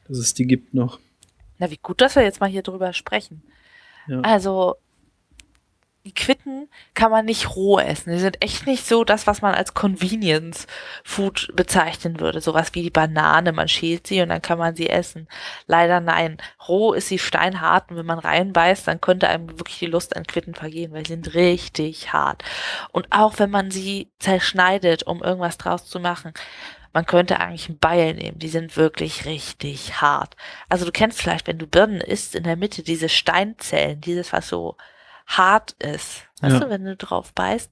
dass 0.06 0.18
es 0.18 0.34
die 0.34 0.46
gibt 0.46 0.74
noch. 0.74 1.00
Na, 1.58 1.70
wie 1.70 1.78
gut, 1.82 2.00
dass 2.00 2.14
wir 2.14 2.22
jetzt 2.22 2.40
mal 2.40 2.50
hier 2.50 2.62
drüber 2.62 2.92
sprechen. 2.92 3.42
Ja. 4.06 4.20
Also, 4.20 4.76
die 6.04 6.14
Quitten 6.14 6.68
kann 6.94 7.10
man 7.10 7.26
nicht 7.26 7.54
roh 7.54 7.78
essen. 7.78 8.12
Die 8.12 8.18
sind 8.18 8.42
echt 8.42 8.66
nicht 8.66 8.86
so 8.86 9.04
das, 9.04 9.26
was 9.26 9.42
man 9.42 9.54
als 9.54 9.74
Convenience 9.74 10.66
Food 11.04 11.50
bezeichnen 11.54 12.20
würde. 12.20 12.40
Sowas 12.40 12.70
wie 12.72 12.82
die 12.82 12.90
Banane. 12.90 13.52
Man 13.52 13.68
schält 13.68 14.06
sie 14.06 14.22
und 14.22 14.30
dann 14.30 14.40
kann 14.40 14.58
man 14.58 14.74
sie 14.74 14.88
essen. 14.88 15.28
Leider 15.66 16.00
nein. 16.00 16.38
Roh 16.66 16.92
ist 16.94 17.08
sie 17.08 17.18
steinhart 17.18 17.90
und 17.90 17.98
wenn 17.98 18.06
man 18.06 18.20
reinbeißt, 18.20 18.88
dann 18.88 19.00
könnte 19.00 19.28
einem 19.28 19.50
wirklich 19.58 19.80
die 19.80 19.86
Lust 19.86 20.16
an 20.16 20.26
Quitten 20.26 20.54
vergehen, 20.54 20.92
weil 20.92 21.04
sie 21.04 21.12
sind 21.12 21.34
richtig 21.34 22.12
hart. 22.12 22.42
Und 22.92 23.08
auch 23.10 23.38
wenn 23.38 23.50
man 23.50 23.70
sie 23.70 24.10
zerschneidet, 24.18 25.02
um 25.02 25.22
irgendwas 25.22 25.58
draus 25.58 25.84
zu 25.84 26.00
machen, 26.00 26.32
man 26.92 27.04
könnte 27.04 27.38
eigentlich 27.38 27.68
einen 27.68 27.78
Beil 27.78 28.14
nehmen. 28.14 28.38
Die 28.38 28.48
sind 28.48 28.76
wirklich 28.76 29.26
richtig 29.26 30.00
hart. 30.00 30.36
Also 30.68 30.86
du 30.86 30.92
kennst 30.92 31.20
vielleicht, 31.20 31.46
wenn 31.46 31.58
du 31.58 31.66
Birnen 31.66 32.00
isst, 32.00 32.34
in 32.34 32.44
der 32.44 32.56
Mitte 32.56 32.82
diese 32.82 33.08
Steinzellen, 33.08 34.00
dieses, 34.00 34.32
was 34.32 34.48
so 34.48 34.76
hart 35.28 35.72
ist. 35.82 36.22
Weißt 36.40 36.54
Ja. 36.54 36.60
du, 36.60 36.70
wenn 36.70 36.84
du 36.84 36.96
drauf 36.96 37.32
beißt? 37.34 37.70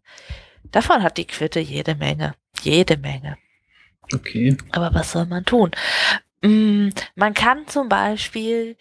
Davon 0.73 1.03
hat 1.03 1.17
die 1.17 1.27
Quitte 1.27 1.61
jede 1.61 1.95
Menge. 1.95 2.35
Jede 2.63 2.97
Menge. 2.97 3.37
Okay. 4.15 4.57
Aber 4.73 4.95
was 4.95 5.13
soll 5.13 5.27
man 5.27 5.45
tun? 5.45 5.71
Mm, 6.43 6.91
man 7.15 7.35
kann 7.35 7.67
zum 7.67 7.89
Beispiel 7.89 8.77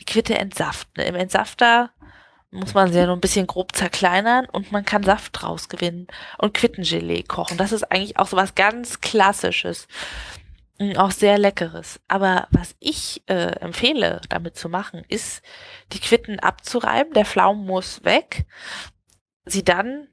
die 0.00 0.04
Quitte 0.04 0.38
entsaften. 0.38 1.00
Im 1.00 1.14
Entsafter 1.14 1.90
muss 2.50 2.74
man 2.74 2.92
sie 2.92 2.98
ja 2.98 3.06
nur 3.06 3.16
ein 3.16 3.20
bisschen 3.20 3.46
grob 3.46 3.76
zerkleinern 3.76 4.46
und 4.46 4.72
man 4.72 4.84
kann 4.84 5.02
Saft 5.02 5.40
draus 5.40 5.68
gewinnen 5.68 6.08
und 6.38 6.54
Quittengelee 6.54 7.22
kochen. 7.22 7.56
Das 7.58 7.72
ist 7.72 7.84
eigentlich 7.92 8.18
auch 8.18 8.26
so 8.26 8.36
was 8.36 8.54
ganz 8.54 9.00
Klassisches. 9.00 9.86
Mm, 10.80 10.96
Auch 10.96 11.10
sehr 11.12 11.38
Leckeres. 11.38 12.00
Aber 12.08 12.48
was 12.50 12.74
ich 12.80 13.22
äh, 13.26 13.52
empfehle, 13.60 14.20
damit 14.28 14.56
zu 14.56 14.68
machen, 14.68 15.04
ist, 15.08 15.42
die 15.92 16.00
Quitten 16.00 16.40
abzureiben. 16.40 17.12
Der 17.12 17.26
Pflaumen 17.26 17.66
muss 17.66 18.02
weg. 18.04 18.46
Sie 19.44 19.62
dann 19.62 20.08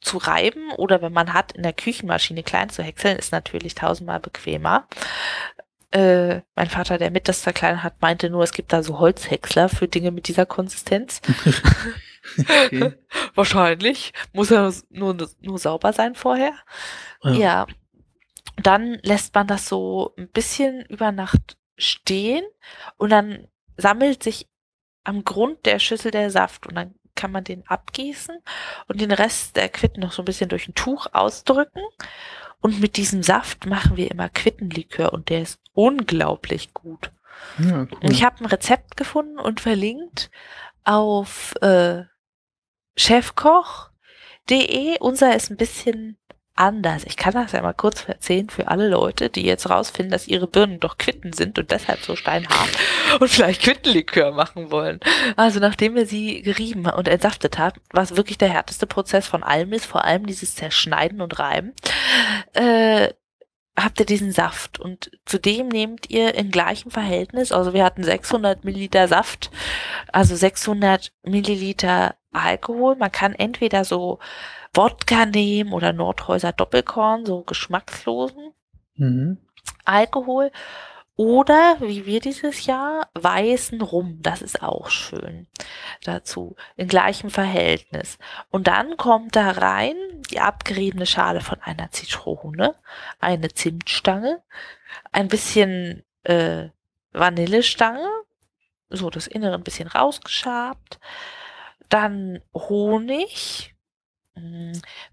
zu 0.00 0.18
reiben 0.18 0.70
oder 0.72 1.02
wenn 1.02 1.12
man 1.12 1.32
hat, 1.32 1.52
in 1.52 1.62
der 1.64 1.72
Küchenmaschine 1.72 2.42
klein 2.44 2.70
zu 2.70 2.82
häckseln, 2.82 3.18
ist 3.18 3.32
natürlich 3.32 3.74
tausendmal 3.74 4.20
bequemer. 4.20 4.86
Äh, 5.90 6.42
mein 6.54 6.68
Vater, 6.68 6.98
der 6.98 7.10
mit 7.10 7.28
das 7.28 7.42
zerkleinern 7.42 7.82
hat, 7.82 8.00
meinte 8.02 8.28
nur, 8.30 8.44
es 8.44 8.52
gibt 8.52 8.72
da 8.72 8.82
so 8.82 8.98
Holzhäcksler 8.98 9.70
für 9.70 9.88
Dinge 9.88 10.10
mit 10.10 10.28
dieser 10.28 10.46
Konsistenz. 10.46 11.22
okay. 12.38 12.92
Wahrscheinlich. 13.34 14.12
Muss 14.32 14.50
ja 14.50 14.70
nur, 14.90 15.16
nur 15.40 15.58
sauber 15.58 15.92
sein 15.92 16.14
vorher. 16.14 16.52
Ja. 17.22 17.32
Ja. 17.32 17.66
Dann 18.62 18.98
lässt 19.02 19.34
man 19.34 19.46
das 19.46 19.68
so 19.68 20.14
ein 20.18 20.28
bisschen 20.28 20.84
über 20.86 21.12
Nacht 21.12 21.56
stehen 21.76 22.44
und 22.96 23.10
dann 23.10 23.48
sammelt 23.76 24.22
sich 24.22 24.48
am 25.04 25.24
Grund 25.24 25.64
der 25.64 25.78
Schüssel 25.78 26.10
der 26.10 26.30
Saft 26.30 26.66
und 26.66 26.74
dann 26.74 26.94
kann 27.14 27.32
man 27.32 27.44
den 27.44 27.66
abgießen 27.66 28.36
und 28.86 29.00
den 29.00 29.10
Rest 29.10 29.56
der 29.56 29.68
Quitten 29.68 30.00
noch 30.00 30.12
so 30.12 30.22
ein 30.22 30.24
bisschen 30.24 30.48
durch 30.48 30.68
ein 30.68 30.74
Tuch 30.74 31.06
ausdrücken. 31.12 31.82
Und 32.60 32.80
mit 32.80 32.96
diesem 32.96 33.22
Saft 33.22 33.66
machen 33.66 33.96
wir 33.96 34.10
immer 34.10 34.28
Quittenlikör 34.28 35.12
und 35.12 35.28
der 35.28 35.42
ist 35.42 35.60
unglaublich 35.74 36.74
gut. 36.74 37.12
Ja, 37.58 37.80
Und 37.80 37.92
cool. 37.92 38.10
Ich 38.10 38.24
habe 38.24 38.40
ein 38.40 38.46
Rezept 38.46 38.96
gefunden 38.96 39.38
und 39.38 39.60
verlinkt 39.60 40.30
auf 40.84 41.54
äh, 41.60 42.04
chefkoch.de. 42.96 44.98
Unser 45.00 45.36
ist 45.36 45.50
ein 45.50 45.56
bisschen 45.56 46.18
anders. 46.58 47.04
Ich 47.04 47.16
kann 47.16 47.34
das 47.34 47.52
ja 47.52 47.62
mal 47.62 47.72
kurz 47.72 48.08
erzählen 48.08 48.50
für 48.50 48.68
alle 48.68 48.88
Leute, 48.88 49.30
die 49.30 49.42
jetzt 49.42 49.70
rausfinden, 49.70 50.10
dass 50.10 50.26
ihre 50.26 50.46
Birnen 50.46 50.80
doch 50.80 50.98
Quitten 50.98 51.32
sind 51.32 51.58
und 51.58 51.70
deshalb 51.70 52.00
so 52.00 52.16
steinhart 52.16 52.70
und 53.20 53.28
vielleicht 53.28 53.62
Quittenlikör 53.62 54.32
machen 54.32 54.70
wollen. 54.70 55.00
Also 55.36 55.60
nachdem 55.60 55.94
wir 55.94 56.06
sie 56.06 56.42
gerieben 56.42 56.86
und 56.86 57.08
entsaftet 57.08 57.58
haben, 57.58 57.80
was 57.92 58.16
wirklich 58.16 58.38
der 58.38 58.48
härteste 58.48 58.86
Prozess 58.86 59.26
von 59.26 59.42
allem 59.42 59.72
ist, 59.72 59.86
vor 59.86 60.04
allem 60.04 60.26
dieses 60.26 60.54
Zerschneiden 60.56 61.20
und 61.20 61.38
Reiben, 61.38 61.72
äh, 62.54 63.10
habt 63.76 64.00
ihr 64.00 64.06
diesen 64.06 64.32
Saft 64.32 64.80
und 64.80 65.12
zudem 65.24 65.68
nehmt 65.68 66.10
ihr 66.10 66.34
in 66.34 66.50
gleichem 66.50 66.90
Verhältnis, 66.90 67.52
also 67.52 67.72
wir 67.72 67.84
hatten 67.84 68.02
600 68.02 68.64
Milliliter 68.64 69.06
Saft, 69.06 69.50
also 70.12 70.34
600 70.34 71.12
Milliliter 71.24 72.16
Alkohol. 72.32 72.96
Man 72.96 73.12
kann 73.12 73.34
entweder 73.34 73.84
so 73.84 74.18
Wodka 74.78 75.26
nehmen 75.26 75.72
oder 75.72 75.92
Nordhäuser 75.92 76.52
Doppelkorn, 76.52 77.26
so 77.26 77.42
geschmackslosen 77.42 78.54
Mhm. 78.98 79.38
Alkohol. 79.84 80.50
Oder, 81.16 81.78
wie 81.80 82.06
wir 82.06 82.20
dieses 82.20 82.66
Jahr, 82.66 83.08
weißen 83.14 83.80
Rum. 83.80 84.18
Das 84.22 84.40
ist 84.40 84.62
auch 84.62 84.88
schön 84.88 85.48
dazu. 86.04 86.54
In 86.76 86.86
gleichem 86.86 87.30
Verhältnis. 87.30 88.18
Und 88.50 88.68
dann 88.68 88.96
kommt 88.96 89.34
da 89.34 89.50
rein 89.50 89.96
die 90.30 90.38
abgeriebene 90.38 91.06
Schale 91.06 91.40
von 91.40 91.60
einer 91.60 91.90
Zitrone, 91.90 92.76
eine 93.18 93.48
Zimtstange, 93.48 94.42
ein 95.10 95.26
bisschen 95.26 96.04
äh, 96.22 96.68
Vanillestange, 97.12 98.08
so 98.88 99.10
das 99.10 99.26
Innere 99.26 99.54
ein 99.54 99.64
bisschen 99.64 99.88
rausgeschabt, 99.88 101.00
dann 101.88 102.42
Honig, 102.54 103.74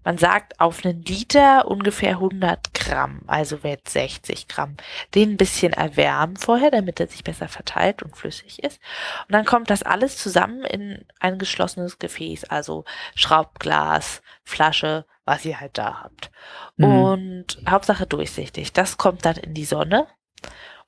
man 0.04 0.18
sagt 0.18 0.60
auf 0.60 0.84
einen 0.84 1.02
Liter 1.02 1.68
ungefähr 1.68 2.12
100 2.12 2.74
Gramm, 2.74 3.22
also 3.26 3.62
wird 3.62 3.88
60 3.88 4.48
Gramm. 4.48 4.76
Den 5.14 5.32
ein 5.32 5.36
bisschen 5.36 5.72
erwärmen 5.72 6.36
vorher, 6.36 6.70
damit 6.70 7.00
er 7.00 7.08
sich 7.08 7.24
besser 7.24 7.48
verteilt 7.48 8.02
und 8.02 8.16
flüssig 8.16 8.62
ist. 8.62 8.80
Und 9.28 9.32
dann 9.32 9.44
kommt 9.44 9.70
das 9.70 9.82
alles 9.82 10.16
zusammen 10.16 10.64
in 10.64 11.04
ein 11.20 11.38
geschlossenes 11.38 11.98
Gefäß, 11.98 12.44
also 12.44 12.84
Schraubglas, 13.14 14.22
Flasche, 14.44 15.06
was 15.24 15.44
ihr 15.44 15.60
halt 15.60 15.76
da 15.78 16.02
habt. 16.02 16.30
Mhm. 16.76 16.84
Und 16.84 17.58
Hauptsache 17.68 18.06
durchsichtig. 18.06 18.72
Das 18.72 18.96
kommt 18.96 19.24
dann 19.24 19.36
in 19.36 19.54
die 19.54 19.64
Sonne 19.64 20.06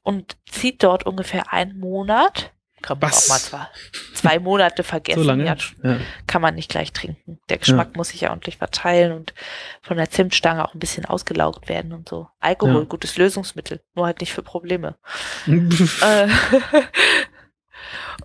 und 0.03 0.37
zieht 0.51 0.83
dort 0.83 1.05
ungefähr 1.05 1.53
einen 1.53 1.79
Monat. 1.79 2.53
Kann 2.83 2.99
man 3.01 3.11
Was? 3.11 3.25
auch 3.25 3.35
mal 3.35 3.39
zwei, 3.41 3.67
zwei 4.15 4.39
Monate 4.39 4.83
vergessen. 4.85 5.21
so 5.21 5.27
lange? 5.27 5.45
Ja, 5.45 5.57
Ja. 5.83 5.99
kann 6.27 6.41
man 6.43 6.55
nicht 6.55 6.71
gleich 6.71 6.93
trinken. 6.93 7.39
Der 7.49 7.59
Geschmack 7.59 7.97
muss 7.97 8.09
sich 8.11 8.21
ja 8.23 8.31
ordentlich 8.31 8.57
verteilen 8.59 9.13
und 9.13 9.35
von 9.83 9.97
der 9.97 10.11
Zimtstange 10.11 10.65
auch 10.65 10.75
ein 10.75 10.79
bisschen 10.79 11.05
ausgelaugt 11.05 11.69
werden 11.69 11.93
und 11.93 12.09
so. 12.09 12.29
Alkohol, 12.41 12.83
Ja. 12.83 12.85
gutes 12.89 13.17
Lösungsmittel, 13.17 13.81
nur 13.95 14.07
halt 14.07 14.21
nicht 14.21 14.33
für 14.33 14.43
Probleme. 14.43 14.97
Äh, 15.47 16.29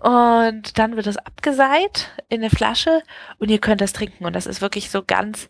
und 0.00 0.78
dann 0.78 0.96
wird 0.96 1.06
das 1.06 1.16
abgeseit 1.16 2.10
in 2.28 2.40
eine 2.42 2.50
Flasche 2.50 3.02
und 3.38 3.50
ihr 3.50 3.58
könnt 3.60 3.80
das 3.80 3.92
trinken. 3.92 4.24
Und 4.24 4.34
das 4.34 4.46
ist 4.46 4.60
wirklich 4.60 4.90
so 4.90 5.02
ganz 5.04 5.48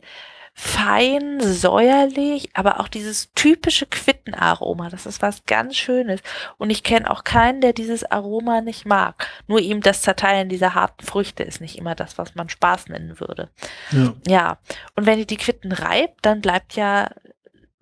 fein, 0.56 1.40
säuerlich, 1.40 2.50
aber 2.54 2.78
auch 2.78 2.86
dieses 2.86 3.32
typische 3.34 3.86
Quittenaroma. 3.86 4.88
Das 4.88 5.04
ist 5.04 5.20
was 5.20 5.44
ganz 5.46 5.76
Schönes. 5.76 6.20
Und 6.58 6.70
ich 6.70 6.84
kenne 6.84 7.10
auch 7.10 7.24
keinen, 7.24 7.60
der 7.60 7.72
dieses 7.72 8.08
Aroma 8.08 8.60
nicht 8.60 8.86
mag. 8.86 9.28
Nur 9.48 9.58
ihm 9.58 9.80
das 9.80 10.02
Zerteilen 10.02 10.48
dieser 10.48 10.74
harten 10.74 11.04
Früchte 11.04 11.42
ist 11.42 11.60
nicht 11.60 11.76
immer 11.76 11.96
das, 11.96 12.18
was 12.18 12.36
man 12.36 12.48
Spaß 12.48 12.88
nennen 12.88 13.18
würde. 13.18 13.50
ja. 13.90 14.14
Ja, 14.26 14.58
und 14.96 15.06
wenn 15.06 15.18
ihr 15.18 15.26
die 15.26 15.36
Quitten 15.36 15.72
reibt, 15.72 16.24
dann 16.26 16.40
bleibt 16.40 16.74
ja 16.74 17.10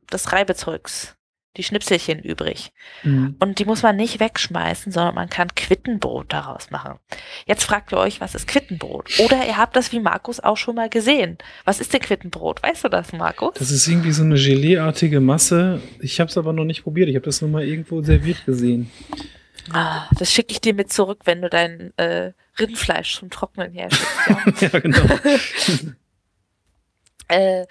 das 0.08 0.32
Reibezeugs, 0.32 1.16
die 1.56 1.62
Schnipselchen 1.62 2.20
übrig. 2.20 2.72
Mhm. 3.02 3.36
Und 3.38 3.58
die 3.58 3.64
muss 3.64 3.82
man 3.82 3.96
nicht 3.96 4.20
wegschmeißen, 4.20 4.90
sondern 4.90 5.14
man 5.14 5.28
kann 5.28 5.54
Quittenbrot 5.54 6.32
daraus 6.32 6.70
machen. 6.70 6.98
Jetzt 7.46 7.64
fragt 7.64 7.92
ihr 7.92 7.98
euch, 7.98 8.20
was 8.20 8.34
ist 8.34 8.48
Quittenbrot? 8.48 9.18
Oder 9.18 9.46
ihr 9.46 9.58
habt 9.58 9.76
das 9.76 9.92
wie 9.92 10.00
Markus 10.00 10.40
auch 10.40 10.56
schon 10.56 10.76
mal 10.76 10.88
gesehen. 10.88 11.36
Was 11.64 11.80
ist 11.80 11.92
denn 11.92 12.00
Quittenbrot? 12.00 12.62
Weißt 12.62 12.84
du 12.84 12.88
das, 12.88 13.12
Markus? 13.12 13.54
Das 13.58 13.70
ist 13.70 13.86
irgendwie 13.86 14.12
so 14.12 14.22
eine 14.22 14.36
Geleeartige 14.36 15.20
Masse. 15.20 15.80
Ich 16.00 16.20
habe 16.20 16.30
es 16.30 16.38
aber 16.38 16.52
noch 16.52 16.64
nicht 16.64 16.84
probiert. 16.84 17.08
Ich 17.10 17.16
habe 17.16 17.26
das 17.26 17.42
nur 17.42 17.50
mal 17.50 17.64
irgendwo 17.64 18.02
serviert 18.02 18.44
gesehen. 18.46 18.90
Ah, 19.70 20.08
das 20.18 20.32
schicke 20.32 20.52
ich 20.52 20.60
dir 20.60 20.74
mit 20.74 20.92
zurück, 20.92 21.20
wenn 21.24 21.42
du 21.42 21.48
dein 21.48 21.96
äh, 21.98 22.32
Rindfleisch 22.58 23.16
zum 23.18 23.30
Trocknen 23.30 23.72
herschickst. 23.74 24.62
Ja. 24.62 24.68
ja, 24.72 24.78
genau. 24.80 25.02
Äh, 27.28 27.64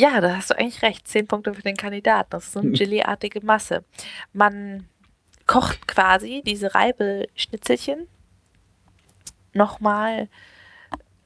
ja, 0.00 0.20
da 0.20 0.36
hast 0.36 0.50
du 0.50 0.58
eigentlich 0.58 0.82
recht. 0.82 1.06
Zehn 1.06 1.26
Punkte 1.26 1.54
für 1.54 1.62
den 1.62 1.76
Kandidaten. 1.76 2.30
Das 2.30 2.46
ist 2.46 2.52
so 2.52 2.60
eine 2.60 2.70
Geleeartige 2.78 3.44
Masse. 3.44 3.84
Man 4.32 4.88
kocht 5.46 5.86
quasi 5.86 6.42
diese 6.44 6.74
Reibeschnitzelchen 6.74 8.06
nochmal 9.52 10.28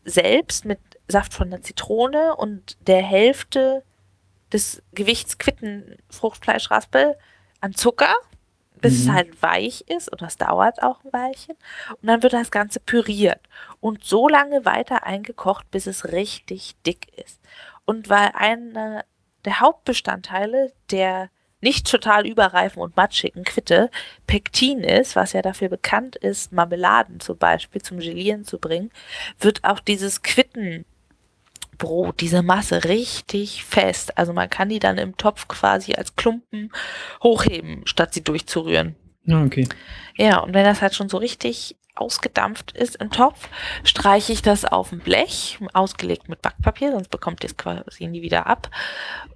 selbst 0.05 0.65
mit 0.65 0.79
Saft 1.09 1.35
von 1.35 1.51
der 1.51 1.63
Zitrone 1.63 2.35
und 2.37 2.77
der 2.87 3.03
Hälfte 3.03 3.83
des 4.53 4.83
Gewichts 4.93 5.39
Quittenfruchtfleischraspel 5.39 7.17
an 7.61 7.75
Zucker, 7.75 8.15
bis 8.81 8.95
es 9.01 9.07
Mhm. 9.07 9.13
halt 9.15 9.43
weich 9.43 9.83
ist 9.89 10.11
und 10.11 10.23
das 10.23 10.37
dauert 10.37 10.83
auch 10.83 11.05
ein 11.05 11.13
Weilchen. 11.13 11.57
Und 12.01 12.07
dann 12.09 12.23
wird 12.23 12.33
das 12.33 12.51
Ganze 12.51 12.81
püriert 12.81 13.41
und 13.81 14.05
so 14.05 14.29
lange 14.29 14.65
weiter 14.65 15.05
eingekocht, 15.05 15.71
bis 15.71 15.87
es 15.87 16.07
richtig 16.13 16.75
dick 16.87 17.09
ist. 17.19 17.41
Und 17.85 18.09
weil 18.09 18.31
einer 18.35 19.05
der 19.45 19.61
Hauptbestandteile 19.61 20.73
der 20.91 21.31
nicht 21.65 21.91
total 21.91 22.27
überreifen 22.27 22.83
und 22.83 22.97
matschigen 22.97 23.43
Quitte 23.43 23.91
Pektin 24.27 24.81
ist, 24.81 25.17
was 25.17 25.33
ja 25.33 25.41
dafür 25.41 25.71
bekannt 25.71 26.15
ist, 26.15 26.53
Marmeladen 26.53 27.21
zum 27.21 27.39
Beispiel 27.39 27.81
zum 27.81 27.99
Gelieren 27.99 28.45
zu 28.45 28.59
bringen, 28.59 28.91
wird 29.41 29.65
auch 29.65 29.81
dieses 29.81 30.23
Quittenbrot, 30.23 32.21
diese 32.21 32.43
Masse 32.43 32.85
richtig 32.85 33.65
fest. 33.65 34.19
Also 34.19 34.35
man 34.35 34.51
kann 34.51 34.69
die 34.69 34.79
dann 34.79 34.99
im 34.99 35.17
Topf 35.17 35.49
quasi 35.49 35.95
als 35.95 36.17
Klumpen 36.17 36.71
hochheben, 37.23 37.87
statt 37.87 38.13
sie 38.13 38.23
durchzurühren. 38.23 38.95
Ja, 39.25 39.43
okay. 39.43 39.67
Ja, 40.17 40.41
und 40.41 40.53
wenn 40.53 40.65
das 40.65 40.83
halt 40.83 40.95
schon 40.95 41.09
so 41.09 41.17
richtig 41.17 41.77
ausgedampft 41.95 42.73
ist 42.73 42.97
im 42.97 43.11
Topf, 43.11 43.49
streiche 43.85 44.33
ich 44.33 44.43
das 44.43 44.65
auf 44.65 44.93
ein 44.93 44.99
Blech, 44.99 45.59
ausgelegt 45.73 46.29
mit 46.29 46.43
Backpapier, 46.43 46.93
sonst 46.93 47.09
bekommt 47.11 47.43
ihr 47.45 47.51
es 47.51 47.57
quasi 47.57 48.07
nie 48.07 48.23
wieder 48.23 48.47
ab. 48.47 48.71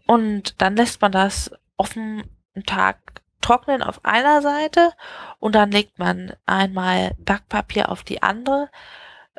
Und 0.07 0.61
dann 0.61 0.77
lässt 0.77 1.01
man 1.01 1.13
das 1.13 1.51
offen 1.77 2.25
einen 2.55 2.67
Tag 2.67 2.99
trocknen 3.41 3.83
auf 3.83 4.05
einer 4.05 4.43
Seite 4.43 4.93
und 5.39 5.55
dann 5.55 5.71
legt 5.71 5.99
man 5.99 6.33
einmal 6.47 7.13
Backpapier 7.19 7.91
auf 7.91 8.03
die 8.03 8.23
andere, 8.23 8.69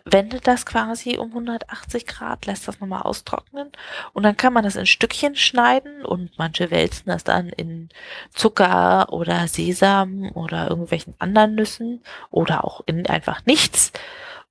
wendet 0.05 0.47
das 0.47 0.65
quasi 0.65 1.17
um 1.17 1.29
180 1.29 2.05
Grad, 2.05 2.45
lässt 2.45 2.67
das 2.67 2.79
nochmal 2.79 3.01
austrocknen 3.03 3.71
und 4.13 4.23
dann 4.23 4.37
kann 4.37 4.53
man 4.53 4.63
das 4.63 4.75
in 4.75 4.85
Stückchen 4.85 5.35
schneiden 5.35 6.05
und 6.05 6.31
manche 6.37 6.71
wälzen 6.71 7.03
das 7.07 7.23
dann 7.23 7.49
in 7.49 7.89
Zucker 8.33 9.11
oder 9.11 9.47
Sesam 9.47 10.31
oder 10.33 10.69
irgendwelchen 10.69 11.15
anderen 11.19 11.55
Nüssen 11.55 12.03
oder 12.31 12.63
auch 12.63 12.81
in 12.85 13.07
einfach 13.07 13.45
nichts. 13.45 13.91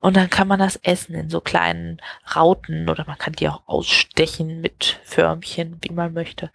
Und 0.00 0.16
dann 0.16 0.30
kann 0.30 0.46
man 0.46 0.60
das 0.60 0.76
essen 0.76 1.14
in 1.14 1.28
so 1.28 1.40
kleinen 1.40 2.00
Rauten 2.34 2.88
oder 2.88 3.04
man 3.06 3.18
kann 3.18 3.32
die 3.32 3.48
auch 3.48 3.62
ausstechen 3.66 4.60
mit 4.60 5.00
Förmchen, 5.02 5.78
wie 5.80 5.92
man 5.92 6.12
möchte. 6.12 6.52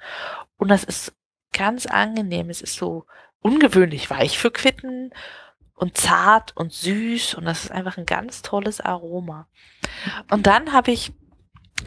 Und 0.58 0.70
das 0.70 0.86
ist 0.86 1.14
ganz 1.52 1.86
angenehm. 1.86 2.50
Es 2.50 2.62
ist 2.62 2.76
so 2.76 3.06
ungewöhnlich 3.42 4.10
weich 4.10 4.38
für 4.38 4.52
Quitten 4.52 5.12
und 5.76 5.98
zart 5.98 6.56
und 6.56 6.72
süß 6.72 7.36
und 7.36 7.46
das 7.46 7.66
ist 7.66 7.72
einfach 7.72 7.98
ein 7.98 8.06
ganz 8.06 8.42
tolles 8.42 8.80
Aroma. 8.82 9.48
Und 10.30 10.48
dann 10.48 10.74
habe 10.74 10.92
ich 10.92 11.12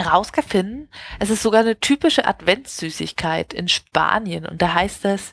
rausgefunden, 0.05 0.91
es 1.19 1.31
ist 1.31 1.43
sogar 1.43 1.61
eine 1.61 1.79
typische 1.79 2.27
Adventssüßigkeit 2.27 3.55
in 3.55 3.69
Spanien 3.69 4.45
und 4.47 4.61
da 4.61 4.75
heißt 4.75 5.05
es 5.07 5.33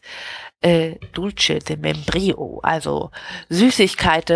äh, 0.61 0.95
Dulce 1.13 1.59
de 1.59 1.75
Membrio, 1.75 2.59
also 2.63 3.11
Süßigkeit, 3.49 4.31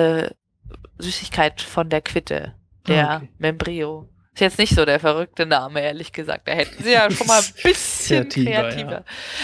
Süßigkeit 0.98 1.62
von 1.62 1.90
der 1.90 2.02
Quitte, 2.02 2.54
der 2.88 3.10
ah, 3.10 3.16
okay. 3.18 3.30
Membrio. 3.38 4.10
Ist 4.34 4.42
jetzt 4.42 4.60
nicht 4.60 4.76
so 4.76 4.86
der 4.86 5.00
verrückte 5.00 5.48
Name, 5.48 5.82
ehrlich 5.82 6.12
gesagt. 6.12 6.48
Da 6.48 6.52
hätten 6.52 6.84
sie 6.84 6.92
ja 6.92 7.10
schon 7.10 7.26
mal 7.26 7.42
ein 7.42 7.54
bisschen 7.64 8.30
kreativer. 8.30 8.52
kreativer. 8.52 8.92
Ja. 8.92 9.04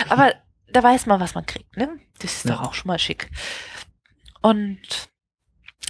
Aber 0.09 0.34
da 0.71 0.84
weiß 0.84 1.07
man, 1.07 1.19
was 1.19 1.34
man 1.34 1.45
kriegt, 1.45 1.76
ne? 1.78 1.99
Das 2.19 2.34
ist 2.34 2.45
ja. 2.45 2.55
doch 2.55 2.61
auch 2.61 2.74
schon 2.74 2.89
mal 2.89 2.99
schick. 2.99 3.30
Und 4.43 5.09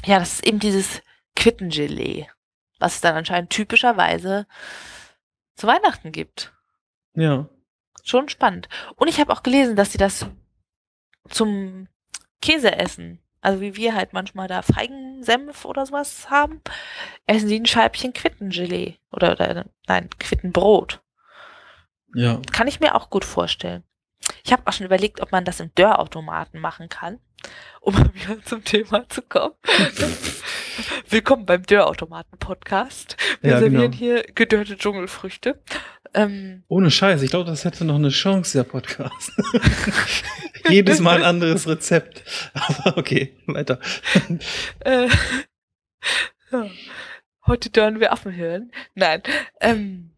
ja, 0.06 0.20
das 0.20 0.36
ist 0.36 0.46
eben 0.46 0.60
dieses 0.60 1.02
Quittengelee, 1.36 2.28
was 2.80 2.96
es 2.96 3.02
dann 3.02 3.16
anscheinend 3.16 3.50
typischerweise 3.50 4.48
zu 5.56 5.68
Weihnachten 5.68 6.12
gibt. 6.12 6.54
Ja. 7.16 7.50
Schon 8.04 8.30
spannend. 8.30 8.70
Und 8.96 9.08
ich 9.08 9.20
habe 9.20 9.34
auch 9.34 9.44
gelesen, 9.44 9.76
dass 9.76 9.92
sie 9.92 9.98
das 9.98 10.28
zum 11.30 11.88
Käse 12.42 12.78
essen. 12.78 13.20
Also 13.42 13.60
wie 13.60 13.76
wir 13.76 13.96
halt 13.96 14.14
manchmal 14.14 14.48
da 14.48 14.62
Feigensenf 14.62 15.66
oder 15.66 15.86
sowas 15.86 16.30
haben, 16.30 16.62
essen 17.26 17.48
sie 17.48 17.60
ein 17.60 17.66
Scheibchen 17.66 18.14
Quittengelee. 18.14 19.00
Oder, 19.12 19.34
oder 19.34 19.66
nein, 19.88 20.10
Quittenbrot. 20.20 21.02
Ja. 22.14 22.40
Kann 22.52 22.68
ich 22.68 22.80
mir 22.80 22.96
auch 22.96 23.10
gut 23.10 23.26
vorstellen. 23.26 23.84
Ich 24.44 24.54
habe 24.54 24.64
auch 24.66 24.74
schon 24.74 24.86
überlegt, 24.86 25.22
ob 25.22 25.32
man 25.32 25.44
das 25.44 25.60
im 25.60 25.74
Dörrautomaten 25.74 26.60
machen 26.60 26.88
kann, 26.88 27.20
um 27.82 27.96
wieder 28.14 28.42
zum 28.44 28.64
Thema 28.64 29.08
zu 29.10 29.22
kommen. 29.22 29.56
Willkommen 31.10 31.46
beim 31.46 31.64
Dörrautomaten-Podcast. 31.64 33.18
Wir 33.42 33.52
ja, 33.52 33.60
servieren 33.60 33.92
genau. 33.92 33.98
hier 33.98 34.24
gedörrte 34.34 34.78
Dschungelfrüchte. 34.78 35.62
Ähm, 36.14 36.64
Ohne 36.68 36.92
Scheiß, 36.92 37.22
ich 37.22 37.30
glaube, 37.30 37.50
das 37.50 37.66
hätte 37.66 37.86
noch 37.86 37.96
eine 37.96 38.10
Chance, 38.10 38.58
der 38.58 38.64
Podcast. 38.64 39.32
Jedes 40.70 41.00
Mal 41.00 41.18
ein 41.18 41.24
anderes 41.24 41.68
Rezept. 41.68 42.24
Aber 42.54 42.98
okay, 42.98 43.38
weiter. 43.48 43.80
Äh, 44.80 45.08
ja. 46.52 46.70
Heute 47.48 47.70
dörren 47.70 48.00
wir 48.00 48.12
Affenhirn. 48.12 48.72
Nein. 48.96 49.24
Ähm, 49.60 50.13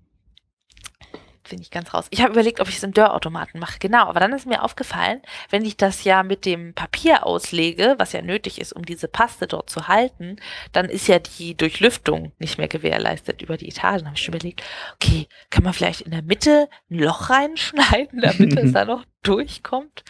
bin 1.49 1.61
ich 1.61 1.71
ganz 1.71 1.93
raus. 1.93 2.07
Ich 2.09 2.21
habe 2.21 2.31
überlegt, 2.33 2.59
ob 2.59 2.67
ich 2.67 2.77
es 2.77 2.83
im 2.83 2.93
Dörrautomaten 2.93 3.59
mache. 3.59 3.79
Genau, 3.79 4.07
aber 4.07 4.19
dann 4.19 4.33
ist 4.33 4.45
mir 4.45 4.63
aufgefallen, 4.63 5.21
wenn 5.49 5.65
ich 5.65 5.77
das 5.77 6.03
ja 6.03 6.23
mit 6.23 6.45
dem 6.45 6.73
Papier 6.73 7.25
auslege, 7.25 7.95
was 7.97 8.13
ja 8.13 8.21
nötig 8.21 8.59
ist, 8.59 8.73
um 8.73 8.85
diese 8.85 9.07
Paste 9.07 9.47
dort 9.47 9.69
zu 9.69 9.87
halten, 9.87 10.37
dann 10.71 10.89
ist 10.89 11.07
ja 11.07 11.19
die 11.19 11.55
Durchlüftung 11.55 12.31
nicht 12.39 12.57
mehr 12.57 12.67
gewährleistet 12.67 13.41
über 13.41 13.57
die 13.57 13.69
Etagen. 13.69 14.05
habe 14.05 14.15
ich 14.15 14.23
schon 14.23 14.33
überlegt, 14.33 14.63
okay, 14.95 15.27
kann 15.49 15.63
man 15.63 15.73
vielleicht 15.73 16.01
in 16.01 16.11
der 16.11 16.23
Mitte 16.23 16.69
ein 16.89 16.99
Loch 16.99 17.29
reinschneiden, 17.29 18.21
damit 18.21 18.57
es 18.57 18.73
da 18.73 18.85
noch 18.85 19.05
durchkommt? 19.23 20.03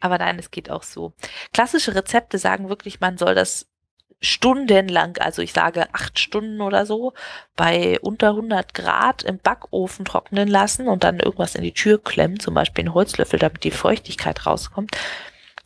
Aber 0.00 0.18
nein, 0.18 0.38
es 0.38 0.50
geht 0.50 0.70
auch 0.70 0.82
so. 0.82 1.14
Klassische 1.52 1.94
Rezepte 1.94 2.38
sagen 2.38 2.68
wirklich, 2.68 3.00
man 3.00 3.16
soll 3.16 3.34
das 3.34 3.68
stundenlang, 4.20 5.18
also 5.18 5.42
ich 5.42 5.52
sage 5.52 5.88
acht 5.92 6.18
Stunden 6.18 6.60
oder 6.60 6.86
so, 6.86 7.12
bei 7.54 7.98
unter 8.00 8.30
100 8.30 8.74
Grad 8.74 9.22
im 9.22 9.38
Backofen 9.38 10.04
trocknen 10.04 10.48
lassen 10.48 10.88
und 10.88 11.04
dann 11.04 11.20
irgendwas 11.20 11.54
in 11.54 11.62
die 11.62 11.74
Tür 11.74 12.02
klemmen, 12.02 12.40
zum 12.40 12.54
Beispiel 12.54 12.84
einen 12.84 12.94
Holzlöffel, 12.94 13.38
damit 13.38 13.64
die 13.64 13.70
Feuchtigkeit 13.70 14.46
rauskommt. 14.46 14.96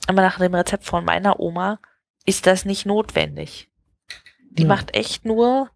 Aber 0.06 0.22
nach 0.22 0.38
dem 0.38 0.54
Rezept 0.54 0.84
von 0.84 1.04
meiner 1.04 1.38
Oma 1.38 1.78
ist 2.26 2.46
das 2.46 2.64
nicht 2.64 2.86
notwendig. 2.86 3.68
Die 4.50 4.62
ja. 4.62 4.68
macht 4.68 4.94
echt 4.94 5.24
nur 5.24 5.70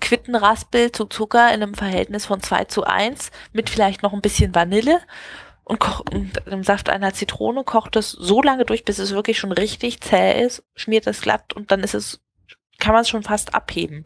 Quittenraspel 0.00 0.92
zu 0.92 1.06
Zucker 1.06 1.48
in 1.52 1.62
einem 1.62 1.74
Verhältnis 1.74 2.26
von 2.26 2.42
2 2.42 2.64
zu 2.64 2.84
1 2.84 3.30
mit 3.52 3.70
vielleicht 3.70 4.02
noch 4.02 4.12
ein 4.12 4.20
bisschen 4.20 4.54
Vanille 4.54 5.00
und, 5.64 5.80
und 6.12 6.38
im 6.46 6.62
Saft 6.62 6.90
einer 6.90 7.14
Zitrone 7.14 7.64
kocht 7.64 7.96
es 7.96 8.10
so 8.10 8.42
lange 8.42 8.64
durch, 8.64 8.84
bis 8.84 8.98
es 8.98 9.12
wirklich 9.12 9.38
schon 9.38 9.52
richtig 9.52 10.00
zäh 10.00 10.42
ist, 10.44 10.62
schmiert 10.74 11.06
es 11.06 11.22
glatt 11.22 11.52
und 11.54 11.70
dann 11.70 11.80
ist 11.80 11.94
es, 11.94 12.20
kann 12.78 12.92
man 12.92 13.02
es 13.02 13.08
schon 13.08 13.22
fast 13.22 13.54
abheben 13.54 14.04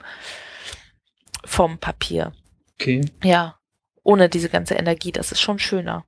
vom 1.45 1.79
Papier. 1.79 2.33
Okay. 2.75 3.01
Ja, 3.25 3.59
ohne 4.05 4.29
diese 4.29 4.49
ganze 4.49 4.75
Energie, 4.75 5.13
das 5.13 5.33
ist 5.33 5.41
schon 5.41 5.59
schöner. 5.59 6.05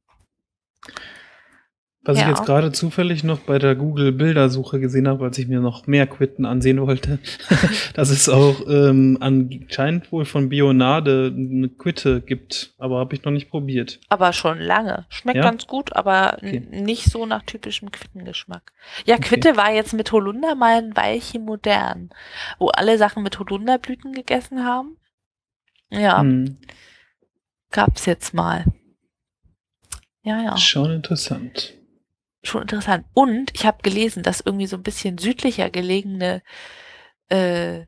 Was 2.02 2.16
ja. 2.16 2.22
ich 2.22 2.28
jetzt 2.30 2.46
gerade 2.46 2.72
zufällig 2.72 3.24
noch 3.24 3.40
bei 3.40 3.58
der 3.58 3.74
Google-Bildersuche 3.74 4.80
gesehen 4.80 5.06
habe, 5.06 5.22
als 5.26 5.36
ich 5.36 5.48
mir 5.48 5.60
noch 5.60 5.86
mehr 5.86 6.06
Quitten 6.06 6.46
ansehen 6.46 6.80
wollte, 6.80 7.18
dass 7.94 8.08
es 8.08 8.30
auch 8.30 8.62
ähm, 8.66 9.18
anscheinend 9.20 10.10
wohl 10.10 10.24
von 10.24 10.48
Bionade 10.48 11.30
eine 11.36 11.68
Quitte 11.68 12.22
gibt, 12.22 12.72
aber 12.78 13.00
habe 13.00 13.14
ich 13.14 13.24
noch 13.24 13.32
nicht 13.32 13.50
probiert. 13.50 14.00
Aber 14.08 14.32
schon 14.32 14.58
lange. 14.60 15.04
Schmeckt 15.10 15.36
ja? 15.36 15.42
ganz 15.42 15.66
gut, 15.66 15.94
aber 15.94 16.38
okay. 16.38 16.66
nicht 16.70 17.04
so 17.04 17.26
nach 17.26 17.42
typischem 17.42 17.92
Quittengeschmack. 17.92 18.72
Ja, 19.04 19.18
Quitte 19.18 19.50
okay. 19.50 19.58
war 19.58 19.70
jetzt 19.70 19.92
mit 19.92 20.10
Holunder 20.10 20.54
mal 20.54 20.78
ein 20.78 20.96
Weilchen 20.96 21.44
modern, 21.44 22.08
wo 22.58 22.68
alle 22.68 22.96
Sachen 22.96 23.22
mit 23.22 23.38
Holunderblüten 23.38 24.14
gegessen 24.14 24.64
haben. 24.64 24.96
Ja. 25.90 26.22
Hm. 26.22 26.56
Gab's 27.70 28.06
jetzt 28.06 28.32
mal. 28.32 28.64
Ja, 30.22 30.42
ja. 30.42 30.56
Schon 30.56 30.92
interessant 30.92 31.74
schon 32.42 32.62
interessant. 32.62 33.04
Und 33.14 33.52
ich 33.54 33.66
habe 33.66 33.82
gelesen, 33.82 34.22
dass 34.22 34.40
irgendwie 34.40 34.66
so 34.66 34.76
ein 34.76 34.82
bisschen 34.82 35.18
südlicher 35.18 35.70
gelegene 35.70 36.42
äh, 37.28 37.86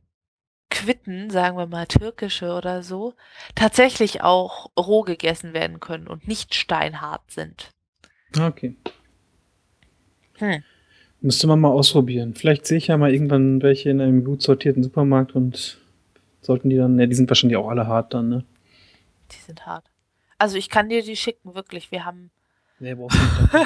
Quitten, 0.71 1.29
sagen 1.29 1.59
wir 1.59 1.67
mal 1.67 1.87
türkische 1.87 2.55
oder 2.55 2.83
so, 2.83 3.15
tatsächlich 3.55 4.23
auch 4.23 4.71
roh 4.79 5.03
gegessen 5.03 5.53
werden 5.53 5.81
können 5.81 6.09
und 6.09 6.27
nicht 6.27 6.55
steinhart 6.55 7.31
sind. 7.31 7.71
Okay. 8.39 8.77
Hm. 10.39 10.63
Müsste 11.21 11.47
man 11.47 11.61
mal 11.61 11.69
ausprobieren. 11.69 12.35
Vielleicht 12.35 12.67
sehe 12.67 12.79
ich 12.79 12.87
ja 12.87 12.97
mal 12.97 13.13
irgendwann 13.13 13.63
welche 13.63 13.91
in 13.91 14.01
einem 14.01 14.25
gut 14.25 14.43
sortierten 14.43 14.83
Supermarkt 14.83 15.35
und 15.35 15.79
sollten 16.41 16.71
die 16.71 16.77
dann, 16.77 16.97
ne, 16.97 17.07
die 17.07 17.15
sind 17.15 17.29
wahrscheinlich 17.29 17.59
auch 17.59 17.69
alle 17.69 17.87
hart 17.87 18.15
dann, 18.15 18.29
ne? 18.29 18.45
Die 19.31 19.41
sind 19.41 19.67
hart. 19.67 19.85
Also 20.39 20.57
ich 20.57 20.69
kann 20.69 20.89
dir 20.89 21.03
die 21.03 21.17
schicken, 21.17 21.55
wirklich. 21.55 21.93
Wir 21.93 22.05
haben 22.05 22.31
Nee, 22.83 22.97
brauchst 22.97 23.17
du 23.17 23.59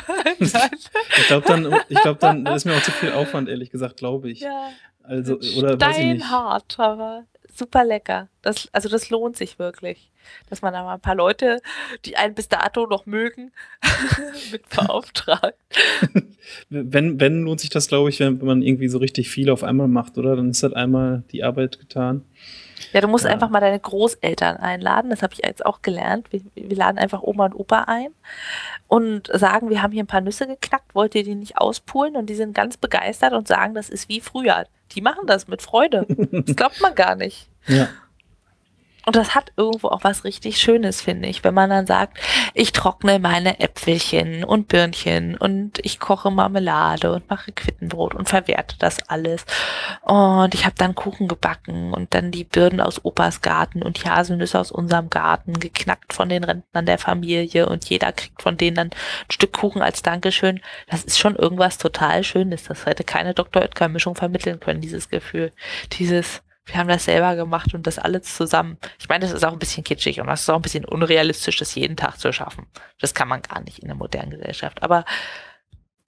nicht. 0.44 0.52
ich 1.16 1.26
glaube, 1.26 1.46
dann, 1.46 1.74
ich 1.88 1.98
glaub, 2.02 2.20
dann 2.20 2.44
ist 2.44 2.66
mir 2.66 2.76
auch 2.76 2.82
zu 2.82 2.90
viel 2.90 3.12
Aufwand, 3.12 3.48
ehrlich 3.48 3.70
gesagt, 3.70 3.96
glaube 3.96 4.30
ich. 4.30 4.40
Ja. 4.40 4.68
Also, 5.02 5.38
oder 5.56 5.80
weiß 5.80 5.98
ich 5.98 6.04
nicht. 6.04 6.30
hart, 6.30 6.78
aber 6.78 7.24
super 7.48 7.82
lecker. 7.82 8.28
Das, 8.42 8.68
also 8.72 8.90
das 8.90 9.08
lohnt 9.08 9.38
sich 9.38 9.58
wirklich, 9.58 10.12
dass 10.50 10.60
man 10.60 10.74
da 10.74 10.82
mal 10.82 10.94
ein 10.94 11.00
paar 11.00 11.14
Leute, 11.14 11.62
die 12.04 12.18
einen 12.18 12.34
bis 12.34 12.50
dato 12.50 12.86
noch 12.86 13.06
mögen, 13.06 13.52
mit 14.52 14.68
beauftragt. 14.68 15.56
wenn, 16.68 17.18
wenn 17.18 17.40
lohnt 17.40 17.60
sich 17.60 17.70
das, 17.70 17.88
glaube 17.88 18.10
ich, 18.10 18.20
wenn 18.20 18.36
man 18.36 18.60
irgendwie 18.60 18.88
so 18.88 18.98
richtig 18.98 19.30
viel 19.30 19.48
auf 19.48 19.64
einmal 19.64 19.88
macht, 19.88 20.18
oder? 20.18 20.36
Dann 20.36 20.50
ist 20.50 20.62
halt 20.62 20.76
einmal 20.76 21.22
die 21.32 21.42
Arbeit 21.42 21.78
getan. 21.78 22.22
Ja, 22.92 23.00
du 23.00 23.08
musst 23.08 23.24
ja. 23.24 23.30
einfach 23.30 23.48
mal 23.48 23.60
deine 23.60 23.80
Großeltern 23.80 24.56
einladen. 24.56 25.10
Das 25.10 25.22
habe 25.22 25.34
ich 25.34 25.40
jetzt 25.44 25.64
auch 25.64 25.82
gelernt. 25.82 26.32
Wir, 26.32 26.40
wir, 26.54 26.76
laden 26.76 26.98
einfach 26.98 27.22
Oma 27.22 27.46
und 27.46 27.54
Opa 27.54 27.84
ein 27.86 28.08
und 28.88 29.30
sagen, 29.32 29.70
wir 29.70 29.82
haben 29.82 29.92
hier 29.92 30.02
ein 30.02 30.08
paar 30.08 30.20
Nüsse 30.20 30.46
geknackt, 30.46 30.94
wollt 30.94 31.14
ihr 31.14 31.24
die 31.24 31.34
nicht 31.34 31.58
auspulen? 31.58 32.16
Und 32.16 32.26
die 32.26 32.34
sind 32.34 32.54
ganz 32.54 32.76
begeistert 32.76 33.32
und 33.32 33.48
sagen, 33.48 33.74
das 33.74 33.88
ist 33.88 34.08
wie 34.08 34.20
früher. 34.20 34.66
Die 34.92 35.00
machen 35.00 35.26
das 35.26 35.48
mit 35.48 35.62
Freude. 35.62 36.06
Das 36.08 36.56
glaubt 36.56 36.80
man 36.80 36.94
gar 36.94 37.14
nicht. 37.14 37.48
Ja. 37.68 37.88
Und 39.06 39.14
das 39.14 39.36
hat 39.36 39.52
irgendwo 39.56 39.86
auch 39.86 40.02
was 40.02 40.24
richtig 40.24 40.58
Schönes, 40.58 41.00
finde 41.00 41.28
ich, 41.28 41.44
wenn 41.44 41.54
man 41.54 41.70
dann 41.70 41.86
sagt, 41.86 42.18
ich 42.54 42.72
trockne 42.72 43.20
meine 43.20 43.60
Äpfelchen 43.60 44.42
und 44.42 44.66
Birnchen 44.66 45.36
und 45.36 45.78
ich 45.84 46.00
koche 46.00 46.32
Marmelade 46.32 47.12
und 47.12 47.30
mache 47.30 47.52
Quittenbrot 47.52 48.16
und 48.16 48.28
verwerte 48.28 48.74
das 48.80 49.08
alles. 49.08 49.46
Und 50.02 50.54
ich 50.54 50.64
habe 50.64 50.74
dann 50.76 50.96
Kuchen 50.96 51.28
gebacken 51.28 51.94
und 51.94 52.14
dann 52.14 52.32
die 52.32 52.42
Birnen 52.42 52.80
aus 52.80 53.04
Opas 53.04 53.42
Garten 53.42 53.80
und 53.80 54.02
die 54.02 54.10
Haselnüsse 54.10 54.58
aus 54.58 54.72
unserem 54.72 55.08
Garten, 55.08 55.60
geknackt 55.60 56.12
von 56.12 56.28
den 56.28 56.42
Rentnern 56.42 56.86
der 56.86 56.98
Familie 56.98 57.68
und 57.68 57.88
jeder 57.88 58.10
kriegt 58.10 58.42
von 58.42 58.56
denen 58.56 58.74
dann 58.74 58.88
ein 58.88 59.30
Stück 59.30 59.52
Kuchen 59.52 59.82
als 59.82 60.02
Dankeschön. 60.02 60.60
Das 60.88 61.04
ist 61.04 61.20
schon 61.20 61.36
irgendwas 61.36 61.78
total 61.78 62.24
Schönes. 62.24 62.64
Das 62.64 62.86
hätte 62.86 63.04
keine 63.04 63.34
Dr. 63.34 63.62
Oetker-Mischung 63.62 64.16
vermitteln 64.16 64.58
können, 64.58 64.80
dieses 64.80 65.08
Gefühl. 65.08 65.52
Dieses 65.92 66.42
wir 66.66 66.76
haben 66.76 66.88
das 66.88 67.04
selber 67.04 67.36
gemacht 67.36 67.74
und 67.74 67.86
das 67.86 67.98
alles 67.98 68.34
zusammen. 68.34 68.76
Ich 68.98 69.08
meine, 69.08 69.24
das 69.24 69.32
ist 69.32 69.44
auch 69.44 69.52
ein 69.52 69.58
bisschen 69.58 69.84
kitschig 69.84 70.20
und 70.20 70.26
das 70.26 70.42
ist 70.42 70.50
auch 70.50 70.56
ein 70.56 70.62
bisschen 70.62 70.84
unrealistisch, 70.84 71.56
das 71.58 71.74
jeden 71.76 71.96
Tag 71.96 72.18
zu 72.18 72.32
schaffen. 72.32 72.66
Das 73.00 73.14
kann 73.14 73.28
man 73.28 73.42
gar 73.42 73.60
nicht 73.60 73.78
in 73.78 73.86
der 73.86 73.96
modernen 73.96 74.32
Gesellschaft. 74.32 74.82
Aber 74.82 75.04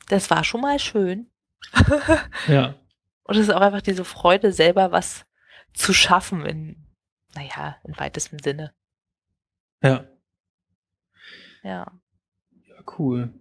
das 0.08 0.30
war 0.30 0.42
schon 0.42 0.60
mal 0.60 0.78
schön. 0.80 1.30
ja. 2.48 2.74
Und 3.22 3.36
es 3.36 3.48
ist 3.48 3.54
auch 3.54 3.60
einfach 3.60 3.82
diese 3.82 4.04
Freude, 4.04 4.52
selber 4.52 4.90
was 4.90 5.26
zu 5.74 5.92
schaffen 5.92 6.44
in, 6.44 6.86
naja, 7.34 7.76
in 7.84 7.96
weitestem 7.96 8.40
Sinne. 8.40 8.72
Ja. 9.82 10.06
Ja. 11.62 11.92
Ja, 12.66 12.82
cool. 12.98 13.32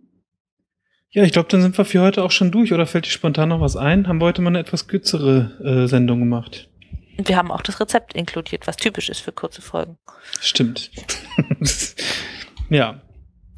Ja, 1.09 1.23
ich 1.23 1.31
glaube, 1.31 1.49
dann 1.49 1.61
sind 1.61 1.75
wir 1.77 1.85
für 1.85 2.01
heute 2.01 2.23
auch 2.23 2.31
schon 2.31 2.51
durch. 2.51 2.73
Oder 2.73 2.85
fällt 2.85 3.05
dir 3.05 3.09
spontan 3.09 3.49
noch 3.49 3.61
was 3.61 3.75
ein? 3.75 4.07
Haben 4.07 4.19
wir 4.19 4.25
heute 4.25 4.43
mal 4.43 4.49
eine 4.49 4.59
etwas 4.59 4.87
kürzere 4.87 5.57
äh, 5.63 5.87
Sendung 5.87 6.19
gemacht? 6.19 6.69
Und 7.17 7.27
wir 7.27 7.35
haben 7.35 7.51
auch 7.51 7.61
das 7.61 7.79
Rezept 7.79 8.13
inkludiert, 8.13 8.67
was 8.67 8.77
typisch 8.77 9.09
ist 9.09 9.19
für 9.19 9.31
kurze 9.31 9.61
Folgen. 9.61 9.97
Stimmt. 10.39 10.91
ja. 12.69 13.01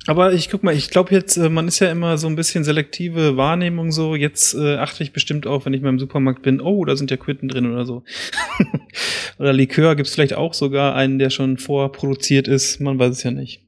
Aber 0.07 0.33
ich 0.33 0.49
guck 0.49 0.63
mal, 0.63 0.73
ich 0.73 0.89
glaube 0.89 1.13
jetzt, 1.13 1.37
äh, 1.37 1.49
man 1.49 1.67
ist 1.67 1.79
ja 1.79 1.91
immer 1.91 2.17
so 2.17 2.27
ein 2.27 2.35
bisschen 2.35 2.63
selektive 2.63 3.37
Wahrnehmung 3.37 3.91
so. 3.91 4.15
Jetzt 4.15 4.55
äh, 4.55 4.77
achte 4.77 5.03
ich 5.03 5.11
bestimmt 5.11 5.45
auch, 5.45 5.65
wenn 5.65 5.73
ich 5.73 5.81
mal 5.81 5.89
im 5.89 5.99
Supermarkt 5.99 6.41
bin, 6.41 6.61
oh, 6.61 6.85
da 6.85 6.95
sind 6.95 7.11
ja 7.11 7.17
Quitten 7.17 7.49
drin 7.49 7.71
oder 7.71 7.85
so. 7.85 8.03
oder 9.39 9.53
Likör 9.53 9.95
gibt's 9.95 10.13
vielleicht 10.13 10.33
auch 10.33 10.53
sogar 10.53 10.95
einen, 10.95 11.19
der 11.19 11.29
schon 11.29 11.57
vorproduziert 11.57 12.47
ist. 12.47 12.79
Man 12.79 12.97
weiß 12.97 13.11
es 13.11 13.23
ja 13.23 13.31
nicht. 13.31 13.67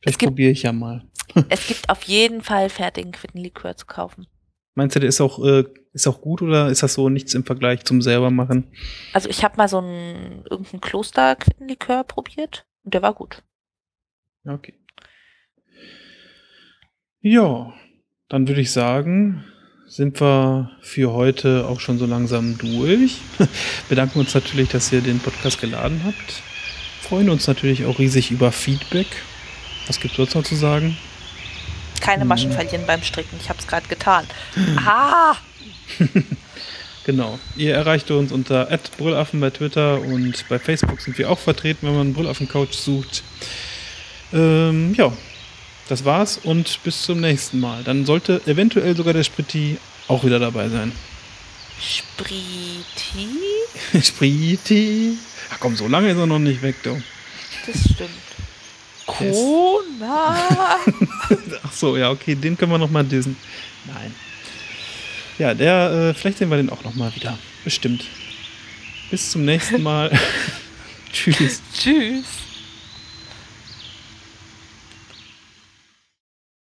Vielleicht 0.00 0.20
probiere 0.20 0.50
ich 0.50 0.62
ja 0.62 0.72
mal. 0.72 1.04
es 1.50 1.66
gibt 1.66 1.90
auf 1.90 2.02
jeden 2.04 2.42
Fall 2.42 2.70
fertigen 2.70 3.12
Quittenlikör 3.12 3.76
zu 3.76 3.86
kaufen. 3.86 4.26
Meinst 4.74 4.96
du, 4.96 5.00
der 5.00 5.08
ist 5.08 5.20
auch, 5.20 5.44
äh, 5.44 5.64
ist 5.98 6.06
auch 6.06 6.20
gut 6.20 6.42
oder 6.42 6.68
ist 6.68 6.82
das 6.82 6.94
so 6.94 7.08
nichts 7.08 7.34
im 7.34 7.44
Vergleich 7.44 7.84
zum 7.84 8.00
selber 8.02 8.30
machen? 8.30 8.70
Also 9.12 9.28
ich 9.28 9.44
habe 9.44 9.56
mal 9.56 9.68
so 9.68 9.78
einen 9.78 10.44
irgendeinen 10.48 10.80
Kloster-Quittenlikör 10.80 12.04
probiert 12.04 12.66
und 12.84 12.94
der 12.94 13.02
war 13.02 13.14
gut. 13.14 13.42
Okay. 14.46 14.74
Ja, 17.20 17.72
dann 18.28 18.46
würde 18.46 18.60
ich 18.60 18.70
sagen, 18.70 19.44
sind 19.86 20.20
wir 20.20 20.70
für 20.82 21.12
heute 21.12 21.66
auch 21.66 21.80
schon 21.80 21.98
so 21.98 22.06
langsam 22.06 22.56
durch. 22.58 23.18
Bedanken 23.88 24.20
uns 24.20 24.34
natürlich, 24.34 24.68
dass 24.68 24.92
ihr 24.92 25.00
den 25.00 25.18
Podcast 25.18 25.60
geladen 25.60 26.02
habt. 26.04 26.42
Freuen 27.02 27.28
uns 27.28 27.48
natürlich 27.48 27.86
auch 27.86 27.98
riesig 27.98 28.30
über 28.30 28.52
Feedback. 28.52 29.08
Was 29.88 29.98
gibt 29.98 30.12
es 30.12 30.16
sonst 30.16 30.34
noch 30.34 30.44
zu 30.44 30.54
sagen? 30.54 30.96
keine 32.08 32.24
mhm. 32.24 32.28
Maschen 32.28 32.52
verlieren 32.52 32.86
beim 32.86 33.02
Stricken. 33.02 33.38
Ich 33.38 33.50
habe 33.50 33.58
es 33.58 33.66
gerade 33.66 33.86
getan. 33.86 34.26
Ah! 34.86 35.36
genau. 37.04 37.38
Ihr 37.56 37.74
erreicht 37.74 38.10
uns 38.10 38.32
unter 38.32 38.66
Brüllaffen 38.96 39.40
bei 39.40 39.50
Twitter 39.50 40.00
und 40.00 40.44
bei 40.48 40.58
Facebook 40.58 41.00
sind 41.00 41.18
wir 41.18 41.30
auch 41.30 41.38
vertreten, 41.38 41.86
wenn 41.86 41.94
man 41.94 42.06
einen 42.08 42.14
Brüllaffen-Couch 42.14 42.74
sucht. 42.74 43.22
Ähm, 44.32 44.94
ja, 44.94 45.12
das 45.88 46.04
war's 46.04 46.38
und 46.38 46.80
bis 46.84 47.02
zum 47.02 47.20
nächsten 47.20 47.60
Mal. 47.60 47.82
Dann 47.84 48.04
sollte 48.04 48.42
eventuell 48.46 48.94
sogar 48.96 49.14
der 49.14 49.24
Spritti 49.24 49.78
auch 50.06 50.24
wieder 50.24 50.38
dabei 50.38 50.68
sein. 50.68 50.92
Spriti? 51.80 53.28
Spriti? 54.02 55.16
Ach 55.50 55.60
komm, 55.60 55.76
so 55.76 55.88
lange 55.88 56.10
ist 56.10 56.18
er 56.18 56.26
noch 56.26 56.38
nicht 56.38 56.62
weg, 56.62 56.76
du. 56.82 57.00
Das 57.66 57.80
stimmt. 57.80 58.10
Kona. 59.06 60.76
Ach 61.62 61.72
so, 61.72 61.96
ja, 61.96 62.10
okay, 62.10 62.34
den 62.34 62.58
können 62.58 62.72
wir 62.72 62.78
noch 62.78 62.90
mal 62.90 63.04
dissen. 63.04 63.36
Nein. 63.86 64.14
Ja, 65.38 65.54
der, 65.54 66.10
äh, 66.10 66.14
vielleicht 66.14 66.38
sehen 66.38 66.50
wir 66.50 66.56
den 66.56 66.70
auch 66.70 66.82
noch 66.84 66.94
mal 66.94 67.14
wieder. 67.14 67.38
Bestimmt. 67.64 68.04
Bis 69.10 69.30
zum 69.30 69.44
nächsten 69.44 69.82
Mal. 69.82 70.10
Tschüss. 71.12 71.62
Tschüss. 71.72 72.47